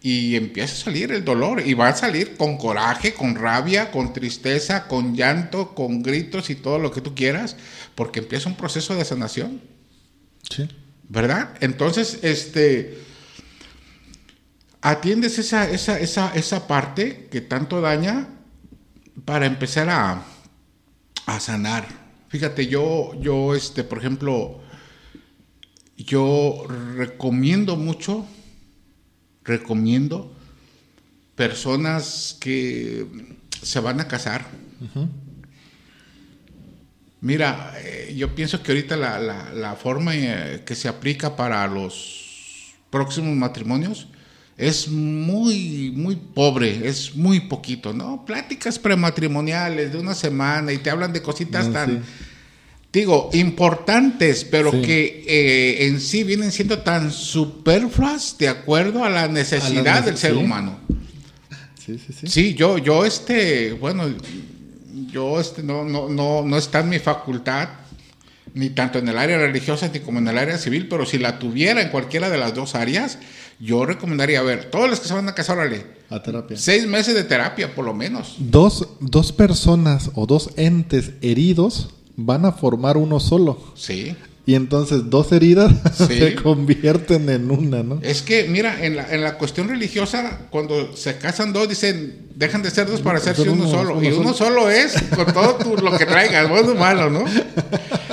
y 0.00 0.36
empieza 0.36 0.74
a 0.74 0.84
salir 0.84 1.10
el 1.10 1.24
dolor 1.24 1.66
y 1.66 1.74
va 1.74 1.88
a 1.88 1.96
salir 1.96 2.36
con 2.36 2.58
coraje, 2.58 3.12
con 3.12 3.34
rabia, 3.34 3.90
con 3.90 4.12
tristeza, 4.12 4.86
con 4.86 5.16
llanto, 5.16 5.74
con 5.74 6.00
gritos 6.00 6.48
y 6.48 6.54
todo 6.54 6.78
lo 6.78 6.92
que 6.92 7.00
tú 7.00 7.12
quieras, 7.16 7.56
porque 7.96 8.20
empieza 8.20 8.48
un 8.48 8.56
proceso 8.56 8.94
de 8.94 9.04
sanación. 9.04 9.62
Sí. 10.48 10.68
¿Verdad? 11.08 11.54
Entonces, 11.60 12.20
este 12.22 13.04
atiendes 14.80 15.38
esa, 15.38 15.68
esa, 15.68 15.98
esa, 15.98 16.34
esa 16.34 16.66
parte 16.66 17.28
que 17.30 17.40
tanto 17.40 17.80
daña 17.80 18.28
para 19.24 19.46
empezar 19.46 19.88
a, 19.88 20.22
a 21.26 21.40
sanar. 21.40 21.86
Fíjate, 22.28 22.66
yo, 22.66 23.12
yo, 23.20 23.54
este, 23.54 23.84
por 23.84 23.98
ejemplo, 23.98 24.60
yo 25.96 26.66
recomiendo 26.96 27.76
mucho, 27.76 28.26
recomiendo 29.44 30.32
personas 31.34 32.36
que 32.40 33.06
se 33.62 33.80
van 33.80 34.00
a 34.00 34.08
casar. 34.08 34.46
Mira, 37.20 37.74
eh, 37.78 38.14
yo 38.16 38.34
pienso 38.34 38.62
que 38.62 38.72
ahorita 38.72 38.96
la, 38.96 39.18
la, 39.18 39.52
la 39.52 39.74
forma 39.74 40.14
eh, 40.14 40.62
que 40.66 40.74
se 40.74 40.88
aplica 40.88 41.34
para 41.34 41.66
los 41.66 42.74
próximos 42.90 43.34
matrimonios 43.34 44.08
es 44.58 44.88
muy, 44.88 45.92
muy 45.94 46.16
pobre, 46.16 46.88
es 46.88 47.14
muy 47.14 47.40
poquito, 47.40 47.92
¿no? 47.92 48.24
Pláticas 48.24 48.78
prematrimoniales 48.78 49.92
de 49.92 49.98
una 49.98 50.14
semana 50.14 50.72
y 50.72 50.78
te 50.78 50.88
hablan 50.88 51.12
de 51.12 51.20
cositas 51.20 51.70
tan, 51.70 52.02
digo, 52.90 53.28
importantes, 53.34 54.44
pero 54.44 54.70
que 54.70 55.24
eh, 55.26 55.86
en 55.86 56.00
sí 56.00 56.24
vienen 56.24 56.52
siendo 56.52 56.78
tan 56.78 57.12
superfluas 57.12 58.36
de 58.38 58.48
acuerdo 58.48 59.04
a 59.04 59.10
la 59.10 59.28
necesidad 59.28 60.04
del 60.04 60.16
ser 60.16 60.34
humano. 60.34 60.78
Sí, 61.84 61.98
sí, 61.98 62.12
sí. 62.18 62.26
Sí, 62.26 62.54
yo, 62.54 62.78
yo, 62.78 63.04
este, 63.04 63.74
bueno, 63.74 64.04
yo, 65.12 65.38
este, 65.38 65.62
no, 65.62 65.84
no, 65.84 66.08
no, 66.08 66.42
no 66.44 66.56
está 66.56 66.80
en 66.80 66.88
mi 66.88 66.98
facultad, 66.98 67.68
ni 68.54 68.70
tanto 68.70 68.98
en 68.98 69.08
el 69.08 69.18
área 69.18 69.36
religiosa 69.36 69.90
ni 69.92 70.00
como 70.00 70.18
en 70.18 70.28
el 70.28 70.38
área 70.38 70.56
civil, 70.56 70.88
pero 70.88 71.04
si 71.04 71.18
la 71.18 71.38
tuviera 71.38 71.82
en 71.82 71.90
cualquiera 71.90 72.30
de 72.30 72.38
las 72.38 72.54
dos 72.54 72.74
áreas, 72.74 73.18
yo 73.58 73.86
recomendaría, 73.86 74.40
a 74.40 74.42
ver, 74.42 74.70
todos 74.70 74.90
los 74.90 75.00
que 75.00 75.08
se 75.08 75.14
van 75.14 75.28
a 75.28 75.34
casar, 75.34 75.58
órale. 75.58 75.84
A 76.10 76.22
terapia. 76.22 76.56
Seis 76.56 76.86
meses 76.86 77.14
de 77.14 77.24
terapia, 77.24 77.74
por 77.74 77.84
lo 77.84 77.94
menos. 77.94 78.36
Dos, 78.38 78.88
dos 79.00 79.32
personas 79.32 80.10
o 80.14 80.26
dos 80.26 80.50
entes 80.56 81.12
heridos 81.20 81.90
van 82.16 82.44
a 82.44 82.52
formar 82.52 82.96
uno 82.96 83.18
solo. 83.18 83.72
Sí. 83.74 84.14
Y 84.48 84.54
entonces 84.54 85.10
dos 85.10 85.32
heridas 85.32 85.72
se 85.96 86.36
convierten 86.36 87.28
en 87.28 87.50
una, 87.50 87.82
¿no? 87.82 87.98
Es 88.02 88.22
que, 88.22 88.44
mira, 88.44 88.84
en 88.84 88.94
la, 88.94 89.12
en 89.12 89.22
la 89.22 89.38
cuestión 89.38 89.68
religiosa, 89.68 90.42
cuando 90.50 90.96
se 90.96 91.18
casan 91.18 91.52
dos, 91.52 91.68
dicen, 91.68 92.28
dejan 92.36 92.62
de 92.62 92.70
ser 92.70 92.86
dos 92.86 93.00
para 93.00 93.18
hacerse 93.18 93.50
uno, 93.50 93.68
solo. 93.68 94.00
y 94.00 94.06
uno 94.08 94.32
solo. 94.34 94.70
es 94.70 94.94
con 95.16 95.26
todo 95.32 95.76
lo 95.82 95.98
que 95.98 96.06
traigas, 96.06 96.48
bueno 96.48 96.76
malo, 96.76 97.10
¿no? 97.10 97.24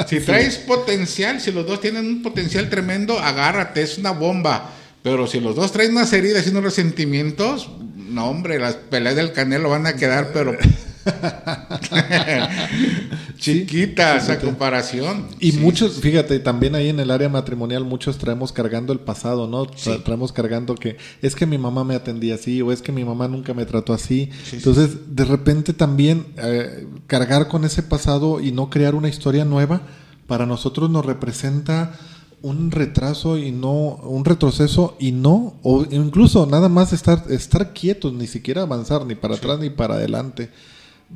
Si 0.08 0.20
traes 0.22 0.58
potencial, 0.58 1.40
si 1.40 1.52
los 1.52 1.68
dos 1.68 1.80
tienen 1.80 2.08
un 2.08 2.24
potencial 2.24 2.68
tremendo, 2.68 3.20
agárrate, 3.20 3.84
es 3.84 4.00
una 4.00 4.12
bomba. 4.12 4.72
Pero 5.04 5.28
si 5.28 5.40
los 5.40 5.56
dos 5.56 5.72
traen 5.72 5.92
unas 5.92 6.12
heridas 6.14 6.48
y 6.48 6.50
unos 6.50 6.64
resentimientos, 6.64 7.70
no, 7.96 8.30
hombre, 8.30 8.58
las 8.58 8.76
peleas 8.76 9.16
del 9.16 9.34
canelo 9.34 9.70
van 9.70 9.86
a 9.86 9.96
quedar, 9.96 10.32
pero 10.34 10.58
Chiquita 13.38 14.18
esa 14.18 14.40
comparación. 14.40 15.28
Y 15.40 15.54
muchos, 15.54 16.00
fíjate, 16.00 16.40
también 16.40 16.76
ahí 16.76 16.90
en 16.90 17.00
el 17.00 17.12
área 17.12 17.30
matrimonial, 17.30 17.84
muchos 17.84 18.18
traemos 18.18 18.52
cargando 18.52 18.94
el 18.94 19.00
pasado, 19.00 19.48
¿no? 19.48 19.66
Traemos 19.66 20.32
cargando 20.32 20.76
que 20.76 20.98
es 21.22 21.36
que 21.36 21.46
mi 21.46 21.58
mamá 21.58 21.84
me 21.84 21.96
atendía 21.96 22.36
así 22.36 22.62
o 22.62 22.72
es 22.72 22.82
que 22.82 22.92
mi 22.92 23.04
mamá 23.04 23.28
nunca 23.28 23.54
me 23.54 23.66
trató 23.66 23.94
así. 23.94 24.30
Entonces, 24.52 25.16
de 25.16 25.26
repente 25.26 25.74
también 25.74 26.28
eh, 26.38 26.88
cargar 27.08 27.48
con 27.48 27.66
ese 27.66 27.84
pasado 27.84 28.40
y 28.40 28.52
no 28.52 28.70
crear 28.70 28.96
una 28.96 29.10
historia 29.10 29.46
nueva, 29.46 29.82
para 30.28 30.46
nosotros 30.46 30.90
nos 30.90 31.06
representa 31.06 31.98
un 32.44 32.72
retraso 32.72 33.38
y 33.38 33.52
no 33.52 33.96
un 34.04 34.26
retroceso 34.26 34.96
y 35.00 35.14
no 35.14 35.56
o 35.64 35.86
incluso 35.90 36.46
nada 36.46 36.70
más 36.70 36.94
estar 36.94 37.24
estar 37.30 37.74
quietos 37.74 38.14
ni 38.14 38.28
siquiera 38.28 38.62
avanzar 38.62 39.06
ni 39.06 39.16
para 39.16 39.36
atrás 39.36 39.60
ni 39.60 39.72
para 39.72 39.96
adelante. 39.96 40.52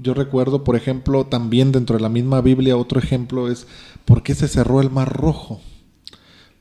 Yo 0.02 0.14
recuerdo 0.14 0.64
por 0.64 0.76
ejemplo 0.76 1.26
también 1.26 1.72
dentro 1.72 1.98
de 1.98 2.02
la 2.02 2.10
misma 2.10 2.42
Biblia 2.42 2.78
otro 2.78 3.00
ejemplo 3.00 3.52
es 3.52 3.68
por 4.06 4.24
qué 4.24 4.36
se 4.36 4.48
cerró 4.48 4.82
el 4.82 4.90
mar 4.90 5.14
rojo 5.14 5.62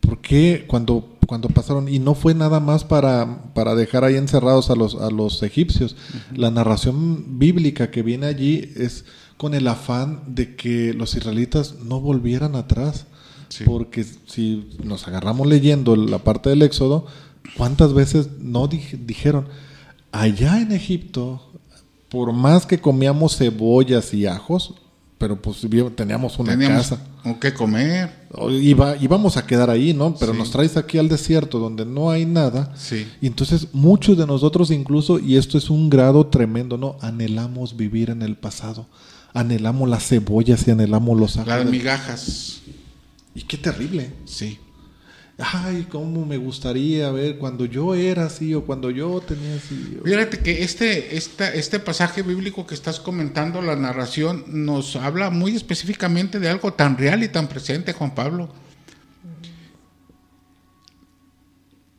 por 0.01 0.21
qué 0.21 0.65
cuando 0.67 1.17
cuando 1.27 1.49
pasaron 1.49 1.89
y 1.89 1.99
no 1.99 2.15
fue 2.15 2.35
nada 2.35 2.61
más 2.61 2.85
para, 2.85 3.53
para 3.53 3.75
dejar 3.75 4.05
ahí 4.05 4.17
encerrados 4.17 4.71
a 4.71 4.77
los 4.77 4.95
a 4.95 5.11
los 5.11 5.43
egipcios. 5.43 5.97
La 6.33 6.51
narración 6.51 7.39
bíblica 7.39 7.91
que 7.91 8.03
viene 8.03 8.27
allí 8.27 8.73
es 8.77 9.05
con 9.37 9.55
el 9.55 9.67
afán 9.67 10.23
de 10.29 10.55
que 10.55 10.95
los 10.95 11.17
israelitas 11.17 11.77
no 11.85 12.01
volvieran 12.01 12.55
atrás 12.55 13.07
porque 13.65 14.05
si 14.27 14.69
nos 14.83 15.07
agarramos 15.09 15.47
leyendo 15.47 15.97
la 15.97 16.19
parte 16.19 16.51
del 16.51 16.63
Éxodo, 16.63 17.07
¿cuántas 17.57 17.95
veces 17.95 18.29
no 18.39 18.69
dijeron, 18.69 19.49
allá 20.13 20.61
en 20.61 20.73
Egipto, 20.73 21.43
por 22.09 22.33
más 22.33 22.67
que 22.67 22.81
comíamos 22.81 23.37
cebollas 23.37 24.15
y 24.15 24.27
ajos, 24.27 24.75
pero 25.19 25.41
pues 25.41 25.59
teníamos 25.95 26.39
una 26.39 26.59
casa. 26.59 27.01
¿O 27.25 27.41
qué 27.41 27.55
comer? 27.55 28.27
Iba, 28.51 28.97
íbamos 28.99 29.37
a 29.37 29.47
quedar 29.47 29.71
ahí, 29.71 29.95
¿no? 29.95 30.15
Pero 30.15 30.35
nos 30.35 30.51
traes 30.51 30.77
aquí 30.77 30.99
al 30.99 31.09
desierto 31.09 31.59
donde 31.59 31.87
no 31.87 32.11
hay 32.11 32.27
nada. 32.27 32.73
Sí. 32.77 33.07
Y 33.21 33.27
entonces 33.27 33.69
muchos 33.73 34.19
de 34.19 34.27
nosotros 34.27 34.71
incluso, 34.71 35.19
y 35.19 35.37
esto 35.37 35.57
es 35.57 35.71
un 35.71 35.89
grado 35.89 36.27
tremendo, 36.27 36.77
¿no? 36.77 36.97
Anhelamos 37.01 37.77
vivir 37.77 38.11
en 38.11 38.23
el 38.23 38.37
pasado. 38.37 38.87
Anhelamos 39.33 39.89
las 39.89 40.07
cebollas 40.07 40.69
y 40.69 40.71
anhelamos 40.71 41.19
los 41.19 41.37
ajos. 41.39 41.49
Las 41.49 41.67
migajas. 41.67 42.61
Y 43.37 43.43
qué 43.43 43.59
terrible. 43.59 44.11
Sí. 44.25 44.59
Ay, 45.39 45.87
cómo 45.91 46.25
me 46.25 46.39
gustaría 46.39 47.11
ver 47.11 47.37
cuando 47.37 47.67
yo 47.67 47.95
era 47.95 48.25
así 48.25 48.55
o 48.55 48.65
cuando 48.65 48.91
yo 48.91 49.21
tenía 49.21 49.57
así. 49.57 49.99
Fíjate 50.03 50.39
que 50.39 50.65
este, 50.65 51.15
este 51.15 51.79
pasaje 51.79 52.23
bíblico 52.23 52.67
que 52.67 52.75
estás 52.75 52.99
comentando, 52.99 53.61
la 53.61 53.77
narración, 53.77 54.45
nos 54.49 54.97
habla 54.97 55.29
muy 55.29 55.55
específicamente 55.55 56.41
de 56.41 56.49
algo 56.49 56.73
tan 56.73 56.97
real 56.97 57.23
y 57.23 57.29
tan 57.29 57.49
presente, 57.49 57.93
Juan 57.93 58.15
Pablo. 58.15 58.49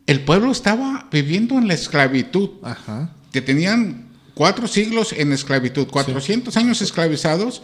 El 0.08 0.24
pueblo 0.24 0.50
estaba 0.50 1.08
viviendo 1.12 1.56
en 1.56 1.68
la 1.68 1.74
esclavitud, 1.74 2.50
Ajá. 2.64 3.14
que 3.30 3.40
tenían 3.40 4.08
cuatro 4.34 4.66
siglos 4.66 5.12
en 5.12 5.32
esclavitud, 5.32 5.86
400 5.86 6.56
años 6.56 6.82
esclavizados, 6.82 7.62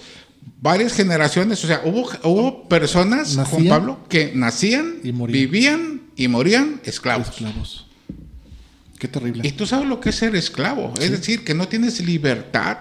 varias 0.61 0.95
generaciones, 0.95 1.63
o 1.65 1.67
sea, 1.67 1.83
hubo, 1.85 2.09
hubo 2.23 2.69
personas, 2.69 3.37
Juan 3.37 3.69
Pablo, 3.69 4.01
que 4.09 4.33
nacían, 4.35 5.01
vivían 5.03 6.03
y 6.17 6.29
morían 6.29 6.81
esclavos. 6.85 7.29
Esclavos. 7.29 7.87
Qué 8.99 9.09
terrible. 9.09 9.47
Y 9.47 9.53
tú 9.53 9.67
sabes 9.67 9.87
lo 9.87 10.01
que 10.01 10.09
es 10.09 10.17
ser 10.17 10.35
esclavo, 10.35 10.95
es 11.01 11.11
decir, 11.11 11.45
que 11.45 11.53
no 11.53 11.69
tienes 11.69 12.01
libertad, 12.01 12.79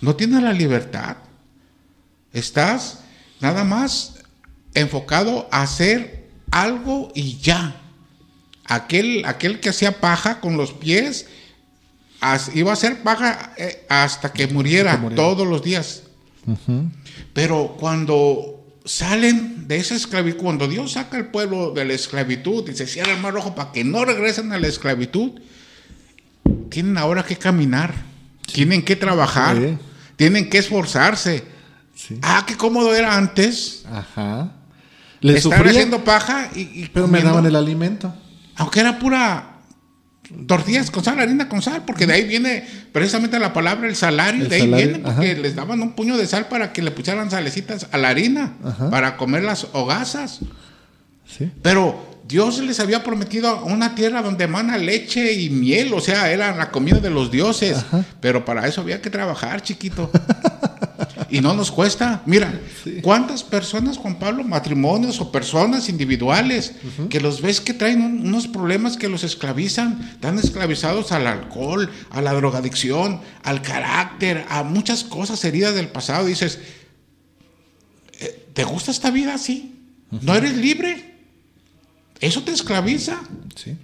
no 0.00 0.14
tienes 0.14 0.42
la 0.42 0.52
libertad, 0.52 1.16
estás 2.32 3.00
nada 3.40 3.64
más 3.64 4.22
enfocado 4.74 5.48
a 5.50 5.62
hacer 5.62 6.28
algo 6.50 7.10
y 7.14 7.38
ya. 7.38 7.80
Aquel, 8.66 9.24
aquel 9.26 9.60
que 9.60 9.70
hacía 9.70 10.00
paja 10.00 10.40
con 10.40 10.56
los 10.56 10.72
pies, 10.72 11.26
iba 12.54 12.70
a 12.70 12.74
hacer 12.74 13.02
paja 13.02 13.52
eh, 13.56 13.84
hasta 13.88 14.32
que 14.32 14.46
muriera, 14.46 15.00
todos 15.14 15.46
los 15.46 15.62
días. 15.62 16.03
Pero 17.32 17.76
cuando 17.78 18.64
salen 18.84 19.66
de 19.66 19.76
esa 19.76 19.94
esclavitud, 19.94 20.42
cuando 20.42 20.68
Dios 20.68 20.92
saca 20.92 21.16
al 21.16 21.28
pueblo 21.28 21.70
de 21.70 21.84
la 21.84 21.94
esclavitud 21.94 22.68
y 22.68 22.74
se 22.74 22.86
cierra 22.86 23.12
el 23.12 23.20
mar 23.20 23.32
rojo 23.32 23.54
para 23.54 23.72
que 23.72 23.84
no 23.84 24.04
regresen 24.04 24.52
a 24.52 24.58
la 24.58 24.66
esclavitud, 24.66 25.32
tienen 26.68 26.98
ahora 26.98 27.22
que 27.24 27.36
caminar, 27.36 27.94
tienen 28.52 28.82
que 28.84 28.96
trabajar, 28.96 29.78
tienen 30.16 30.50
que 30.50 30.58
esforzarse. 30.58 31.44
Ah, 32.22 32.44
qué 32.46 32.56
cómodo 32.56 32.94
era 32.94 33.16
antes. 33.16 33.84
Ajá. 33.90 34.52
Estar 35.22 35.66
haciendo 35.66 36.04
paja 36.04 36.50
y, 36.54 36.88
Pero 36.88 37.08
me 37.08 37.22
daban 37.22 37.46
el 37.46 37.56
alimento. 37.56 38.14
Aunque 38.56 38.80
era 38.80 38.98
pura 38.98 39.53
tortillas 40.46 40.90
con 40.90 41.04
sal, 41.04 41.20
harina 41.20 41.48
con 41.48 41.62
sal, 41.62 41.82
porque 41.86 42.06
de 42.06 42.14
ahí 42.14 42.24
viene 42.24 42.66
precisamente 42.92 43.38
la 43.38 43.52
palabra 43.52 43.88
el 43.88 43.96
salario, 43.96 44.48
de 44.48 44.56
ahí 44.56 44.66
viene 44.66 44.98
porque 44.98 45.36
les 45.36 45.54
daban 45.54 45.82
un 45.82 45.92
puño 45.92 46.16
de 46.16 46.26
sal 46.26 46.48
para 46.48 46.72
que 46.72 46.82
le 46.82 46.90
pusieran 46.90 47.30
salecitas 47.30 47.88
a 47.92 47.98
la 47.98 48.08
harina, 48.08 48.54
para 48.90 49.16
comer 49.16 49.44
las 49.44 49.66
hogazas. 49.72 50.40
Pero 51.62 52.14
Dios 52.26 52.58
les 52.60 52.80
había 52.80 53.02
prometido 53.02 53.64
una 53.64 53.94
tierra 53.94 54.22
donde 54.22 54.44
emana 54.44 54.78
leche 54.78 55.32
y 55.34 55.50
miel, 55.50 55.92
o 55.92 56.00
sea, 56.00 56.30
era 56.30 56.54
la 56.56 56.70
comida 56.70 56.98
de 56.98 57.10
los 57.10 57.30
dioses, 57.30 57.84
pero 58.20 58.44
para 58.44 58.66
eso 58.66 58.80
había 58.80 59.02
que 59.02 59.10
trabajar, 59.10 59.62
chiquito. 59.62 60.10
y 61.30 61.40
no 61.40 61.54
nos 61.54 61.70
cuesta. 61.70 62.22
Mira, 62.26 62.60
¿cuántas 63.02 63.42
personas, 63.42 63.96
Juan 63.98 64.18
Pablo, 64.18 64.44
matrimonios 64.44 65.20
o 65.20 65.30
personas 65.32 65.88
individuales, 65.88 66.74
que 67.08 67.20
los 67.20 67.40
ves 67.40 67.60
que 67.60 67.74
traen 67.74 68.02
unos 68.02 68.48
problemas 68.48 68.96
que 68.96 69.08
los 69.08 69.24
esclavizan, 69.24 70.10
están 70.14 70.38
esclavizados 70.38 71.12
al 71.12 71.26
alcohol, 71.26 71.90
a 72.10 72.20
la 72.20 72.32
drogadicción, 72.34 73.20
al 73.42 73.62
carácter, 73.62 74.44
a 74.48 74.62
muchas 74.62 75.04
cosas 75.04 75.44
heridas 75.44 75.74
del 75.74 75.88
pasado? 75.88 76.26
dices, 76.26 76.58
eh, 78.20 78.46
¿te 78.52 78.64
gusta 78.64 78.90
esta 78.90 79.10
vida 79.10 79.34
así? 79.34 79.74
¿No 80.10 80.34
eres 80.34 80.56
libre? 80.56 81.14
¿Eso 82.20 82.42
te 82.42 82.52
esclaviza? 82.52 83.20
Sí. 83.56 83.76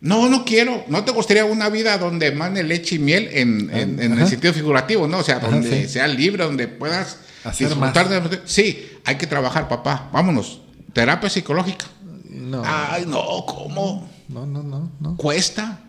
No, 0.00 0.28
no 0.28 0.44
quiero. 0.44 0.84
¿No 0.88 1.04
te 1.04 1.12
gustaría 1.12 1.44
una 1.44 1.68
vida 1.68 1.98
donde 1.98 2.32
mane 2.32 2.62
leche 2.62 2.96
y 2.96 2.98
miel 2.98 3.28
en, 3.32 3.70
el 3.70 4.26
sentido 4.26 4.52
figurativo, 4.52 5.06
¿no? 5.06 5.18
O 5.18 5.22
sea, 5.22 5.38
donde 5.38 5.88
sea 5.88 6.08
libre, 6.08 6.44
donde 6.44 6.68
puedas 6.68 7.18
Hacer 7.44 7.68
disfrutar 7.68 8.08
de... 8.08 8.40
Sí, 8.44 8.86
hay 9.04 9.16
que 9.16 9.26
trabajar, 9.26 9.68
papá. 9.68 10.10
Vámonos. 10.12 10.60
Terapia 10.92 11.30
psicológica. 11.30 11.86
No. 12.28 12.62
Ay, 12.64 13.04
no, 13.06 13.44
¿cómo? 13.46 14.08
No, 14.28 14.46
no, 14.46 14.62
no. 14.62 14.90
no. 15.00 15.16
Cuesta. 15.16 15.80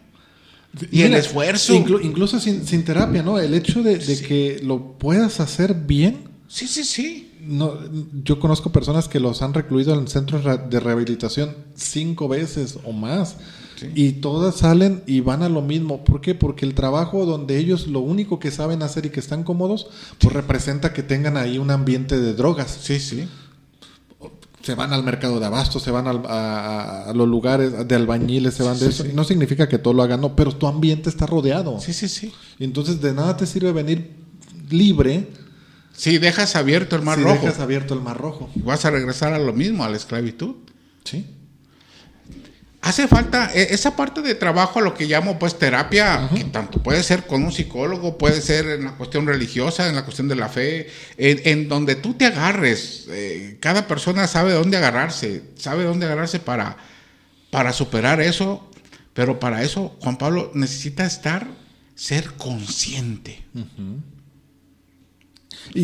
Y 0.90 1.02
el 1.02 1.14
esfuerzo. 1.16 1.74
incluso 1.74 2.40
sin, 2.40 2.84
terapia, 2.84 3.22
¿no? 3.24 3.40
El 3.40 3.54
hecho 3.54 3.84
de, 3.84 4.00
que 4.00 4.62
lo 4.64 4.94
puedas 4.98 5.40
hacer 5.40 5.74
bien. 5.74 6.30
Sí, 6.48 6.68
sí, 6.68 6.84
sí. 6.84 7.34
No, 7.42 7.80
yo 8.24 8.40
conozco 8.40 8.72
personas 8.72 9.08
que 9.08 9.20
los 9.20 9.42
han 9.42 9.54
recluido 9.54 9.96
en 9.96 10.08
centros 10.08 10.44
de 10.70 10.80
rehabilitación 10.80 11.56
cinco 11.76 12.28
veces 12.28 12.78
o 12.84 12.92
más. 12.92 13.36
Y 13.96 14.14
todas 14.14 14.56
salen 14.56 15.04
y 15.06 15.22
van 15.22 15.44
a 15.44 15.50
lo 15.50 15.62
mismo. 15.62 16.04
¿Por 16.04 16.22
qué? 16.22 16.36
Porque 16.36 16.66
el 16.66 16.74
trabajo 16.74 17.26
donde 17.26 17.58
ellos 17.58 17.88
lo 17.88 18.00
único 18.00 18.40
que 18.40 18.52
saben 18.52 18.84
hacer 18.84 19.06
y 19.06 19.10
que 19.10 19.20
están 19.20 19.44
cómodos, 19.44 19.88
pues 20.20 20.34
representa 20.34 20.94
que 20.94 21.04
tengan 21.04 21.38
ahí 21.38 21.58
un 21.58 21.72
ambiente 21.72 22.20
de 22.20 22.34
drogas. 22.34 22.78
Sí, 22.82 23.00
sí. 23.00 23.28
Se 24.62 24.76
van 24.76 24.94
al 24.94 25.04
mercado 25.04 25.40
de 25.40 25.46
abasto, 25.48 25.80
se 25.80 25.90
van 25.90 26.06
a, 26.08 27.12
los 27.16 27.28
lugares 27.28 27.88
de 27.88 27.96
albañiles, 27.96 28.54
se 28.54 28.64
van 28.64 28.78
de 28.78 28.90
eso. 28.90 29.04
No 29.14 29.24
significa 29.24 29.68
que 29.68 29.80
todo 29.80 29.94
lo 29.94 30.04
hagan, 30.04 30.22
no, 30.22 30.36
pero 30.36 30.56
tu 30.56 30.68
ambiente 30.68 31.10
está 31.10 31.26
rodeado. 31.26 31.80
Sí, 31.80 31.94
sí, 31.94 32.08
sí. 32.08 32.32
entonces 32.60 33.02
de 33.02 33.14
nada 33.14 33.38
te 33.38 33.48
sirve 33.48 33.72
venir 33.72 34.12
libre. 34.70 35.28
Si 35.94 36.20
dejas 36.20 36.56
abierto 36.56 36.96
el 36.96 37.02
mar 37.02 37.20
rojo. 37.20 37.36
Si 37.40 37.46
dejas 37.46 37.60
abierto 37.60 37.94
el 37.96 38.02
mar 38.02 38.18
rojo. 38.18 38.50
Vas 38.56 38.86
a 38.86 38.92
regresar 38.92 39.34
a 39.34 39.40
lo 39.40 39.52
mismo, 39.52 39.84
a 39.84 39.90
la 39.90 39.98
esclavitud. 39.98 40.56
Sí 41.04 41.26
hace 42.82 43.08
falta 43.08 43.52
e, 43.54 43.74
esa 43.74 43.96
parte 43.96 44.22
de 44.22 44.36
trabajo 44.36 44.80
a 44.80 44.82
lo 44.82 44.94
que 44.94 45.06
llamo 45.06 45.38
pues 45.38 45.58
terapia, 45.58 46.30
que 46.34 46.44
tanto 46.46 46.82
puede 46.82 47.04
ser 47.04 47.28
con 47.28 47.44
un 47.44 47.52
psicólogo, 47.52 48.18
puede 48.18 48.42
ser 48.42 48.66
en 48.68 48.86
la 48.86 48.98
cuestión 48.98 49.28
religiosa, 49.28 49.88
en 49.88 49.96
la 49.96 50.04
cuestión 50.04 50.28
de 50.28 50.36
la 50.36 50.50
fe, 50.50 50.90
en, 51.18 51.70
donde 51.70 51.96
tú 51.96 52.16
te 52.16 52.26
agarres. 52.26 53.08
Eh, 53.10 53.58
cada 53.60 53.88
persona 53.88 54.28
sabe 54.28 54.54
dónde 54.54 54.78
agarrarse, 54.78 55.44
sabe 55.56 55.84
dónde 55.84 56.08
agarrarse 56.08 56.40
para, 56.40 56.78
para 57.52 57.72
superar 57.72 58.20
eso, 58.20 58.70
pero 59.14 59.40
para 59.40 59.62
eso 59.64 59.96
Juan 60.02 60.18
Pablo 60.18 60.52
necesita 60.56 61.06
estar, 61.06 61.48
ser 61.96 62.32
consciente. 62.34 63.44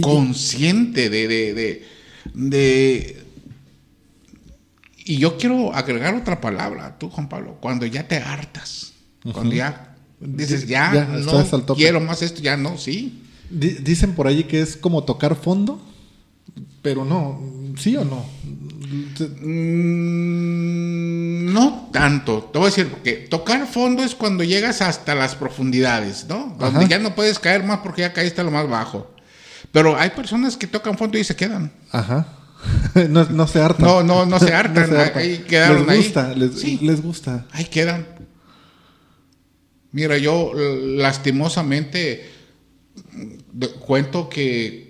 consciente 0.02 1.10
de, 1.10 1.28
de, 1.28 1.86
de 2.34 3.27
y 5.08 5.18
yo 5.18 5.38
quiero 5.38 5.74
agregar 5.74 6.14
otra 6.16 6.40
palabra, 6.42 6.98
tú, 7.00 7.10
Juan 7.10 7.30
Pablo, 7.30 7.58
cuando 7.60 7.86
ya 7.86 8.08
te 8.08 8.18
hartas, 8.18 8.94
cuando 9.34 9.56
ya 9.56 9.84
Dices, 10.20 10.66
ya, 10.68 10.92
Ya, 10.94 11.06
no 11.06 11.46
quiero 11.76 12.00
más 12.00 12.24
esto, 12.24 12.42
ya 12.42 12.58
no, 12.58 12.78
sí. 12.80 13.22
Di- 13.52 13.76
Dicen 13.84 14.14
por 14.14 14.26
ahí 14.28 14.46
que 14.46 14.62
es 14.62 14.76
como 14.76 15.04
tocar 15.04 15.36
fondo, 15.36 15.80
pero 16.82 17.06
no, 17.06 17.40
¿sí 17.78 17.96
o 17.98 18.04
no? 18.04 18.26
Mm, 19.78 21.54
no 21.54 21.90
tanto, 21.92 22.44
te 22.52 22.58
voy 22.60 22.68
a 22.68 22.70
decir, 22.70 22.90
porque 22.90 23.14
tocar 23.14 23.68
fondo 23.68 24.04
es 24.04 24.16
cuando 24.16 24.44
llegas 24.44 24.82
hasta 24.82 25.16
las 25.16 25.36
profundidades, 25.36 26.26
¿no? 26.28 26.56
Donde 26.60 26.80
Ajá. 26.80 26.88
ya 26.88 27.00
no 27.00 27.16
puedes 27.16 27.40
caer 27.40 27.64
más 27.64 27.80
porque 27.80 28.02
ya 28.02 28.14
caíste 28.14 28.42
a 28.42 28.44
lo 28.44 28.52
más 28.52 28.68
bajo. 28.70 29.12
Pero 29.72 29.98
hay 29.98 30.12
personas 30.12 30.58
que 30.58 30.68
tocan 30.68 30.98
fondo 30.98 31.18
y 31.18 31.24
se 31.24 31.36
quedan. 31.36 31.72
Ajá. 31.92 32.28
no, 33.10 33.26
no 33.26 33.48
se 33.48 33.62
hartan. 33.62 33.86
No, 33.86 34.04
no, 34.04 34.26
no 34.26 34.40
se 34.40 34.54
hartan, 34.54 34.94
hartan. 34.96 35.12
ahí 35.22 35.40
quedaron 35.48 35.82
les 35.86 35.90
ahí. 35.90 35.98
gusta, 36.04 36.34
Les, 36.36 36.60
Sí. 36.60 36.80
les 36.82 37.02
gusta. 37.02 37.46
Ahí 37.52 37.66
quedan. 37.66 38.06
Mira, 39.92 40.18
yo 40.18 40.52
lastimosamente 40.54 42.30
de- 43.54 43.70
cuento 43.80 44.30
que 44.30 44.88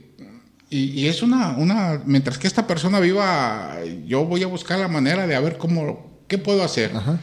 y, 0.69 0.79
y 1.01 1.07
es 1.07 1.21
una, 1.21 1.51
una 1.57 2.01
mientras 2.05 2.37
que 2.37 2.47
esta 2.47 2.67
persona 2.67 2.99
viva, 2.99 3.77
yo 4.05 4.25
voy 4.25 4.43
a 4.43 4.47
buscar 4.47 4.77
la 4.79 4.89
manera 4.89 5.25
de 5.25 5.33
a 5.35 5.39
ver 5.39 5.57
cómo 5.57 6.23
qué 6.27 6.37
puedo 6.37 6.61
hacer. 6.63 6.91
Ajá. 6.95 7.19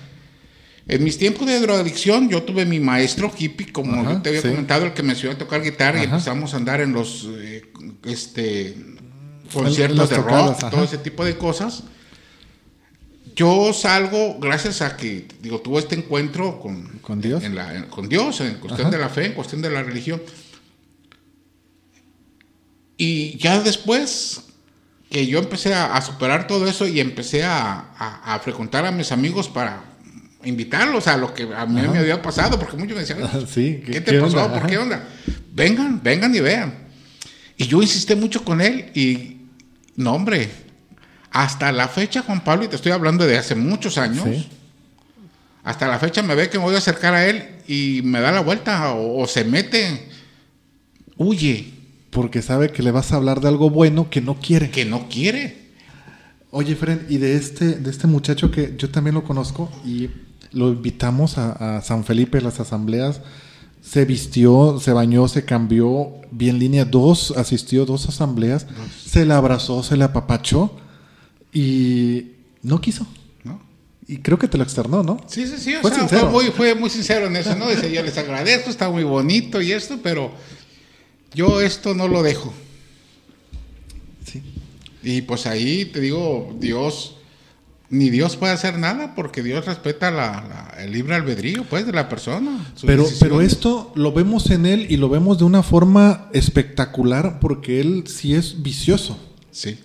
En 0.87 1.03
mis 1.05 1.17
tiempos 1.19 1.47
de 1.47 1.61
drogadicción, 1.61 2.29
yo 2.29 2.43
tuve 2.43 2.65
mi 2.67 2.79
maestro 2.81 3.31
hippie, 3.37 3.73
como 3.73 4.01
Ajá, 4.03 4.13
yo 4.15 4.23
te 4.23 4.29
había 4.31 4.43
sí. 4.43 4.49
comentado, 4.49 4.87
el 4.87 4.93
que 4.95 5.03
me 5.03 5.13
enseñó 5.13 5.33
a 5.33 5.39
tocar 5.39 5.63
guitarra 5.63 6.01
y 6.01 6.05
empezamos 6.05 6.55
a 6.55 6.59
andar 6.59 6.81
en 6.81 6.93
los 6.93 7.29
eh, 7.39 7.63
este 8.05 8.77
conciertos 9.53 10.11
de 10.11 10.17
tocadas, 10.17 10.47
rock, 10.51 10.57
ajá. 10.59 10.71
todo 10.71 10.85
ese 10.85 10.99
tipo 10.99 11.25
de 11.25 11.37
cosas. 11.37 11.83
Yo 13.37 13.73
salgo 13.73 14.39
gracias 14.39 14.81
a 14.81 14.97
que 14.97 15.27
digo 15.43 15.61
tuve 15.61 15.81
este 15.81 15.97
encuentro 15.97 16.61
con, 16.61 16.87
¿Con 17.01 17.21
Dios? 17.21 17.43
en 17.43 17.57
la- 17.57 17.75
en- 17.75 17.85
con 17.87 18.09
Dios, 18.09 18.41
en 18.41 18.55
cuestión 18.55 18.89
Ajá. 18.89 18.97
de 18.97 19.03
la 19.03 19.09
fe, 19.09 19.27
en 19.27 19.33
cuestión 19.33 19.61
de 19.61 19.71
la 19.71 19.83
religión. 19.83 20.23
Y 22.97 23.37
ya 23.39 23.61
después 23.61 24.43
que 25.11 25.27
yo 25.27 25.39
empecé 25.39 25.75
a, 25.75 25.95
a 25.97 26.03
superar 26.03 26.47
todo 26.47 26.67
eso 26.69 26.87
y 26.87 27.01
empecé 27.01 27.45
a, 27.45 27.91
a- 27.99 28.35
a 28.35 28.39
frecuentar 28.41 28.87
a 28.87 28.93
mis 28.93 29.11
amigos 29.13 29.49
para 29.49 29.83
invitarlos 30.45 31.07
a 31.07 31.17
lo 31.17 31.33
que 31.35 31.43
a 31.45 31.67
mí 31.67 31.81
Ajá. 31.81 31.91
me 31.91 31.99
había 31.99 32.21
pasado, 32.23 32.59
porque 32.59 32.77
muchos 32.77 32.95
me 32.97 33.01
decían, 33.05 33.19
Sí, 33.53 33.83
¿qué, 33.85 33.93
¿qué- 33.93 34.01
te 34.01 34.13
qué 34.13 34.21
pasó? 34.21 34.45
onda? 34.45 34.61
¿Por 34.61 34.69
qué 34.69 34.79
onda? 34.79 35.09
Vengan, 35.53 36.01
vengan 36.03 36.35
y 36.35 36.41
vean. 36.41 36.75
Y 37.57 37.67
yo 37.67 37.81
insistí 37.83 38.15
mucho 38.15 38.45
con 38.45 38.61
él 38.61 38.91
y, 38.95 39.34
no 39.97 40.13
hombre, 40.15 40.51
hasta 41.31 41.73
la 41.73 41.89
fecha, 41.89 42.23
Juan 42.23 42.45
Pablo, 42.45 42.65
y 42.65 42.69
te 42.69 42.77
estoy 42.77 42.93
hablando 42.93 43.27
de 43.27 43.37
hace 43.39 43.55
muchos 43.55 43.99
años, 43.99 44.25
Sí. 44.25 44.49
hasta 45.65 45.89
la 45.89 45.99
fecha 45.99 46.23
me 46.23 46.35
ve 46.35 46.49
que 46.51 46.59
me 46.59 46.65
voy 46.65 46.75
a 46.75 46.79
acercar 46.79 47.15
a 47.15 47.27
él 47.27 47.43
y 47.67 48.01
me 48.05 48.21
da 48.21 48.31
la 48.33 48.41
vuelta 48.41 48.93
o, 48.95 49.23
o 49.23 49.27
se 49.27 49.45
mete, 49.45 50.09
huye, 51.17 51.73
Porque 52.11 52.43
sabe 52.43 52.71
que 52.71 52.83
le 52.85 52.93
vas 52.93 53.13
a 53.13 53.17
hablar 53.17 53.41
de 53.41 53.49
algo 53.49 53.71
bueno 53.71 54.09
que 54.09 54.21
no 54.21 54.37
quiere. 54.39 54.71
que 54.71 54.85
no 54.85 55.09
quiere. 55.09 55.65
Oye, 56.53 56.77
Fren, 56.77 57.05
y 57.09 57.17
de 57.19 57.35
este, 57.35 57.73
de 57.75 57.91
este 57.91 58.07
muchacho 58.07 58.53
que 58.53 58.75
yo 58.79 58.89
también 58.89 59.15
lo 59.15 59.25
conozco 59.25 59.69
y 59.85 60.11
lo 60.53 60.69
invitamos 60.69 61.37
a, 61.39 61.79
a 61.79 61.83
San 61.83 62.05
Felipe, 62.05 62.41
las 62.41 62.61
asambleas, 62.61 63.21
se 63.85 64.05
vistió, 64.07 64.81
se 64.81 64.93
bañó, 64.93 65.29
se 65.29 65.45
cambió, 65.45 66.13
bien 66.31 66.59
línea, 66.59 66.85
dos, 66.85 67.33
asistió 67.37 67.85
dos 67.85 68.09
asambleas, 68.09 68.67
se 69.07 69.27
le 69.27 69.35
abrazó, 69.35 69.83
se 69.83 69.97
le 69.97 70.05
apapachó 70.05 70.75
y 71.53 72.33
no 72.63 72.81
quiso. 72.81 73.07
¿no? 73.45 73.61
Y 74.09 74.19
creo 74.19 74.39
que 74.39 74.49
te 74.49 74.57
lo 74.57 74.65
externó, 74.65 75.03
¿no? 75.03 75.19
Sí, 75.29 75.47
sí, 75.47 75.59
sí, 75.59 75.75
o 75.75 75.83
Fue 75.83 75.91
sea, 75.91 76.01
sincero. 76.01 76.31
Fue, 76.31 76.45
muy, 76.45 76.53
fue 76.53 76.75
muy 76.75 76.89
sincero 76.89 77.27
en 77.27 77.37
eso, 77.37 77.55
¿no? 77.57 77.69
Dice, 77.69 77.93
yo 77.93 78.03
les 78.03 78.17
agradezco, 78.17 78.71
está 78.71 78.89
muy 78.89 79.05
bonito 79.05 79.61
y 79.61 79.73
esto, 79.73 79.99
pero 80.03 80.33
yo 81.35 81.61
esto 81.61 81.95
no 81.95 82.09
lo 82.09 82.23
dejo. 82.23 82.55
Sí. 84.25 84.43
Y 85.03 85.23
pues 85.23 85.47
ahí 85.47 85.85
te 85.85 86.01
digo, 86.01 86.57
Dios, 86.59 87.14
ni 87.95 88.11
Dios 88.11 88.37
puede 88.37 88.53
hacer 88.53 88.79
nada 88.79 89.15
porque 89.15 89.43
Dios 89.43 89.65
respeta 89.67 90.11
la- 90.11 90.45
la- 90.77 90.83
el 90.83 90.93
libre 90.93 91.15
albedrío, 91.15 91.65
pues, 91.65 91.87
de 91.87 91.93
la 91.93 92.09
persona. 92.09 92.73
Pero, 92.85 93.07
pero 93.21 93.41
esto 93.41 93.93
lo 93.95 94.13
vemos 94.13 94.51
en 94.51 94.67
él 94.67 94.87
y 94.91 94.97
lo 94.97 95.09
vemos 95.09 95.39
de 95.39 95.45
una 95.45 95.63
forma 95.63 96.29
espectacular 96.33 97.39
porque 97.41 97.81
él 97.81 98.05
sí 98.07 98.35
es 98.35 98.63
vicioso. 98.63 99.19
Sí, 99.51 99.79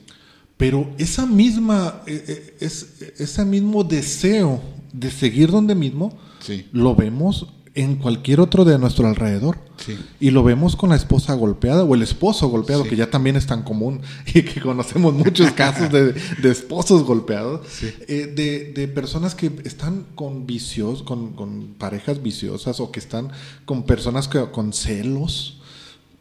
Pero 0.58 0.92
esa 0.98 1.26
misma, 1.26 2.02
eh, 2.06 2.24
eh, 2.28 2.58
es, 2.60 2.96
ese 3.18 3.46
mismo 3.46 3.84
deseo 3.86 4.62
de 4.92 5.10
seguir 5.10 5.52
donde 5.52 5.74
mismo, 5.74 6.18
sí, 6.46 6.68
lo 6.74 6.96
vemos 6.96 7.48
en 7.82 7.96
cualquier 7.96 8.40
otro 8.40 8.66
de 8.66 8.78
nuestro 8.78 9.08
alrededor. 9.08 9.58
sí. 9.78 9.98
Y 10.20 10.32
lo 10.32 10.44
vemos 10.44 10.76
con 10.76 10.90
la 10.90 10.96
esposa 10.96 11.34
golpeada 11.34 11.84
o 11.84 11.96
el 11.96 12.02
esposo 12.02 12.48
golpeado, 12.50 12.84
Sí. 12.84 12.90
que 12.90 12.96
ya 12.96 13.10
también 13.10 13.36
es 13.36 13.46
tan 13.46 13.64
común 13.64 14.02
y 14.34 14.42
que 14.44 14.60
conocemos 14.62 15.14
muchos 15.14 15.52
casos 15.52 15.92
de, 15.92 16.14
de 16.14 16.50
esposos 16.52 17.04
golpeados, 17.04 17.62
eh, 17.84 18.32
de, 18.36 18.74
de 18.74 18.88
personas 18.88 19.36
que 19.36 19.52
están 19.64 20.06
con 20.16 20.46
vicios, 20.46 21.04
con, 21.04 21.34
con 21.34 21.76
parejas 21.78 22.22
viciosas 22.22 22.80
o 22.80 22.92
que 22.92 23.00
están 23.00 23.30
con 23.66 23.84
personas 23.84 24.28
que, 24.28 24.44
con 24.52 24.74
celos, 24.74 25.58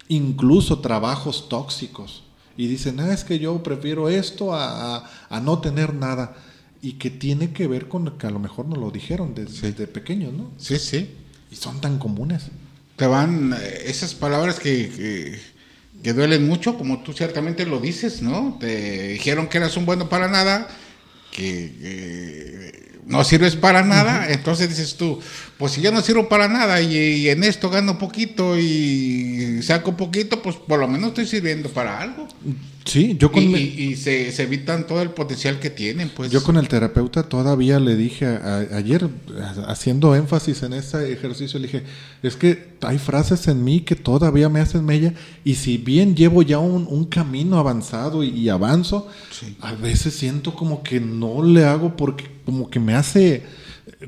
incluso 0.08 0.78
trabajos 0.80 1.48
tóxicos. 1.48 2.22
Y 2.56 2.66
dicen, 2.66 2.98
ah, 3.00 3.12
es 3.12 3.24
que 3.24 3.38
yo 3.38 3.62
prefiero 3.62 4.08
esto 4.08 4.52
a, 4.54 4.96
a- 4.96 5.10
a 5.28 5.40
no 5.40 5.60
tener 5.60 5.94
nada. 5.94 6.34
Y 6.80 6.92
que 6.92 7.10
tiene 7.10 7.52
que 7.52 7.66
ver 7.66 7.88
con 7.88 8.18
que 8.18 8.26
a 8.26 8.30
lo 8.30 8.38
mejor 8.38 8.66
nos 8.66 8.78
lo 8.78 8.90
dijeron 8.92 9.34
desde, 9.34 9.72
desde 9.72 9.86
pequeños, 9.88 10.32
¿no? 10.32 10.50
Sí, 10.58 10.78
sí. 10.78 11.10
Y 11.50 11.56
son 11.56 11.80
tan 11.80 11.98
comunes. 11.98 12.44
Te 12.96 13.06
van 13.06 13.54
eh, 13.54 13.82
esas 13.86 14.14
palabras 14.14 14.58
que, 14.58 14.88
que, 14.90 15.40
que 16.02 16.12
duelen 16.12 16.46
mucho, 16.46 16.76
como 16.76 17.02
tú 17.02 17.12
ciertamente 17.12 17.64
lo 17.66 17.80
dices, 17.80 18.22
¿no? 18.22 18.56
Te 18.60 19.08
dijeron 19.08 19.48
que 19.48 19.58
eras 19.58 19.76
un 19.76 19.86
bueno 19.86 20.08
para 20.08 20.28
nada, 20.28 20.68
que 21.30 22.98
no 23.08 23.24
sirves 23.24 23.56
para 23.56 23.82
nada, 23.82 24.28
entonces 24.28 24.68
dices 24.68 24.96
tú, 24.96 25.20
pues 25.56 25.72
si 25.72 25.80
yo 25.80 25.90
no 25.90 26.02
sirvo 26.02 26.28
para 26.28 26.46
nada 26.46 26.80
y, 26.82 26.94
y 26.94 27.28
en 27.30 27.42
esto 27.42 27.70
gano 27.70 27.98
poquito 27.98 28.58
y 28.58 29.60
saco 29.62 29.96
poquito, 29.96 30.42
pues 30.42 30.56
por 30.56 30.78
lo 30.78 30.86
menos 30.86 31.08
estoy 31.08 31.26
sirviendo 31.26 31.70
para 31.70 32.00
algo. 32.00 32.28
Sí, 32.88 33.16
yo 33.18 33.30
con, 33.30 33.42
Y, 33.42 33.46
mi- 33.48 33.58
y- 33.58 33.82
y 33.92 33.96
se, 33.96 34.32
se 34.32 34.44
evitan 34.44 34.86
todo 34.86 35.02
el 35.02 35.10
potencial 35.10 35.60
que 35.60 35.68
tienen, 35.68 36.08
pues. 36.08 36.30
yo 36.30 36.42
con 36.42 36.56
el 36.56 36.68
terapeuta 36.68 37.22
todavía 37.22 37.78
le 37.78 37.94
dije 37.96 38.24
a- 38.26 38.36
a- 38.72 38.76
ayer, 38.78 39.08
a- 39.38 39.70
haciendo 39.70 40.14
énfasis 40.16 40.62
en 40.62 40.72
ese 40.72 41.12
ejercicio, 41.12 41.58
le 41.60 41.66
dije, 41.66 41.82
es 42.22 42.34
que 42.36 42.76
hay 42.80 42.98
frases 42.98 43.46
en 43.48 43.62
mí 43.62 43.80
que 43.82 43.94
todavía 43.94 44.48
me 44.48 44.60
hacen 44.60 44.84
mella 44.86 45.12
y 45.44 45.56
si 45.56 45.76
bien 45.76 46.16
llevo 46.16 46.42
ya 46.42 46.58
un, 46.60 46.86
un 46.88 47.04
camino 47.04 47.58
avanzado 47.58 48.24
y, 48.24 48.30
y 48.30 48.48
avanzo, 48.48 49.06
Sí. 49.30 49.54
a 49.60 49.72
veces 49.74 50.14
siento 50.14 50.54
como 50.54 50.82
que 50.82 50.98
no 50.98 51.42
le 51.42 51.64
hago 51.66 51.94
porque 51.96 52.24
como 52.46 52.70
que 52.70 52.80
me 52.80 52.94
hace, 52.94 53.42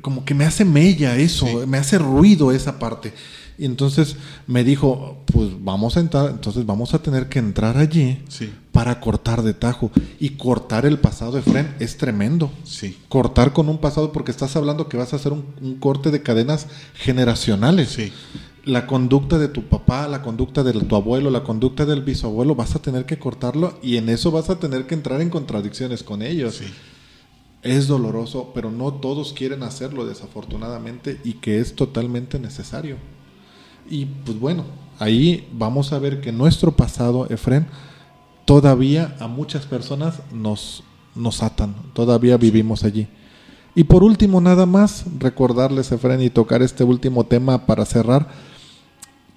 como 0.01 0.25
que 0.25 0.35
me 0.35 0.47
hace 0.47 0.65
mella 0.65 1.17
eso, 1.19 1.47
Sí. 1.47 1.55
me 1.69 1.77
hace 1.77 1.99
ruido 1.99 2.51
esa 2.51 2.79
parte. 2.79 3.13
Y 3.59 3.67
entonces 3.67 4.17
me 4.47 4.65
dijo, 4.65 5.23
pues 5.27 5.51
vamos 5.61 5.99
a 5.99 6.01
entrar, 6.01 6.31
entonces 6.31 6.65
vamos 6.65 6.95
a 6.95 7.03
tener 7.03 7.29
que 7.29 7.39
entrar 7.39 7.77
allí 7.77 8.21
Sí. 8.29 8.49
Para 8.73 9.01
cortar 9.01 9.43
de 9.43 9.55
tajo. 9.55 9.91
Y 10.19 10.31
cortar 10.31 10.87
el 10.87 10.99
pasado 10.99 11.33
de 11.33 11.43
Fren 11.43 11.75
es 11.81 11.97
tremendo. 11.97 12.51
Sí. 12.65 12.99
Cortar 13.09 13.53
con 13.53 13.69
un 13.69 13.79
pasado 13.79 14.13
porque 14.13 14.31
estás 14.31 14.57
hablando 14.57 14.89
que 14.89 14.97
vas 14.97 15.13
a 15.13 15.17
hacer 15.17 15.33
un, 15.33 15.45
un 15.61 15.77
corte 15.77 16.11
de 16.11 16.23
cadenas 16.23 16.67
generacionales. 16.95 17.91
Sí. 17.91 18.13
La 18.65 18.87
conducta 18.87 19.39
de 19.39 19.49
tu 19.49 19.65
papá, 19.65 20.07
la 20.07 20.23
conducta 20.23 20.63
de 20.63 20.73
tu 20.73 20.95
abuelo, 20.95 21.31
la 21.31 21.43
conducta 21.43 21.87
del 21.87 22.03
bisabuelo, 22.03 22.55
vas 22.55 22.77
a 22.77 22.83
tener 22.83 23.07
que 23.07 23.19
cortarlo 23.19 23.79
y 23.83 23.97
en 23.97 24.09
eso 24.09 24.31
vas 24.31 24.51
a 24.51 24.59
tener 24.59 24.87
que 24.87 24.95
entrar 24.95 25.21
en 25.21 25.31
contradicciones 25.31 26.03
con 26.03 26.23
ellos. 26.23 26.57
Sí. 26.57 26.67
Es 27.63 27.89
doloroso, 27.89 28.53
pero 28.55 28.71
no 28.71 28.95
todos 28.95 29.33
quieren 29.33 29.63
hacerlo 29.63 30.07
desafortunadamente 30.07 31.21
y 31.25 31.35
que 31.35 31.59
es 31.59 31.75
totalmente 31.75 32.39
necesario. 32.39 32.97
Y 33.89 34.07
pues 34.07 34.39
bueno, 34.39 34.65
ahí 34.99 35.49
vamos 35.53 35.93
a 35.93 35.99
ver 35.99 36.21
que 36.21 36.33
nuestro 36.33 36.77
pasado, 36.77 37.27
Efren, 37.29 37.67
todavía 38.45 39.17
a 39.21 39.27
muchas 39.29 39.67
personas 39.67 40.21
nos, 40.33 40.83
nos 41.15 41.43
atan, 41.43 41.75
todavía 41.93 42.37
vivimos 42.37 42.85
allí. 42.85 43.09
Y 43.75 43.85
por 43.85 44.03
último, 44.03 44.41
nada 44.41 44.67
más, 44.67 45.05
recordarles, 45.19 45.93
Efren, 45.93 46.21
y 46.23 46.31
tocar 46.31 46.61
este 46.63 46.83
último 46.83 47.25
tema 47.25 47.67
para 47.67 47.85
cerrar. 47.85 48.29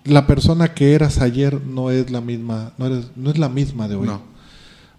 La 0.06 0.28
persona 0.28 0.74
que 0.74 0.94
eras 0.94 1.22
ayer 1.22 1.62
no 1.66 1.92
es 1.92 2.10
la 2.12 2.20
misma, 2.20 2.74
no, 2.78 2.88
eres, 2.88 3.12
no 3.16 3.30
es 3.30 3.38
la 3.38 3.48
misma 3.48 3.88
de 3.88 3.96
hoy. 3.96 4.08
No. 4.08 4.22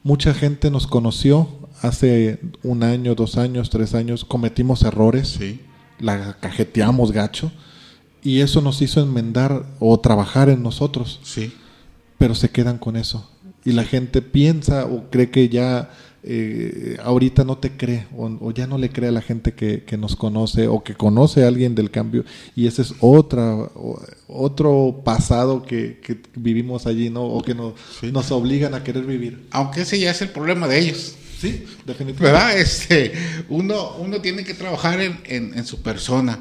Mucha 0.03 0.33
gente 0.35 0.71
nos 0.71 0.87
conoció 0.87 1.49
hace 1.83 2.41
un 2.63 2.83
año, 2.83 3.15
dos 3.15 3.37
años, 3.37 3.71
tres 3.71 3.95
años, 3.95 4.25
cometimos 4.25 4.83
errores, 4.83 5.29
Sí. 5.29 5.61
la 5.99 6.35
cajeteamos 6.41 7.13
gacho 7.13 7.51
y 8.23 8.41
eso 8.41 8.61
nos 8.63 8.81
hizo 8.83 9.01
enmendar 9.03 9.67
o 9.81 9.99
trabajar 10.01 10.49
en 10.49 10.63
nosotros, 10.63 11.21
Sí. 11.23 11.53
pero 12.17 12.35
se 12.35 12.51
quedan 12.51 12.79
con 12.79 12.97
eso. 12.97 13.29
Y 13.65 13.73
la 13.73 13.85
gente 13.85 14.23
piensa 14.23 14.85
o 14.87 15.11
cree 15.11 15.31
que 15.31 15.49
ya 15.49 15.91
eh, 16.27 16.97
ahorita 17.03 17.45
no 17.45 17.59
te 17.59 17.73
cree 17.73 18.07
o, 18.17 18.51
ya 18.51 18.67
no 18.67 18.79
le 18.79 18.89
cree 18.89 19.11
a 19.11 19.13
la 19.13 19.21
gente 19.21 19.53
que, 19.53 19.85
nos 19.99 20.17
conoce 20.17 20.69
o 20.69 20.83
que 20.83 20.95
conoce 20.95 21.45
a 21.45 21.49
alguien 21.49 21.75
del 21.75 21.91
cambio. 21.91 22.25
Y 22.57 22.67
ese 22.67 22.81
es 22.81 22.95
otra 23.01 23.69
otro 24.27 25.03
pasado 25.05 25.63
que, 25.63 26.01
vivimos 26.35 26.87
allí 26.87 27.11
no 27.11 27.25
o 27.25 27.43
que 27.43 27.55
nos, 27.55 27.75
nos 28.03 28.31
obligan 28.33 28.75
a 28.75 28.83
querer 28.83 29.05
vivir. 29.05 29.47
Aunque 29.51 29.83
ese 29.83 29.99
ya 30.01 30.13
es 30.13 30.23
el 30.23 30.31
problema 30.31 30.67
de 30.67 30.79
ellos. 30.79 31.15
Sí 31.39 31.65
definitivamente. 31.85 32.23
Verdad 32.23 32.59
este 32.59 33.13
uno 33.51 33.97
uno 33.99 34.21
tiene 34.23 34.45
que 34.45 34.55
trabajar 34.55 35.03
en, 35.03 35.19
en, 35.27 35.67
su 35.67 35.83
persona. 35.83 36.39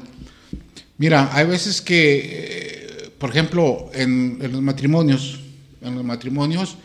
Mira 0.96 1.28
hay 1.30 1.46
veces 1.46 1.82
que 1.82 2.20
eh, 2.24 3.10
por 3.18 3.28
ejemplo 3.28 3.90
en, 3.92 4.38
en 4.40 4.50
los 4.50 4.62
matrimonios 4.62 5.40
en 5.82 5.94
los 5.94 6.04
matrimonios 6.04 6.78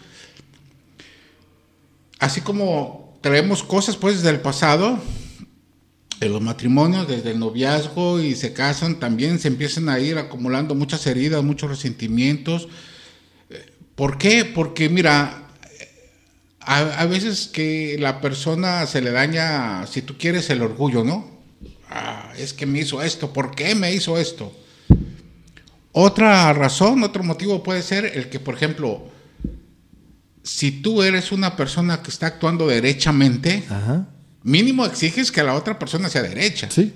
así 2.19 2.41
como 2.41 3.17
traemos 3.21 3.63
cosas 3.63 3.97
pues 3.97 4.21
del 4.21 4.39
pasado, 4.41 4.99
en 6.21 6.33
los 6.33 6.41
matrimonios, 6.41 7.07
desde 7.07 7.31
el 7.31 7.39
noviazgo 7.39 8.19
y 8.19 8.35
se 8.35 8.53
casan, 8.53 8.99
también 8.99 9.39
se 9.39 9.47
empiezan 9.47 9.89
a 9.89 9.99
ir 9.99 10.17
acumulando 10.17 10.75
muchas 10.75 11.07
heridas, 11.07 11.43
muchos 11.43 11.69
resentimientos. 11.69 12.67
¿Por 13.95 14.17
qué? 14.17 14.45
Porque 14.45 14.89
mira, 14.89 15.47
a, 16.59 17.05
veces 17.05 17.47
que 17.47 17.97
la 17.99 18.21
persona 18.21 18.85
se 18.85 19.01
le 19.01 19.11
daña, 19.11 19.87
si 19.87 20.01
tú 20.01 20.17
quieres, 20.17 20.49
el 20.49 20.61
orgullo, 20.61 21.03
¿no? 21.03 21.25
Ah, 21.89 22.33
es 22.37 22.53
que 22.53 22.65
me 22.65 22.79
hizo 22.79 23.01
esto, 23.01 23.33
¿por 23.33 23.55
qué 23.55 23.73
me 23.75 23.93
hizo 23.93 24.17
esto? 24.17 24.53
Otra 25.91 26.53
razón, 26.53 27.01
otro 27.03 27.23
motivo 27.23 27.63
puede 27.63 27.81
ser 27.81 28.05
el 28.05 28.29
que, 28.29 28.39
por 28.39 28.53
ejemplo, 28.55 29.09
si 30.43 30.71
tú 30.71 31.03
eres 31.03 31.31
una 31.31 31.55
persona 31.55 32.01
que 32.01 32.09
está 32.09 32.27
actuando 32.27 32.67
derechamente, 32.67 33.63
mínimo 34.43 34.85
exiges 34.85 35.31
que 35.31 35.43
la 35.43 35.55
otra 35.55 35.77
persona 35.77 36.09
sea 36.09 36.21
derecha. 36.21 36.69
Sí. 36.71 36.93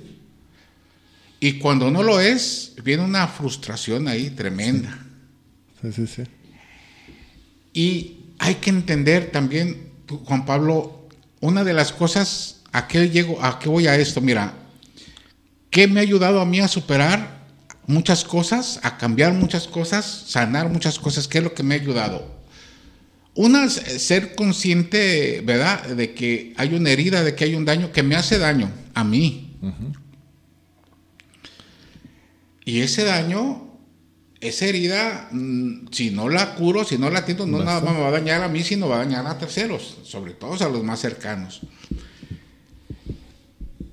Y 1.40 1.60
cuando 1.60 1.92
no 1.92 2.04
lo 2.04 2.20
es, 2.22 2.74
viene 2.84 3.04
una 3.04 3.28
frustración 3.28 4.08
ahí 4.08 4.30
tremenda. 4.30 4.98
Sí, 5.82 5.92
sí, 5.92 6.08
sí. 6.08 6.24
Y 7.74 8.18
hay 8.40 8.56
que 8.56 8.70
entender 8.70 9.32
también, 9.32 9.92
Juan 10.26 10.46
Pablo, 10.46 11.10
una 11.42 11.64
de 11.64 11.74
las 11.74 11.92
cosas, 11.92 12.62
¿a 12.72 12.88
qué 12.88 13.10
llego, 13.10 13.44
a 13.44 13.60
qué 13.60 13.68
voy 13.68 13.88
a 13.88 13.98
esto? 13.98 14.22
Mira, 14.22 14.54
¿qué 15.70 15.88
me 15.88 16.00
ha 16.00 16.04
ayudado 16.04 16.40
a 16.40 16.46
mí 16.46 16.62
a 16.62 16.68
superar 16.70 17.44
muchas 17.88 18.24
cosas, 18.24 18.80
a 18.84 18.98
cambiar 18.98 19.34
muchas 19.34 19.68
cosas, 19.68 20.26
sanar 20.28 20.70
muchas 20.70 20.98
cosas? 20.98 21.28
¿Qué 21.28 21.40
es 21.40 21.44
lo 21.44 21.54
que 21.54 21.64
me 21.64 21.76
ha 21.76 21.80
ayudado? 21.80 22.43
Una 23.36 23.66
es 23.66 23.82
ser 24.04 24.36
consciente, 24.36 25.42
¿verdad?, 25.44 25.88
de 25.88 26.14
que 26.14 26.54
hay 26.56 26.76
una 26.76 26.92
herida, 26.92 27.24
de 27.24 27.36
que 27.36 27.46
hay 27.46 27.56
un 27.56 27.66
daño 27.66 27.92
que 27.92 28.04
me 28.04 28.16
hace 28.16 28.38
daño 28.38 28.72
a 28.94 29.04
mí. 29.04 29.58
Y 32.66 32.82
ese 32.82 33.04
daño, 33.04 33.78
esa 34.40 34.66
herida, 34.66 35.30
mm, 35.32 35.88
si 35.92 36.12
no 36.12 36.30
la 36.30 36.56
curo, 36.56 36.86
si 36.86 36.98
no 36.98 37.10
la 37.10 37.20
atiendo, 37.20 37.46
no 37.46 37.64
nada 37.64 37.82
más 37.82 37.94
me 37.94 38.02
va 38.02 38.10
a 38.10 38.12
dañar 38.12 38.44
a 38.44 38.50
mí, 38.50 38.64
sino 38.64 38.88
va 38.88 38.98
a 38.98 39.06
dañar 39.06 39.26
a 39.26 39.38
terceros, 39.38 39.98
sobre 40.04 40.34
todo 40.34 40.54
a 40.64 40.70
los 40.70 40.84
más 40.84 41.00
cercanos. 41.00 41.62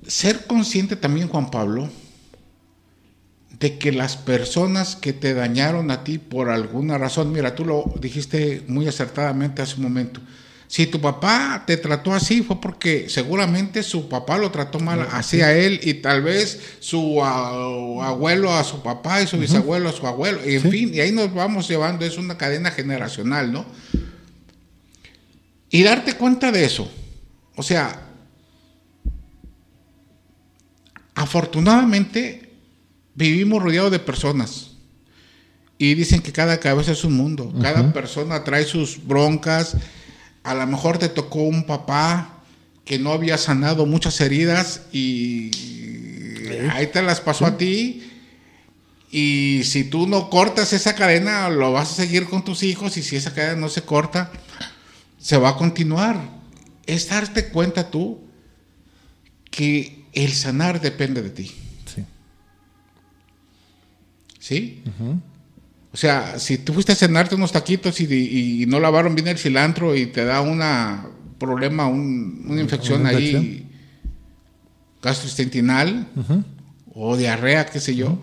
Ser 0.07 0.45
consciente 0.45 0.95
también, 0.95 1.27
Juan 1.27 1.49
Pablo, 1.49 1.89
de 3.61 3.77
que 3.77 3.91
las 3.91 4.17
personas 4.17 4.95
que 4.95 5.13
te 5.13 5.35
dañaron 5.35 5.91
a 5.91 6.03
ti 6.03 6.17
por 6.17 6.49
alguna 6.49 6.97
razón, 6.97 7.31
mira, 7.31 7.53
tú 7.53 7.63
lo 7.63 7.85
dijiste 8.01 8.63
muy 8.67 8.87
acertadamente 8.87 9.61
hace 9.61 9.75
un 9.75 9.83
momento, 9.83 10.19
si 10.67 10.87
tu 10.87 10.99
papá 10.99 11.63
te 11.67 11.77
trató 11.77 12.11
así 12.13 12.41
fue 12.41 12.59
porque 12.59 13.07
seguramente 13.07 13.83
su 13.83 14.09
papá 14.09 14.39
lo 14.39 14.49
trató 14.49 14.79
mal 14.79 15.07
así 15.11 15.41
a 15.41 15.55
él 15.55 15.79
y 15.83 15.95
tal 15.95 16.23
vez 16.23 16.59
su 16.79 17.23
abuelo 17.23 18.51
a 18.51 18.63
su 18.63 18.81
papá 18.81 19.21
y 19.21 19.27
su 19.27 19.37
bisabuelo 19.37 19.89
a 19.89 19.93
su 19.93 20.07
abuelo, 20.07 20.39
y 20.43 20.55
en 20.55 20.71
fin, 20.71 20.91
y 20.91 20.99
ahí 20.99 21.11
nos 21.11 21.31
vamos 21.31 21.67
llevando, 21.67 22.03
es 22.03 22.17
una 22.17 22.37
cadena 22.37 22.71
generacional, 22.71 23.51
¿no? 23.51 23.65
Y 25.69 25.83
darte 25.83 26.13
cuenta 26.13 26.51
de 26.51 26.65
eso, 26.65 26.91
o 27.55 27.61
sea, 27.61 28.07
afortunadamente 31.13 32.40
vivimos 33.29 33.61
rodeados 33.61 33.91
de 33.91 33.99
personas. 33.99 34.71
Y 35.77 35.95
dicen 35.95 36.21
que 36.21 36.31
cada 36.31 36.59
cabeza 36.59 36.91
es 36.91 37.03
un 37.03 37.13
mundo. 37.13 37.51
Cada 37.61 37.91
persona 37.91 38.43
trae 38.43 38.65
sus 38.65 39.05
broncas. 39.05 39.75
A 40.43 40.53
lo 40.53 40.67
mejor 40.67 40.99
te 40.99 41.09
tocó 41.09 41.39
un 41.39 41.65
papá 41.65 42.43
que 42.85 42.99
no 42.99 43.11
había 43.11 43.37
sanado 43.37 43.85
muchas 43.85 44.19
heridas 44.21 44.81
y 44.91 45.49
ahí 46.71 46.87
te 46.87 47.01
las 47.01 47.19
pasó 47.19 47.45
a 47.45 47.57
ti. 47.57 48.07
Y 49.11 49.63
si 49.65 49.83
tú 49.83 50.07
no 50.07 50.29
cortas 50.29 50.71
esa 50.73 50.95
cadena, 50.95 51.49
lo 51.49 51.71
vas 51.71 51.91
a 51.91 51.95
seguir 51.95 52.25
con 52.25 52.43
tus 52.43 52.63
hijos. 52.63 52.95
Y 52.97 53.01
si 53.01 53.15
esa 53.15 53.33
cadena 53.33 53.55
no 53.55 53.69
se 53.69 53.81
corta, 53.81 54.31
se 55.19 55.37
va 55.37 55.49
a 55.49 55.55
continuar. 55.55 56.19
Es 56.85 57.09
darte 57.09 57.49
cuenta 57.49 57.89
tú 57.89 58.21
que 59.49 60.05
el 60.13 60.31
sanar 60.33 60.79
depende 60.79 61.21
de 61.21 61.29
ti. 61.29 61.51
¿Sí? 64.51 64.83
O 65.93 65.97
sea, 65.97 66.37
si 66.39 66.57
tú 66.57 66.73
fuiste 66.73 66.91
a 66.91 66.95
cenarte 66.95 67.35
unos 67.35 67.53
taquitos 67.53 68.01
y, 68.01 68.65
no 68.67 68.81
lavaron 68.81 69.15
bien 69.15 69.29
el 69.29 69.37
cilantro 69.37 69.95
y 69.95 70.07
te 70.07 70.25
da 70.25 70.41
una 70.41 71.05
problema, 71.39 71.87
una 71.87 72.59
infección 72.59 73.05
ahí 73.05 73.65
gastrointestinal 75.01 76.05
o 76.93 77.15
diarrea, 77.15 77.65
qué 77.65 77.79
sé 77.79 77.95
yo. 77.95 78.19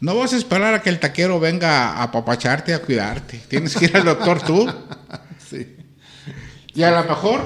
No 0.00 0.16
vas 0.16 0.32
a 0.32 0.38
esperar 0.38 0.72
a 0.72 0.80
que 0.80 0.88
el 0.88 1.00
taquero 1.00 1.38
venga 1.38 1.90
a 1.90 2.04
apapacharte, 2.04 2.72
a 2.72 2.80
cuidarte. 2.80 3.42
Tienes 3.48 3.76
que 3.76 3.84
ir 3.84 3.96
al 3.98 4.04
doctor 4.06 4.40
tú. 4.40 4.66
sí. 5.50 5.76
Y 6.74 6.82
a 6.82 6.90
lo 6.90 7.06
mejor 7.06 7.42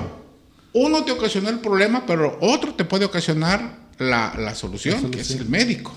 uno 0.74 1.02
te 1.04 1.11
ocasionó 1.11 1.48
el 1.48 1.59
problema, 1.59 2.06
pero 2.06 2.38
otro 2.40 2.74
te 2.74 2.84
puede 2.84 3.04
ocasionar 3.04 3.78
la, 3.98 4.54
solución, 4.54 5.11
que 5.11 5.22
es 5.22 5.32
el 5.32 5.48
médico. 5.48 5.92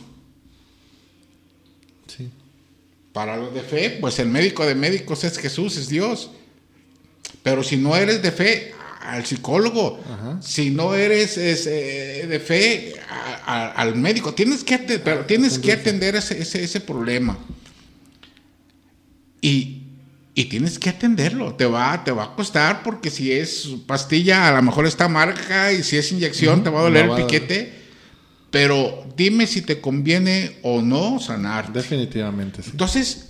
Para 3.14 3.36
los 3.36 3.53
de 3.53 3.62
fe, 3.62 3.97
pues 3.99 4.20
el 4.20 4.30
médico 4.30 4.66
de 4.66 4.76
médicos 4.76 5.24
es 5.24 5.38
Jesús, 5.38 5.78
es 5.78 5.89
Dios. 5.89 6.32
Pero 7.43 7.64
si 7.64 7.78
no 7.78 7.95
eres 7.95 8.22
de 8.22 8.32
fe, 8.32 8.74
al 9.01 9.26
psicólogo. 9.26 9.99
Si 10.41 10.70
no 10.70 10.95
eres 10.95 11.38
eh, 11.38 12.26
de 12.28 12.39
fe, 12.39 12.93
al 13.45 13.95
médico. 13.95 14.34
Tienes 14.34 14.64
que, 14.64 14.78
pero 14.78 15.26
tienes 15.26 15.59
que 15.59 15.74
atender 15.74 16.16
ese, 16.16 16.39
ese, 16.39 16.80
problema. 16.80 17.38
Y, 19.41 19.80
tienes 20.49 20.80
que 20.80 20.89
atenderlo. 20.89 21.53
Te 21.55 21.66
va, 21.66 22.03
te 22.03 22.12
va 22.12 22.24
a 22.24 22.36
costar 22.36 22.82
porque 22.84 23.09
si 23.09 23.32
es 23.32 23.70
pastilla, 23.86 24.47
a 24.47 24.51
lo 24.53 24.62
mejor 24.62 24.86
está 24.88 25.07
marca 25.07 25.72
y 25.72 25.84
si 25.84 25.97
es 25.97 26.12
inyección, 26.12 26.64
te 26.64 26.70
va 26.70 26.80
a 26.80 26.84
doler 26.84 27.05
el 27.05 27.16
piquete 27.16 27.81
pero 28.52 29.06
dime 29.16 29.47
si 29.47 29.62
te 29.62 29.82
conviene 29.82 30.58
o 30.62 30.82
no 30.82 31.20
sanar. 31.20 31.72
Definitivamente. 31.72 32.62
Sí. 32.62 32.72
Entonces, 32.72 33.30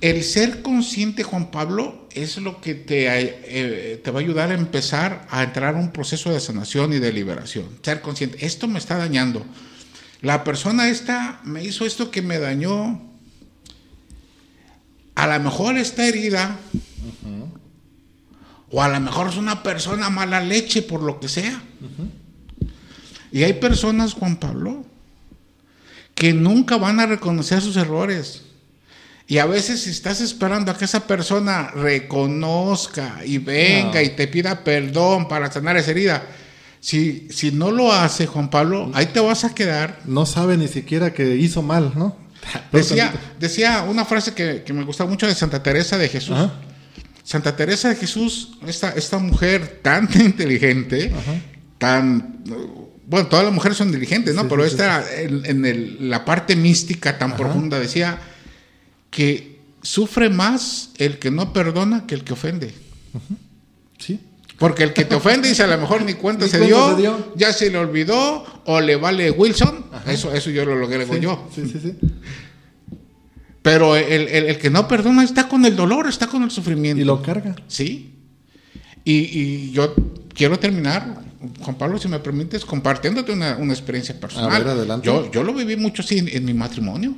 el 0.00 0.24
ser 0.24 0.62
consciente, 0.62 1.22
Juan 1.22 1.50
Pablo, 1.50 2.08
es 2.12 2.38
lo 2.38 2.60
que 2.60 2.74
te, 2.74 3.06
eh, 3.08 4.00
te 4.02 4.10
va 4.10 4.18
a 4.18 4.22
ayudar 4.22 4.50
a 4.50 4.54
empezar 4.54 5.26
a 5.30 5.44
entrar 5.44 5.76
a 5.76 5.78
un 5.78 5.92
proceso 5.92 6.32
de 6.32 6.40
sanación 6.40 6.92
y 6.92 6.98
de 6.98 7.12
liberación. 7.12 7.68
Ser 7.82 8.00
consciente, 8.00 8.44
esto 8.44 8.66
me 8.66 8.78
está 8.78 8.96
dañando. 8.96 9.44
La 10.22 10.44
persona 10.44 10.88
esta 10.88 11.40
me 11.44 11.62
hizo 11.62 11.84
esto 11.84 12.10
que 12.10 12.22
me 12.22 12.38
dañó. 12.38 13.02
A 15.14 15.26
lo 15.26 15.44
mejor 15.44 15.76
está 15.76 16.06
herida. 16.06 16.58
O 18.70 18.82
a 18.82 18.88
lo 18.88 18.98
mejor 19.00 19.28
es 19.28 19.36
una 19.36 19.62
persona 19.62 20.08
mala 20.08 20.40
leche 20.40 20.80
por 20.80 21.02
lo 21.02 21.20
que 21.20 21.28
sea. 21.28 21.62
Y 23.32 23.42
hay 23.44 23.54
personas, 23.54 24.12
Juan 24.12 24.36
Pablo, 24.36 24.84
que 26.14 26.32
nunca 26.32 26.76
van 26.76 27.00
a 27.00 27.06
reconocer 27.06 27.60
sus 27.62 27.76
errores. 27.76 28.42
Y 29.26 29.38
a 29.38 29.46
veces 29.46 29.82
si 29.82 29.90
estás 29.90 30.20
esperando 30.20 30.70
a 30.70 30.76
que 30.76 30.84
esa 30.84 31.06
persona 31.06 31.70
reconozca 31.70 33.20
y 33.24 33.38
venga 33.38 34.02
y 34.02 34.10
te 34.10 34.28
pida 34.28 34.62
perdón 34.62 35.28
para 35.28 35.50
sanar 35.50 35.76
esa 35.76 35.92
herida, 35.92 36.26
si, 36.80 37.28
si 37.30 37.52
no 37.52 37.70
lo 37.70 37.92
hace, 37.92 38.26
Juan 38.26 38.50
Pablo, 38.50 38.90
ahí 38.92 39.06
te 39.06 39.20
vas 39.20 39.44
a 39.44 39.54
quedar. 39.54 40.00
No 40.04 40.26
sabe 40.26 40.56
ni 40.56 40.68
siquiera 40.68 41.14
que 41.14 41.36
hizo 41.36 41.62
mal, 41.62 41.92
¿no? 41.96 42.16
Decía, 42.72 43.14
decía 43.38 43.84
una 43.88 44.04
frase 44.04 44.34
que, 44.34 44.64
me 44.74 44.82
gusta 44.82 45.06
mucho 45.06 45.28
de 45.28 45.34
Santa 45.34 45.62
Teresa 45.62 45.96
de 45.96 46.08
Jesús. 46.08 46.36
Santa 47.22 47.54
Teresa 47.54 47.88
de 47.88 47.94
Jesús, 47.94 48.58
esta, 48.66 48.90
esta 48.90 49.18
mujer 49.18 49.78
tan 49.80 50.08
inteligente, 50.20 51.12
tan 51.78 52.42
bueno, 53.12 53.28
todas 53.28 53.44
las 53.44 53.52
mujeres 53.54 53.76
son 53.76 53.92
diligentes, 53.92 54.34
¿no? 54.34 54.48
Pero 54.48 54.64
esta, 54.64 55.04
en, 55.14 56.08
la 56.10 56.24
parte 56.24 56.56
mística 56.56 57.18
tan 57.18 57.36
profunda, 57.36 57.78
decía 57.78 58.18
que 59.10 59.60
sufre 59.82 60.30
más 60.30 60.90
el 60.96 61.18
que 61.18 61.30
no 61.30 61.52
perdona 61.52 62.06
que 62.06 62.14
el 62.14 62.24
que 62.24 62.32
ofende. 62.32 62.72
Sí. 63.98 64.18
Porque 64.58 64.82
el 64.84 64.94
que 64.94 65.04
te 65.04 65.14
ofende 65.14 65.50
dice 65.50 65.62
a 65.62 65.66
lo 65.66 65.76
mejor 65.76 66.02
ni 66.02 66.14
cuenta, 66.14 66.48
se, 66.48 66.58
dio, 66.60 67.34
ya 67.36 67.52
se 67.52 67.70
le 67.70 67.76
olvidó, 67.76 68.44
o 68.64 68.80
le 68.80 68.96
vale 68.96 69.30
Wilson. 69.30 69.84
Eso, 70.06 70.32
eso 70.32 70.48
yo 70.48 70.64
lo 70.64 70.74
logré 70.74 71.04
Sí, 71.06 71.20
yo. 71.20 71.50
sí, 71.54 71.68
sí, 71.70 71.78
sí. 71.82 71.94
Pero 73.60 73.94
el, 73.94 74.26
el- 74.28 74.44
el 74.46 74.58
que 74.58 74.70
no 74.70 74.88
perdona 74.88 75.22
está 75.22 75.48
con 75.48 75.66
el 75.66 75.76
dolor, 75.76 76.08
está 76.08 76.28
con 76.28 76.42
el 76.44 76.50
sufrimiento. 76.50 77.02
Y 77.02 77.04
lo 77.04 77.20
carga. 77.20 77.54
Sí. 77.68 78.14
Y, 79.04 79.14
y 79.14 79.72
yo 79.72 79.94
quiero 80.34 80.58
terminar, 80.58 81.22
Juan 81.60 81.76
Pablo, 81.76 81.98
si 81.98 82.08
me 82.08 82.20
permites, 82.20 82.64
compartiéndote 82.64 83.32
una, 83.32 83.56
una 83.56 83.72
experiencia 83.72 84.18
personal. 84.18 84.52
A 84.52 84.58
ver, 84.58 84.68
adelante. 84.68 85.06
Yo, 85.06 85.30
yo 85.30 85.42
lo 85.42 85.52
viví 85.52 85.76
mucho 85.76 86.02
así 86.02 86.18
en, 86.18 86.28
en 86.28 86.44
mi 86.44 86.54
matrimonio. 86.54 87.14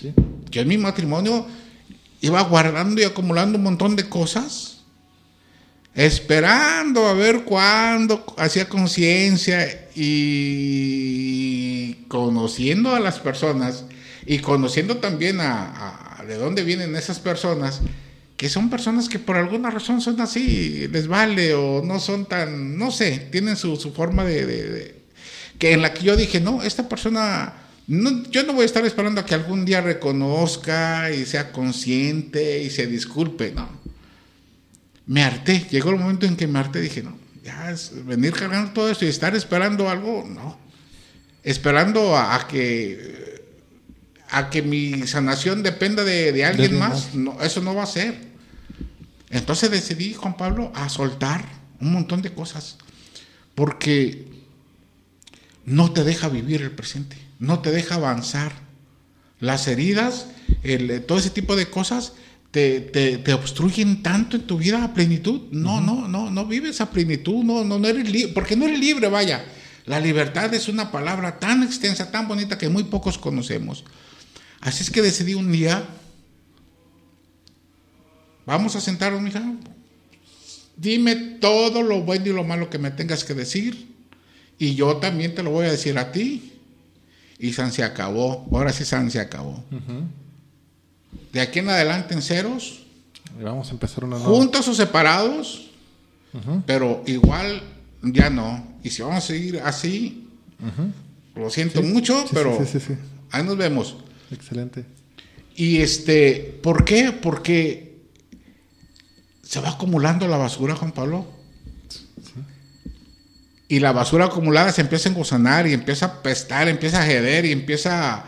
Sí. 0.00 0.12
Yo 0.50 0.62
en 0.62 0.68
mi 0.68 0.78
matrimonio 0.78 1.46
iba 2.20 2.40
guardando 2.42 3.00
y 3.00 3.04
acumulando 3.04 3.58
un 3.58 3.64
montón 3.64 3.96
de 3.96 4.08
cosas, 4.08 4.78
esperando 5.94 7.06
a 7.06 7.12
ver 7.12 7.44
cuándo 7.44 8.24
hacía 8.38 8.68
conciencia 8.68 9.88
y 9.94 11.94
conociendo 12.08 12.94
a 12.94 13.00
las 13.00 13.18
personas 13.18 13.84
y 14.24 14.38
conociendo 14.38 14.98
también 14.98 15.40
a, 15.40 16.20
a 16.20 16.24
de 16.24 16.36
dónde 16.36 16.62
vienen 16.62 16.96
esas 16.96 17.18
personas, 17.18 17.80
que 18.38 18.48
son 18.48 18.70
personas 18.70 19.08
que 19.10 19.18
por 19.18 19.36
alguna 19.36 19.68
razón 19.70 20.00
son 20.00 20.18
así, 20.22 20.88
les 20.88 21.06
vale 21.08 21.52
o 21.54 21.82
no 21.84 21.98
son 22.00 22.24
tan, 22.24 22.78
no 22.78 22.90
sé, 22.90 23.28
tienen 23.30 23.56
su, 23.56 23.76
su 23.76 23.92
forma 23.92 24.24
de, 24.24 24.46
de- 24.46 24.70
de- 24.70 24.98
que 25.58 25.72
en 25.72 25.82
la 25.82 25.92
que 25.92 26.04
yo 26.04 26.16
dije, 26.16 26.40
no, 26.40 26.62
esta 26.62 26.88
persona, 26.88 27.52
no, 27.88 28.22
yo 28.30 28.44
no 28.44 28.52
voy 28.52 28.62
a 28.62 28.66
estar 28.66 28.86
esperando 28.86 29.20
a 29.20 29.26
que 29.26 29.34
algún 29.34 29.64
día 29.64 29.80
reconozca 29.80 31.10
y 31.10 31.26
sea 31.26 31.50
consciente 31.52 32.62
y 32.62 32.70
se 32.70 32.86
disculpe, 32.86 33.50
no. 33.50 33.68
Me 35.06 35.24
harté, 35.24 35.66
llegó 35.70 35.90
el 35.90 35.96
momento 35.98 36.24
en 36.26 36.36
que 36.36 36.46
me 36.46 36.60
harté, 36.60 36.80
dije, 36.80 37.02
no, 37.02 37.18
ya 37.42 37.70
es 37.72 37.90
venir 38.06 38.32
cargando 38.34 38.70
todo 38.72 38.88
esto 38.88 39.04
y 39.04 39.08
estar 39.08 39.34
esperando 39.34 39.90
algo, 39.90 40.24
no. 40.28 40.56
Esperando 41.42 42.16
a, 42.16 42.36
a 42.36 42.46
que 42.46 43.36
a 44.30 44.50
que 44.50 44.60
mi 44.62 45.06
sanación 45.06 45.62
dependa 45.62 46.04
de, 46.04 46.32
de 46.32 46.44
alguien 46.44 46.64
alguien 46.74 46.78
más, 46.78 47.14
no, 47.14 47.40
eso 47.42 47.62
no 47.62 47.74
va 47.74 47.82
a 47.84 47.86
ser. 47.86 48.27
Entonces 49.30 49.70
decidí, 49.70 50.14
Juan 50.14 50.36
Pablo, 50.36 50.72
a 50.74 50.88
soltar 50.88 51.44
un 51.80 51.92
montón 51.92 52.22
de 52.22 52.32
cosas, 52.32 52.76
porque 53.54 54.26
no 55.64 55.92
te 55.92 56.04
deja 56.04 56.28
vivir 56.28 56.62
el 56.62 56.70
presente, 56.70 57.16
no 57.38 57.60
te 57.60 57.70
deja 57.70 57.96
avanzar. 57.96 58.52
Las 59.40 59.68
heridas, 59.68 60.26
el- 60.62 61.04
todo 61.04 61.18
ese 61.18 61.30
tipo 61.30 61.54
de 61.56 61.68
cosas 61.70 62.14
te, 62.50 62.80
te- 62.80 63.18
te 63.18 63.32
obstruyen 63.34 64.02
tanto 64.02 64.36
en 64.36 64.46
tu 64.46 64.56
vida 64.58 64.82
a 64.82 64.94
plenitud. 64.94 65.42
No, 65.52 65.80
no, 65.80 66.08
no, 66.08 66.30
no 66.30 66.46
vives 66.46 66.80
a 66.80 66.90
plenitud, 66.90 67.44
no, 67.44 67.62
no, 67.64 67.78
no 67.78 67.86
eres 67.86 68.10
libre, 68.10 68.32
porque 68.32 68.56
no 68.56 68.66
eres 68.66 68.80
libre, 68.80 69.08
vaya. 69.08 69.44
La 69.84 70.00
libertad 70.00 70.52
es 70.54 70.68
una 70.68 70.90
palabra 70.90 71.38
tan 71.38 71.62
extensa, 71.62 72.10
tan 72.10 72.26
bonita 72.28 72.58
que 72.58 72.68
muy 72.68 72.84
pocos 72.84 73.18
conocemos. 73.18 73.84
Así 74.60 74.82
es 74.82 74.90
que 74.90 75.02
decidí 75.02 75.34
un 75.34 75.52
día, 75.52 75.86
vamos 78.48 78.74
a 78.76 78.80
sentarnos, 78.80 79.20
mija, 79.20 79.42
dime 80.76 81.14
todo 81.40 81.82
lo 81.82 82.00
bueno 82.02 82.26
y 82.26 82.32
lo 82.32 82.44
malo 82.44 82.70
que 82.70 82.78
me 82.78 82.90
tengas 82.90 83.22
que 83.24 83.34
decir, 83.34 83.88
y 84.58 84.74
yo 84.74 84.96
también 84.96 85.34
te 85.34 85.42
lo 85.42 85.50
voy 85.50 85.66
a 85.66 85.70
decir 85.70 85.98
a 85.98 86.10
ti. 86.10 86.54
Y 87.38 87.52
San 87.52 87.70
se 87.70 87.84
acabó, 87.84 88.48
ahora 88.50 88.72
sí 88.72 88.84
San 88.84 89.10
se 89.12 89.20
acabó. 89.20 89.62
De 91.32 91.40
aquí 91.40 91.60
en 91.60 91.68
adelante 91.68 92.14
en 92.14 92.22
ceros, 92.22 92.84
Y 93.38 93.44
vamos 93.44 93.68
a 93.68 93.72
empezar 93.72 94.02
una 94.04 94.16
nueva. 94.18 94.32
juntos 94.34 94.66
o 94.66 94.74
separados, 94.74 95.70
pero 96.66 97.04
igual 97.06 97.62
ya 98.02 98.28
no. 98.30 98.66
Y 98.82 98.90
si 98.90 99.02
vamos 99.02 99.18
a 99.18 99.26
seguir 99.26 99.60
así, 99.60 100.26
lo 101.36 101.48
siento 101.50 101.80
mucho, 101.82 102.22
Sí, 102.22 102.30
pero 102.34 102.58
sí, 102.58 102.64
sí, 102.66 102.80
sí, 102.80 102.94
sí. 102.94 102.98
ahí 103.30 103.44
nos 103.44 103.56
vemos. 103.56 103.96
Excelente. 104.32 104.84
Y 105.54 105.76
este, 105.78 106.58
¿por 106.62 106.84
qué? 106.84 107.12
Porque 107.12 107.87
se 109.48 109.60
va 109.60 109.70
acumulando 109.70 110.28
la 110.28 110.36
basura, 110.36 110.76
Juan 110.76 110.92
Pablo. 110.92 111.24
Y 113.66 113.80
la 113.80 113.92
basura 113.92 114.26
acumulada 114.26 114.72
se 114.72 114.82
empieza 114.82 115.08
a 115.08 115.12
engusanar 115.12 115.66
y 115.66 115.72
empieza 115.72 116.04
a 116.04 116.22
pestar, 116.22 116.68
empieza 116.68 117.00
a 117.00 117.10
heder 117.10 117.46
y 117.46 117.52
empieza 117.52 118.26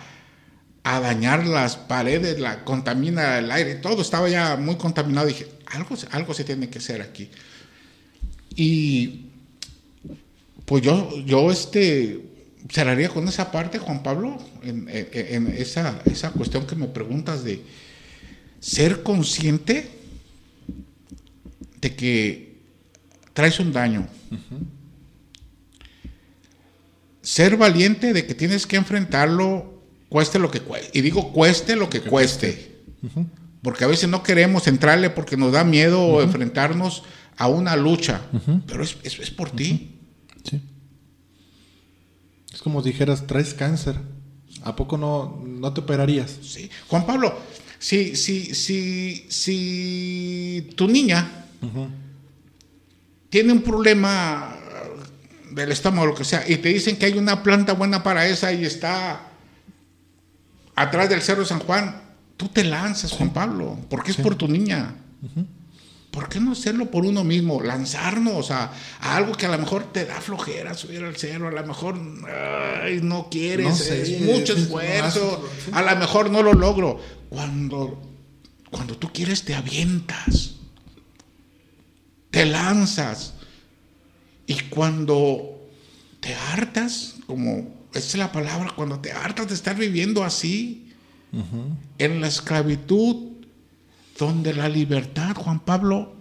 a, 0.83 1.01
dañar 1.01 1.47
las 1.47 1.77
paredes, 1.77 2.41
la 2.41 2.65
contamina 2.65 3.39
el 3.39 3.51
aire, 3.51 3.75
todo 3.75 4.01
estaba 4.01 4.31
ya 4.31 4.57
muy 4.57 4.77
contaminado. 4.77 5.27
Dije, 5.27 5.47
algo, 5.67 5.95
algo 6.11 6.33
se 6.33 6.45
tiene 6.45 6.71
que 6.71 6.79
hacer 6.79 7.03
aquí. 7.03 7.31
Y 8.57 9.27
pues 10.65 10.83
yo, 10.83 11.15
yo 11.27 11.51
este, 11.51 12.19
cerraría 12.71 13.11
con 13.11 13.29
esa 13.29 13.53
parte, 13.53 13.79
Juan 13.79 14.03
Pablo, 14.03 14.43
en- 14.63 14.89
en 14.91 15.49
esa, 15.49 16.01
esa 16.07 16.31
cuestión 16.31 16.67
que 16.67 16.77
me 16.77 16.87
preguntas 16.87 17.45
de 17.45 17.63
ser 18.59 19.03
consciente 19.03 20.00
de 21.81 21.95
que 21.97 22.63
traes 23.33 23.59
un 23.61 23.73
daño. 23.73 24.07
Ser 27.23 27.57
valiente 27.57 28.13
de 28.13 28.27
que 28.27 28.35
tienes 28.35 28.67
que 28.67 28.77
enfrentarlo, 28.77 29.83
cueste 30.09 30.39
lo 30.39 30.51
que 30.51 30.61
cueste. 30.61 30.99
Y 30.99 31.03
digo 31.03 31.33
cueste 31.33 31.77
lo 31.77 31.91
que 31.91 32.01
cueste. 32.01 32.81
Porque 33.63 33.85
a 33.85 33.89
veces 33.89 34.09
no 34.09 34.23
queremos 34.23 34.67
entrarle 34.67 35.11
porque 35.11 35.37
nos 35.37 35.53
da 35.53 35.65
miedo 35.65 36.23
enfrentarnos 36.23 37.03
a 37.37 37.49
una 37.49 37.77
lucha. 37.77 38.23
Pero 38.67 38.83
es, 38.83 38.97
es- 39.03 39.19
es 39.19 39.31
por 39.31 39.51
ti. 39.51 39.99
Sí. 40.49 40.61
Es 42.53 42.63
como 42.63 42.83
dijeras, 42.83 43.27
traes 43.27 43.53
cáncer. 43.55 43.97
¿A 44.63 44.75
poco 44.77 44.97
no, 44.99 45.43
no 45.47 45.73
te 45.75 45.81
operarías? 45.81 46.39
Sí. 46.43 46.71
Juan 46.89 47.07
Pablo, 47.07 47.39
si, 47.79 48.17
si, 48.17 48.55
si, 48.55 49.27
si 49.29 50.71
tu 50.75 50.89
niña 50.89 51.47
tiene 53.29 53.53
un 53.53 53.63
problema 53.63 54.57
del 55.53 55.73
estómago, 55.73 56.09
lo 56.09 56.15
que 56.15 56.25
sea, 56.25 56.45
y 56.49 56.57
te 56.57 56.69
dicen 56.69 56.97
que 56.97 57.07
hay 57.07 57.19
una 57.19 57.43
planta 57.43 57.73
buena 57.73 58.03
para 58.03 58.27
esa 58.27 58.53
y 58.53 58.65
está 58.65 59.31
atrás 60.75 61.09
del 61.09 61.23
Cerro 61.23 61.45
San 61.45 61.61
Juan, 61.61 62.03
tú 62.37 62.49
te 62.49 62.65
lanzas, 62.65 63.13
Juan 63.13 63.33
Pablo, 63.33 63.79
porque 63.89 64.13
es 64.13 64.17
por 64.17 64.35
tu 64.35 64.49
niña. 64.49 64.95
¿Por 66.11 66.29
qué 66.29 66.41
no 66.41 66.53
hacerlo 66.53 66.91
por 66.91 67.05
uno 67.05 67.23
mismo? 67.23 67.63
Lanzarnos 67.63 68.51
a, 68.51 68.73
a 69.01 69.17
algo 69.17 69.33
que 69.33 69.47
a 69.47 69.51
lo 69.51 69.59
mejor 69.59 69.93
te 69.93 70.05
da 70.07 70.21
flojera 70.21 70.75
subir 70.75 71.05
al 71.05 71.17
cerro, 71.17 71.49
a 71.49 71.53
lo 71.53 71.65
mejor 71.65 71.97
ay, 72.83 73.01
no 73.03 73.29
quieres, 73.31 73.67
No 73.67 73.77
sé, 73.77 74.03
es 74.03 74.21
mucho 74.23 74.55
esfuerzo, 74.55 75.49
a 75.71 75.83
lo 75.83 75.97
mejor 75.97 76.31
no 76.31 76.43
lo 76.43 76.55
logro. 76.55 77.01
Cuando, 77.29 78.03
cuando 78.71 78.97
tú 78.97 79.13
quieres 79.13 79.45
te 79.45 79.55
avientas, 79.55 80.57
te 82.31 82.47
lanzas. 82.47 83.35
Y 84.47 84.55
cuando 84.69 85.61
te 86.21 86.35
hartas, 86.35 87.17
como 87.27 87.89
es 87.95 88.17
la 88.17 88.33
palabra, 88.33 88.73
cuando 88.75 89.01
te 89.01 89.13
hartas 89.13 89.49
de 89.49 89.55
estar 89.55 89.77
viviendo 89.77 90.25
así, 90.25 90.87
en 91.99 92.21
la 92.21 92.27
esclavitud, 92.27 93.29
donde 94.19 94.53
la 94.53 94.69
libertad, 94.69 95.37
Juan 95.37 95.61
Pablo, 95.61 96.15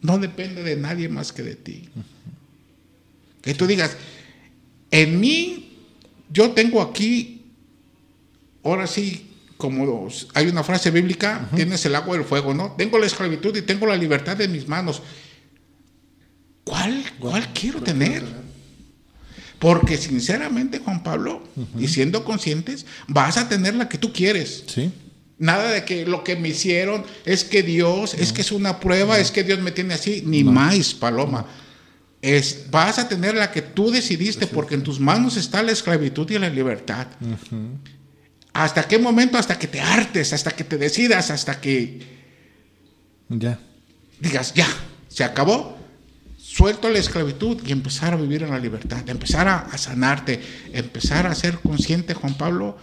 no 0.00 0.18
depende 0.18 0.62
de 0.62 0.76
nadie 0.76 1.08
más 1.08 1.32
que 1.32 1.42
de 1.42 1.56
ti. 1.56 1.88
Que 3.42 3.54
tú 3.54 3.66
digas, 3.66 3.96
en 4.90 5.18
mí, 5.18 5.76
yo 6.30 6.52
tengo 6.52 6.80
aquí, 6.80 7.42
ahora 8.62 8.86
sí, 8.86 9.30
como 9.56 10.08
hay 10.34 10.46
una 10.46 10.62
frase 10.62 10.90
bíblica, 10.90 11.48
tienes 11.54 11.84
el 11.84 11.94
agua 11.94 12.16
y 12.16 12.20
el 12.20 12.24
fuego, 12.24 12.54
¿no? 12.54 12.72
Tengo 12.72 12.98
la 12.98 13.06
esclavitud 13.06 13.56
y 13.56 13.62
tengo 13.62 13.86
la 13.86 13.96
libertad 13.96 14.40
en 14.40 14.52
mis 14.52 14.68
manos. 14.68 15.02
¿Cuál, 16.64 17.04
cuál 17.18 17.52
quiero 17.52 17.82
tener? 17.82 18.22
Porque 19.58 19.96
sinceramente, 19.96 20.78
Juan 20.78 21.02
Pablo, 21.02 21.42
y 21.78 21.88
siendo 21.88 22.24
conscientes, 22.24 22.84
vas 23.08 23.36
a 23.36 23.48
tener 23.48 23.74
la 23.74 23.88
que 23.88 23.98
tú 23.98 24.12
quieres. 24.12 24.64
Sí. 24.66 24.90
Nada 25.38 25.70
de 25.72 25.84
que 25.84 26.06
lo 26.06 26.22
que 26.22 26.36
me 26.36 26.48
hicieron 26.48 27.04
es 27.24 27.44
que 27.44 27.62
Dios, 27.62 28.14
es 28.14 28.32
que 28.32 28.42
es 28.42 28.52
una 28.52 28.78
prueba, 28.80 29.18
es 29.18 29.30
que 29.30 29.42
Dios 29.42 29.60
me 29.60 29.72
tiene 29.72 29.94
así, 29.94 30.22
ni 30.26 30.44
más, 30.44 30.94
Paloma. 30.94 31.46
Es, 32.22 32.66
vas 32.70 32.98
a 32.98 33.08
tener 33.08 33.34
la 33.34 33.50
que 33.50 33.60
tú 33.62 33.90
decidiste, 33.90 34.46
porque 34.46 34.74
en 34.74 34.82
tus 34.82 35.00
manos 35.00 35.36
está 35.36 35.62
la 35.62 35.72
esclavitud 35.72 36.30
y 36.30 36.38
la 36.38 36.48
libertad. 36.48 37.06
¿Hasta 38.52 38.86
qué 38.86 38.98
momento? 38.98 39.36
Hasta 39.36 39.58
que 39.58 39.66
te 39.66 39.80
hartes, 39.80 40.32
hasta 40.32 40.50
que 40.52 40.64
te 40.64 40.78
decidas, 40.78 41.30
hasta 41.30 41.60
que 41.60 42.00
Ya. 43.28 43.58
digas, 44.20 44.54
ya, 44.54 44.68
se 45.08 45.24
acabó. 45.24 45.76
Suelto 46.54 46.88
la 46.88 47.00
esclavitud 47.00 47.60
y 47.66 47.72
empezar 47.72 48.14
a 48.14 48.16
vivir 48.16 48.44
en 48.44 48.50
la 48.50 48.60
libertad, 48.60 49.08
empezar 49.08 49.48
a, 49.48 49.58
a 49.58 49.76
sanarte, 49.76 50.40
empezar 50.72 51.26
a 51.26 51.34
ser 51.34 51.58
consciente, 51.58 52.14
Juan 52.14 52.34
Pablo, 52.34 52.76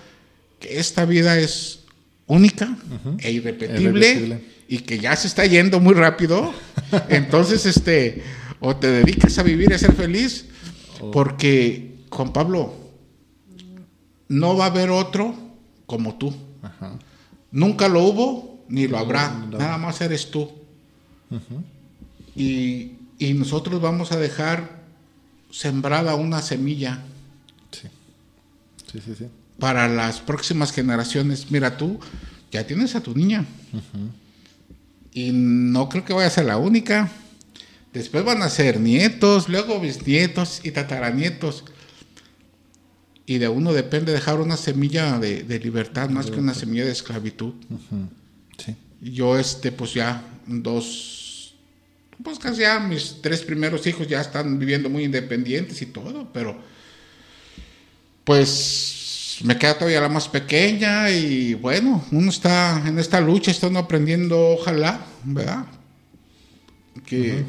que 0.60 0.78
esta 0.78 1.06
vida 1.06 1.40
es 1.40 1.80
única 2.28 2.76
e 3.20 3.32
irrepetible, 3.32 4.12
Irrepetible. 4.12 4.42
y 4.68 4.80
que 4.80 5.00
ya 5.00 5.16
se 5.16 5.28
está 5.28 5.46
yendo 5.46 5.80
muy 5.80 5.94
rápido. 5.94 6.54
Entonces, 7.10 7.66
este, 7.66 8.24
o 8.60 8.76
te 8.76 8.88
dedicas 8.88 9.38
a 9.38 9.44
vivir 9.44 9.72
y 9.72 9.76
a 9.76 9.78
ser 9.78 9.94
feliz, 9.94 10.48
porque 11.14 11.96
Juan 12.10 12.34
Pablo, 12.34 12.74
no 14.28 14.58
va 14.58 14.66
a 14.66 14.68
haber 14.68 14.90
otro 14.90 15.34
como 15.86 16.16
tú. 16.16 16.34
Ajá. 16.62 17.00
Nunca 17.52 17.88
lo 17.88 18.04
hubo 18.04 18.66
ni 18.68 18.88
lo 18.88 18.98
habrá. 18.98 19.30
Nada 19.50 19.78
más 19.78 20.02
eres 20.02 20.30
tú. 20.30 20.52
y, 22.36 22.98
y 23.22 23.36
nosotros 23.36 23.80
vamos 23.80 24.12
a 24.12 24.18
dejar 24.18 24.82
sembrada 25.52 26.16
una 26.16 26.42
semilla 26.42 27.04
Sí. 27.72 27.88
Sí, 28.92 29.00
sí, 29.06 29.14
sí. 29.18 29.26
para 29.60 29.88
las 29.88 30.20
próximas 30.20 30.72
generaciones. 30.72 31.52
Mira, 31.52 31.78
tú 31.78 32.00
ya 32.52 32.66
tienes 32.66 32.96
a 32.96 33.02
tu 33.02 33.16
niña. 33.16 33.46
Y 35.14 35.32
no 35.34 35.88
creo 35.88 36.04
que 36.04 36.14
vaya 36.14 36.28
a 36.28 36.32
ser 36.32 36.46
la 36.46 36.58
única. 36.58 37.12
Después 37.94 38.26
van 38.26 38.42
a 38.42 38.50
ser 38.50 38.80
nietos, 38.80 39.50
luego 39.50 39.80
bisnietos 39.80 40.62
y 40.64 40.72
tataranietos. 40.72 41.64
Y 43.26 43.38
de 43.38 43.48
uno 43.48 43.72
depende 43.72 44.12
dejar 44.12 44.42
una 44.42 44.58
semilla 44.58 45.20
de, 45.20 45.44
de 45.44 45.60
libertad 45.60 46.10
más 46.10 46.32
que 46.32 46.40
una 46.40 46.56
semilla 46.56 46.86
de 46.86 46.92
esclavitud. 46.92 47.54
Sí. 48.58 48.76
Yo, 49.00 49.38
este, 49.38 49.72
pues 49.72 49.94
ya 49.94 50.24
dos, 50.48 51.22
pues 52.24 52.40
casi 52.40 52.62
ya 52.62 52.80
mis 52.80 53.22
tres 53.22 53.42
primeros 53.42 53.86
hijos 53.88 54.08
ya 54.08 54.22
están 54.22 54.60
viviendo 54.60 54.90
muy 54.90 55.04
independientes 55.04 55.82
y 55.82 55.88
todo, 55.88 56.32
pero 56.34 56.58
pues 58.24 59.40
me 59.44 59.58
queda 59.58 59.76
todavía 59.76 60.02
la 60.02 60.10
más 60.10 60.28
pequeña 60.28 61.10
y 61.10 61.54
bueno, 61.56 62.04
uno 62.12 62.30
está 62.30 62.84
en 62.86 63.00
esta 63.00 63.20
lucha, 63.22 63.52
está 63.52 63.68
uno 63.68 63.80
aprendiendo, 63.80 64.40
ojalá, 64.50 65.06
¿verdad? 65.24 65.66
Que, 67.06 67.44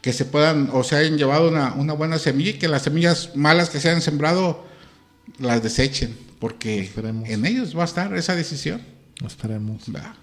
que 0.00 0.12
se 0.12 0.24
puedan 0.24 0.70
o 0.72 0.82
se 0.84 0.96
hayan 0.96 1.18
llevado 1.18 1.48
una, 1.48 1.74
una 1.74 1.92
buena 1.92 2.18
semilla 2.18 2.50
y 2.50 2.54
que 2.54 2.68
las 2.68 2.82
semillas 2.82 3.36
malas 3.36 3.70
que 3.70 3.80
se 3.80 3.88
hayan 3.88 4.02
sembrado 4.02 4.66
las 5.38 5.62
desechen, 5.62 6.16
porque 6.38 6.80
Esperemos. 6.80 7.28
en 7.28 7.44
ellos 7.44 7.76
va 7.76 7.82
a 7.82 7.86
estar 7.86 8.14
esa 8.16 8.34
decisión. 8.34 8.80
Esperemos. 9.24 9.90
¿verdad? 9.90 10.14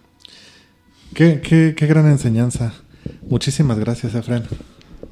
Qué, 1.14 1.42
qué, 1.42 1.74
qué 1.76 1.88
gran 1.88 2.08
enseñanza. 2.08 2.74
Muchísimas 3.28 3.78
gracias, 3.80 4.14
Efren. 4.16 4.44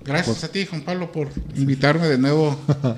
Gracias 0.05 0.43
a 0.43 0.47
ti, 0.51 0.65
Juan 0.65 0.81
Pablo, 0.81 1.11
por 1.11 1.29
invitarme 1.55 2.07
de 2.07 2.17
nuevo. 2.17 2.57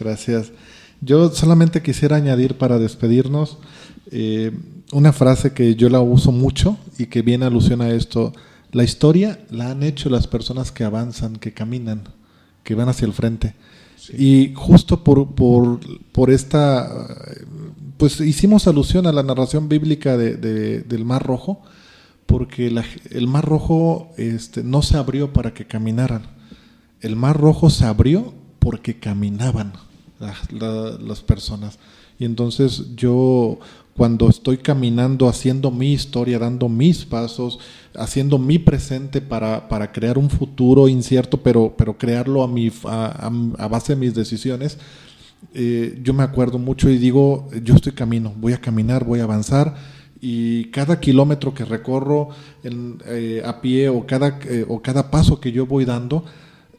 Gracias. 0.00 0.52
Yo 1.00 1.30
solamente 1.30 1.82
quisiera 1.82 2.16
añadir 2.16 2.56
para 2.56 2.78
despedirnos 2.78 3.58
eh, 4.10 4.52
una 4.92 5.12
frase 5.12 5.52
que 5.52 5.74
yo 5.74 5.88
la 5.88 6.00
uso 6.00 6.32
mucho 6.32 6.76
y 6.98 7.06
que 7.06 7.22
viene 7.22 7.46
alusión 7.46 7.80
a 7.82 7.90
esto. 7.90 8.32
La 8.72 8.84
historia 8.84 9.40
la 9.50 9.70
han 9.70 9.82
hecho 9.82 10.08
las 10.10 10.26
personas 10.26 10.72
que 10.72 10.84
avanzan, 10.84 11.36
que 11.36 11.52
caminan, 11.52 12.02
que 12.64 12.74
van 12.74 12.88
hacia 12.88 13.06
el 13.06 13.12
frente. 13.12 13.54
Y 14.16 14.52
justo 14.54 15.02
por, 15.04 15.34
por, 15.34 15.80
por 16.12 16.30
esta, 16.30 16.88
pues 17.96 18.20
hicimos 18.20 18.66
alusión 18.66 19.06
a 19.06 19.12
la 19.12 19.22
narración 19.22 19.68
bíblica 19.68 20.16
de- 20.16 20.36
de- 20.36 20.80
del 20.82 21.04
Mar 21.04 21.26
Rojo, 21.26 21.62
porque 22.28 22.70
el 23.10 23.26
Mar 23.26 23.46
Rojo 23.46 24.10
este, 24.18 24.62
no 24.62 24.82
se 24.82 24.98
abrió 24.98 25.32
para 25.32 25.54
que 25.54 25.66
caminaran. 25.66 26.22
El 27.00 27.16
Mar 27.16 27.38
Rojo 27.40 27.70
se 27.70 27.86
abrió 27.86 28.34
porque 28.58 28.98
caminaban 29.00 29.72
la- 30.20 30.34
la- 30.50 30.98
las 30.98 31.22
personas. 31.22 31.78
Y 32.18 32.26
entonces 32.26 32.94
yo 32.96 33.58
cuando 33.96 34.28
estoy 34.28 34.58
caminando, 34.58 35.26
haciendo 35.26 35.70
mi 35.70 35.92
historia, 35.94 36.38
dando 36.38 36.68
mis 36.68 37.06
pasos, 37.06 37.60
haciendo 37.96 38.38
mi 38.38 38.58
presente 38.58 39.22
para, 39.22 39.66
para 39.70 39.90
crear 39.90 40.18
un 40.18 40.28
futuro 40.28 40.86
incierto, 40.86 41.38
pero, 41.38 41.74
pero 41.78 41.96
crearlo 41.96 42.42
a, 42.42 42.48
mi, 42.48 42.70
a 42.84 43.68
base 43.70 43.94
de 43.94 44.00
mis 44.00 44.14
decisiones, 44.14 44.76
eh, 45.54 45.98
yo 46.02 46.12
me 46.12 46.24
acuerdo 46.24 46.58
mucho 46.58 46.90
y 46.90 46.98
digo, 46.98 47.48
yo 47.64 47.74
estoy 47.74 47.92
camino, 47.92 48.34
voy 48.36 48.52
a 48.52 48.60
caminar, 48.60 49.04
voy 49.04 49.20
a 49.20 49.24
avanzar 49.24 49.74
y 50.20 50.66
cada 50.66 51.00
kilómetro 51.00 51.54
que 51.54 51.64
recorro 51.64 52.30
en, 52.62 52.98
eh, 53.06 53.42
a 53.44 53.60
pie 53.60 53.88
o 53.88 54.06
cada, 54.06 54.38
eh, 54.44 54.64
o 54.68 54.82
cada 54.82 55.10
paso 55.10 55.40
que 55.40 55.52
yo 55.52 55.66
voy 55.66 55.84
dando, 55.84 56.24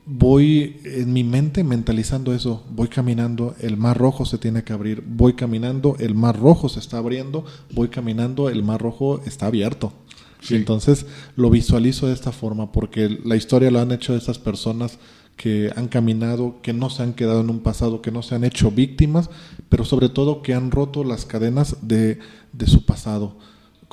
voy 0.06 0.78
en 0.84 1.14
mi 1.14 1.24
mente 1.24 1.64
mentalizando 1.64 2.34
eso, 2.34 2.64
voy 2.72 2.88
caminando, 2.88 3.56
el 3.60 3.78
mar 3.78 3.98
rojo 3.98 4.26
se 4.26 4.38
tiene 4.38 4.64
que 4.64 4.74
abrir, 4.74 5.04
voy 5.06 5.34
caminando, 5.34 5.96
el 6.00 6.16
mar 6.16 6.40
rojo 6.40 6.68
se 6.68 6.80
está 6.80 6.98
abriendo, 6.98 7.46
voy 7.74 7.90
caminando, 7.90 8.50
el 8.50 8.64
mar 8.64 8.82
rojo 8.82 9.22
está 9.26 9.46
abierto. 9.46 9.94
Sí. 10.42 10.54
Y 10.54 10.58
entonces 10.58 11.06
lo 11.36 11.50
visualizo 11.50 12.08
de 12.08 12.14
esta 12.14 12.32
forma 12.32 12.72
porque 12.72 13.20
la 13.24 13.36
historia 13.36 13.72
lo 13.72 13.82
han 13.82 13.92
hecho 13.92 14.16
estas 14.16 14.40
personas 14.40 14.98
que 15.40 15.72
han 15.78 15.88
caminado, 15.88 16.58
que 16.62 16.74
no 16.74 16.90
se 16.90 17.02
han 17.02 17.14
quedado 17.14 17.40
en 17.40 17.50
un 17.50 17.62
pasado, 17.62 18.02
que 18.02 18.12
no 18.12 18.22
se 18.24 18.36
han 18.36 18.44
hecho 18.44 18.72
víctimas, 18.72 19.30
pero 19.70 19.86
sobre 19.86 20.10
todo 20.10 20.42
que 20.42 20.54
han 20.54 20.70
roto 20.70 21.06
las 21.06 21.26
cadenas 21.26 21.78
de, 21.82 22.20
de 22.52 22.68
su 22.68 22.86
pasado, 22.86 23.38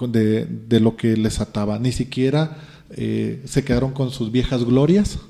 de, 0.08 0.44
de 0.44 0.80
lo 0.80 0.96
que 0.96 1.16
les 1.16 1.38
ataba. 1.40 1.78
Ni 1.78 1.92
siquiera 1.92 2.56
eh, 2.90 3.44
se 3.44 3.62
quedaron 3.62 3.92
con 3.92 4.10
sus 4.10 4.32
viejas 4.32 4.64
glorias, 4.64 5.20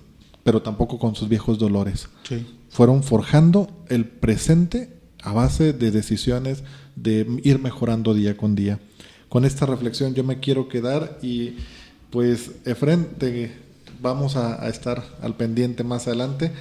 pero 0.42 0.62
tampoco 0.62 0.98
con 0.98 1.14
sus 1.14 1.28
viejos 1.28 1.58
dolores. 1.58 2.08
Sí. 2.26 2.46
Fueron 2.70 3.02
forjando 3.02 3.68
el 3.90 4.06
presente 4.06 4.96
a 5.22 5.34
base 5.34 5.74
de 5.74 5.90
decisiones 5.90 6.62
de 6.94 7.26
ir 7.44 7.58
mejorando 7.58 8.14
día 8.14 8.38
con 8.38 8.54
día. 8.54 8.80
Con 9.28 9.44
esta 9.44 9.66
reflexión 9.66 10.14
yo 10.14 10.24
me 10.24 10.40
quiero 10.40 10.66
quedar 10.66 11.18
y 11.20 11.56
pues 12.08 12.52
Efren, 12.64 13.06
te 13.18 13.65
vamos 14.06 14.36
a, 14.36 14.62
a 14.64 14.68
estar 14.68 15.02
al 15.22 15.34
pendiente 15.36 15.84
más 15.84 16.06
adelante. 16.06 16.52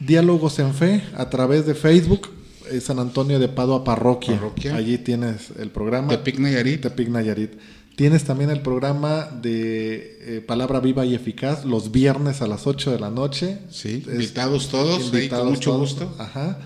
Diálogos 0.00 0.58
en 0.58 0.74
Fe 0.74 1.02
a 1.16 1.30
través 1.30 1.64
de 1.66 1.74
Facebook, 1.74 2.28
eh, 2.70 2.80
San 2.80 2.98
Antonio 2.98 3.38
de 3.38 3.48
Padua 3.48 3.82
Parroquia. 3.84 4.34
Parroquia. 4.34 4.76
Allí 4.76 4.98
tienes 4.98 5.50
el 5.58 5.70
programa. 5.70 6.08
Tepic 6.08 6.38
Nayarit. 6.38 6.82
Tepic 6.82 7.08
Nayarit. 7.08 7.52
Tienes 7.96 8.24
también 8.24 8.50
el 8.50 8.60
programa 8.60 9.26
de 9.40 10.18
eh, 10.20 10.40
Palabra 10.46 10.80
Viva 10.80 11.06
y 11.06 11.14
Eficaz 11.14 11.64
los 11.64 11.92
viernes 11.92 12.42
a 12.42 12.46
las 12.46 12.66
8 12.66 12.90
de 12.92 12.98
la 13.00 13.08
noche. 13.08 13.58
Sí, 13.70 14.04
Es- 14.06 14.12
invitados 14.12 14.68
todos, 14.68 14.98
ahí 15.04 15.08
con 15.10 15.14
invitados 15.18 15.48
mucho 15.50 15.70
todos. 15.70 15.80
gusto. 15.94 16.14
Ajá. 16.18 16.58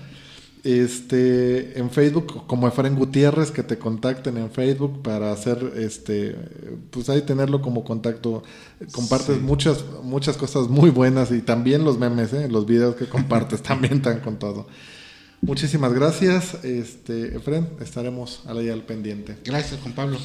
Este, 0.63 1.79
en 1.79 1.89
Facebook, 1.89 2.45
como 2.45 2.67
Efraín 2.67 2.95
Gutiérrez, 2.95 3.49
que 3.49 3.63
te 3.63 3.79
contacten 3.79 4.37
en 4.37 4.51
Facebook 4.51 5.01
para 5.01 5.31
hacer, 5.31 5.73
este, 5.75 6.35
pues 6.91 7.09
ahí 7.09 7.21
tenerlo 7.23 7.61
como 7.61 7.83
contacto. 7.83 8.43
Compartes 8.91 9.37
Sí. 9.37 9.41
muchas, 9.41 9.83
muchas 10.03 10.37
cosas 10.37 10.67
muy 10.67 10.91
buenas 10.91 11.31
y 11.31 11.41
también 11.41 11.83
los 11.83 11.97
memes, 11.97 12.33
¿eh? 12.33 12.47
los 12.47 12.65
videos 12.67 12.95
que 12.95 13.07
compartes 13.07 13.61
también 13.63 13.95
están 13.95 14.19
con 14.19 14.37
todo. 14.37 14.67
Muchísimas 15.41 15.93
gracias, 15.93 16.63
este, 16.63 17.35
Efren, 17.35 17.67
estaremos 17.79 18.43
ahí 18.45 18.69
al 18.69 18.83
pendiente. 18.83 19.37
Gracias, 19.43 19.79
Juan 19.81 19.95
Pablo. 19.95 20.19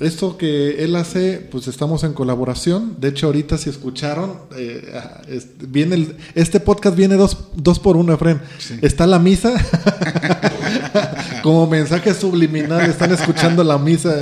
Esto 0.00 0.36
que 0.36 0.84
él 0.84 0.94
hace, 0.94 1.38
pues 1.50 1.68
estamos 1.68 2.04
en 2.04 2.12
colaboración. 2.12 2.96
De 3.00 3.08
hecho, 3.08 3.26
ahorita 3.26 3.56
si 3.56 3.70
escucharon, 3.70 4.34
eh, 4.54 4.92
ah, 4.94 5.22
es- 5.26 5.46
viene 5.58 5.94
el- 5.94 6.16
este 6.34 6.60
podcast 6.60 6.94
viene 6.96 7.14
dos, 7.16 7.38
dos 7.54 7.78
por 7.78 7.96
uno, 7.96 8.12
Efren. 8.12 8.42
Sí. 8.58 8.78
Está 8.82 9.06
la 9.06 9.18
misa, 9.18 9.54
como 11.42 11.66
mensaje 11.66 12.12
subliminal, 12.12 12.82
están 12.90 13.10
escuchando 13.12 13.64
la 13.64 13.78
misa 13.78 14.14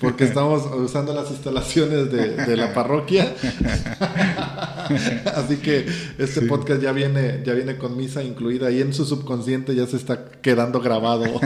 porque 0.00 0.24
estamos 0.24 0.62
usando 0.82 1.12
las 1.12 1.30
instalaciones 1.30 2.10
de, 2.10 2.30
de 2.36 2.56
la 2.56 2.72
parroquia. 2.72 3.34
Así 5.36 5.56
que 5.56 5.84
este 6.16 6.42
podcast 6.42 6.80
ya 6.80 6.92
viene, 6.92 7.42
ya 7.44 7.52
viene 7.52 7.76
con 7.76 7.96
misa 7.98 8.22
incluida 8.22 8.70
y 8.70 8.80
en 8.80 8.94
su 8.94 9.04
subconsciente 9.04 9.74
ya 9.74 9.86
se 9.86 9.96
está 9.98 10.24
quedando 10.40 10.80
grabado. 10.80 11.24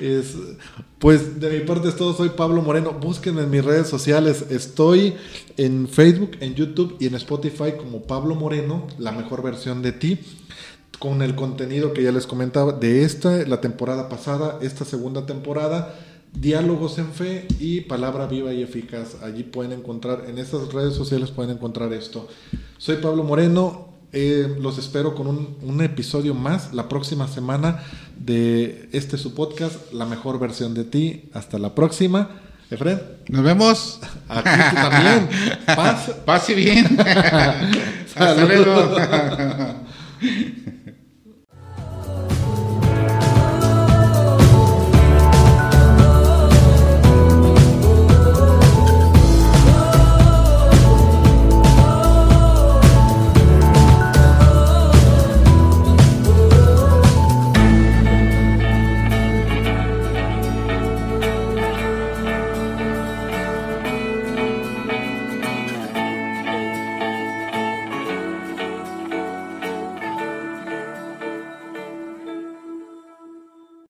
Es, 0.00 0.34
pues 0.98 1.38
de 1.38 1.50
mi 1.50 1.64
parte 1.64 1.88
es 1.88 1.96
todo, 1.96 2.14
soy 2.14 2.30
Pablo 2.30 2.62
Moreno. 2.62 2.92
Búsquenme 2.92 3.42
en 3.42 3.50
mis 3.50 3.64
redes 3.64 3.88
sociales. 3.88 4.46
Estoy 4.50 5.14
en 5.56 5.88
Facebook, 5.88 6.32
en 6.40 6.54
YouTube 6.54 6.96
y 6.98 7.06
en 7.06 7.14
Spotify 7.14 7.74
como 7.76 8.02
Pablo 8.02 8.34
Moreno, 8.34 8.86
la 8.98 9.12
mejor 9.12 9.42
versión 9.42 9.82
de 9.82 9.92
ti, 9.92 10.18
con 10.98 11.22
el 11.22 11.34
contenido 11.36 11.92
que 11.92 12.02
ya 12.02 12.12
les 12.12 12.26
comentaba 12.26 12.72
de 12.72 13.04
esta, 13.04 13.46
la 13.46 13.60
temporada 13.60 14.08
pasada, 14.08 14.58
esta 14.62 14.84
segunda 14.84 15.26
temporada. 15.26 15.94
Diálogos 16.32 16.98
en 16.98 17.12
fe 17.12 17.46
y 17.60 17.82
palabra 17.82 18.26
viva 18.26 18.52
y 18.52 18.62
eficaz. 18.62 19.22
Allí 19.22 19.44
pueden 19.44 19.70
encontrar, 19.70 20.24
en 20.28 20.38
estas 20.38 20.72
redes 20.72 20.94
sociales 20.94 21.30
pueden 21.30 21.52
encontrar 21.52 21.92
esto. 21.92 22.26
Soy 22.78 22.96
Pablo 22.96 23.22
Moreno, 23.22 23.94
eh, 24.12 24.56
los 24.60 24.78
espero 24.78 25.14
con 25.14 25.28
un, 25.28 25.56
un 25.62 25.80
episodio 25.80 26.34
más 26.34 26.74
la 26.74 26.88
próxima 26.88 27.28
semana 27.28 27.84
de 28.18 28.88
este 28.92 29.18
su 29.18 29.34
podcast, 29.34 29.92
La 29.92 30.06
mejor 30.06 30.38
versión 30.38 30.74
de 30.74 30.84
ti. 30.84 31.24
Hasta 31.32 31.58
la 31.58 31.74
próxima. 31.74 32.30
Efren, 32.70 33.00
Nos 33.28 33.44
vemos. 33.44 34.00
aquí 34.28 34.48
tú 34.70 34.76
también. 34.76 35.28
Paz. 35.66 36.10
Paz 36.24 36.50
y 36.50 36.54
bien. 36.54 36.98
Hasta 38.16 38.34
luego. 38.44 38.96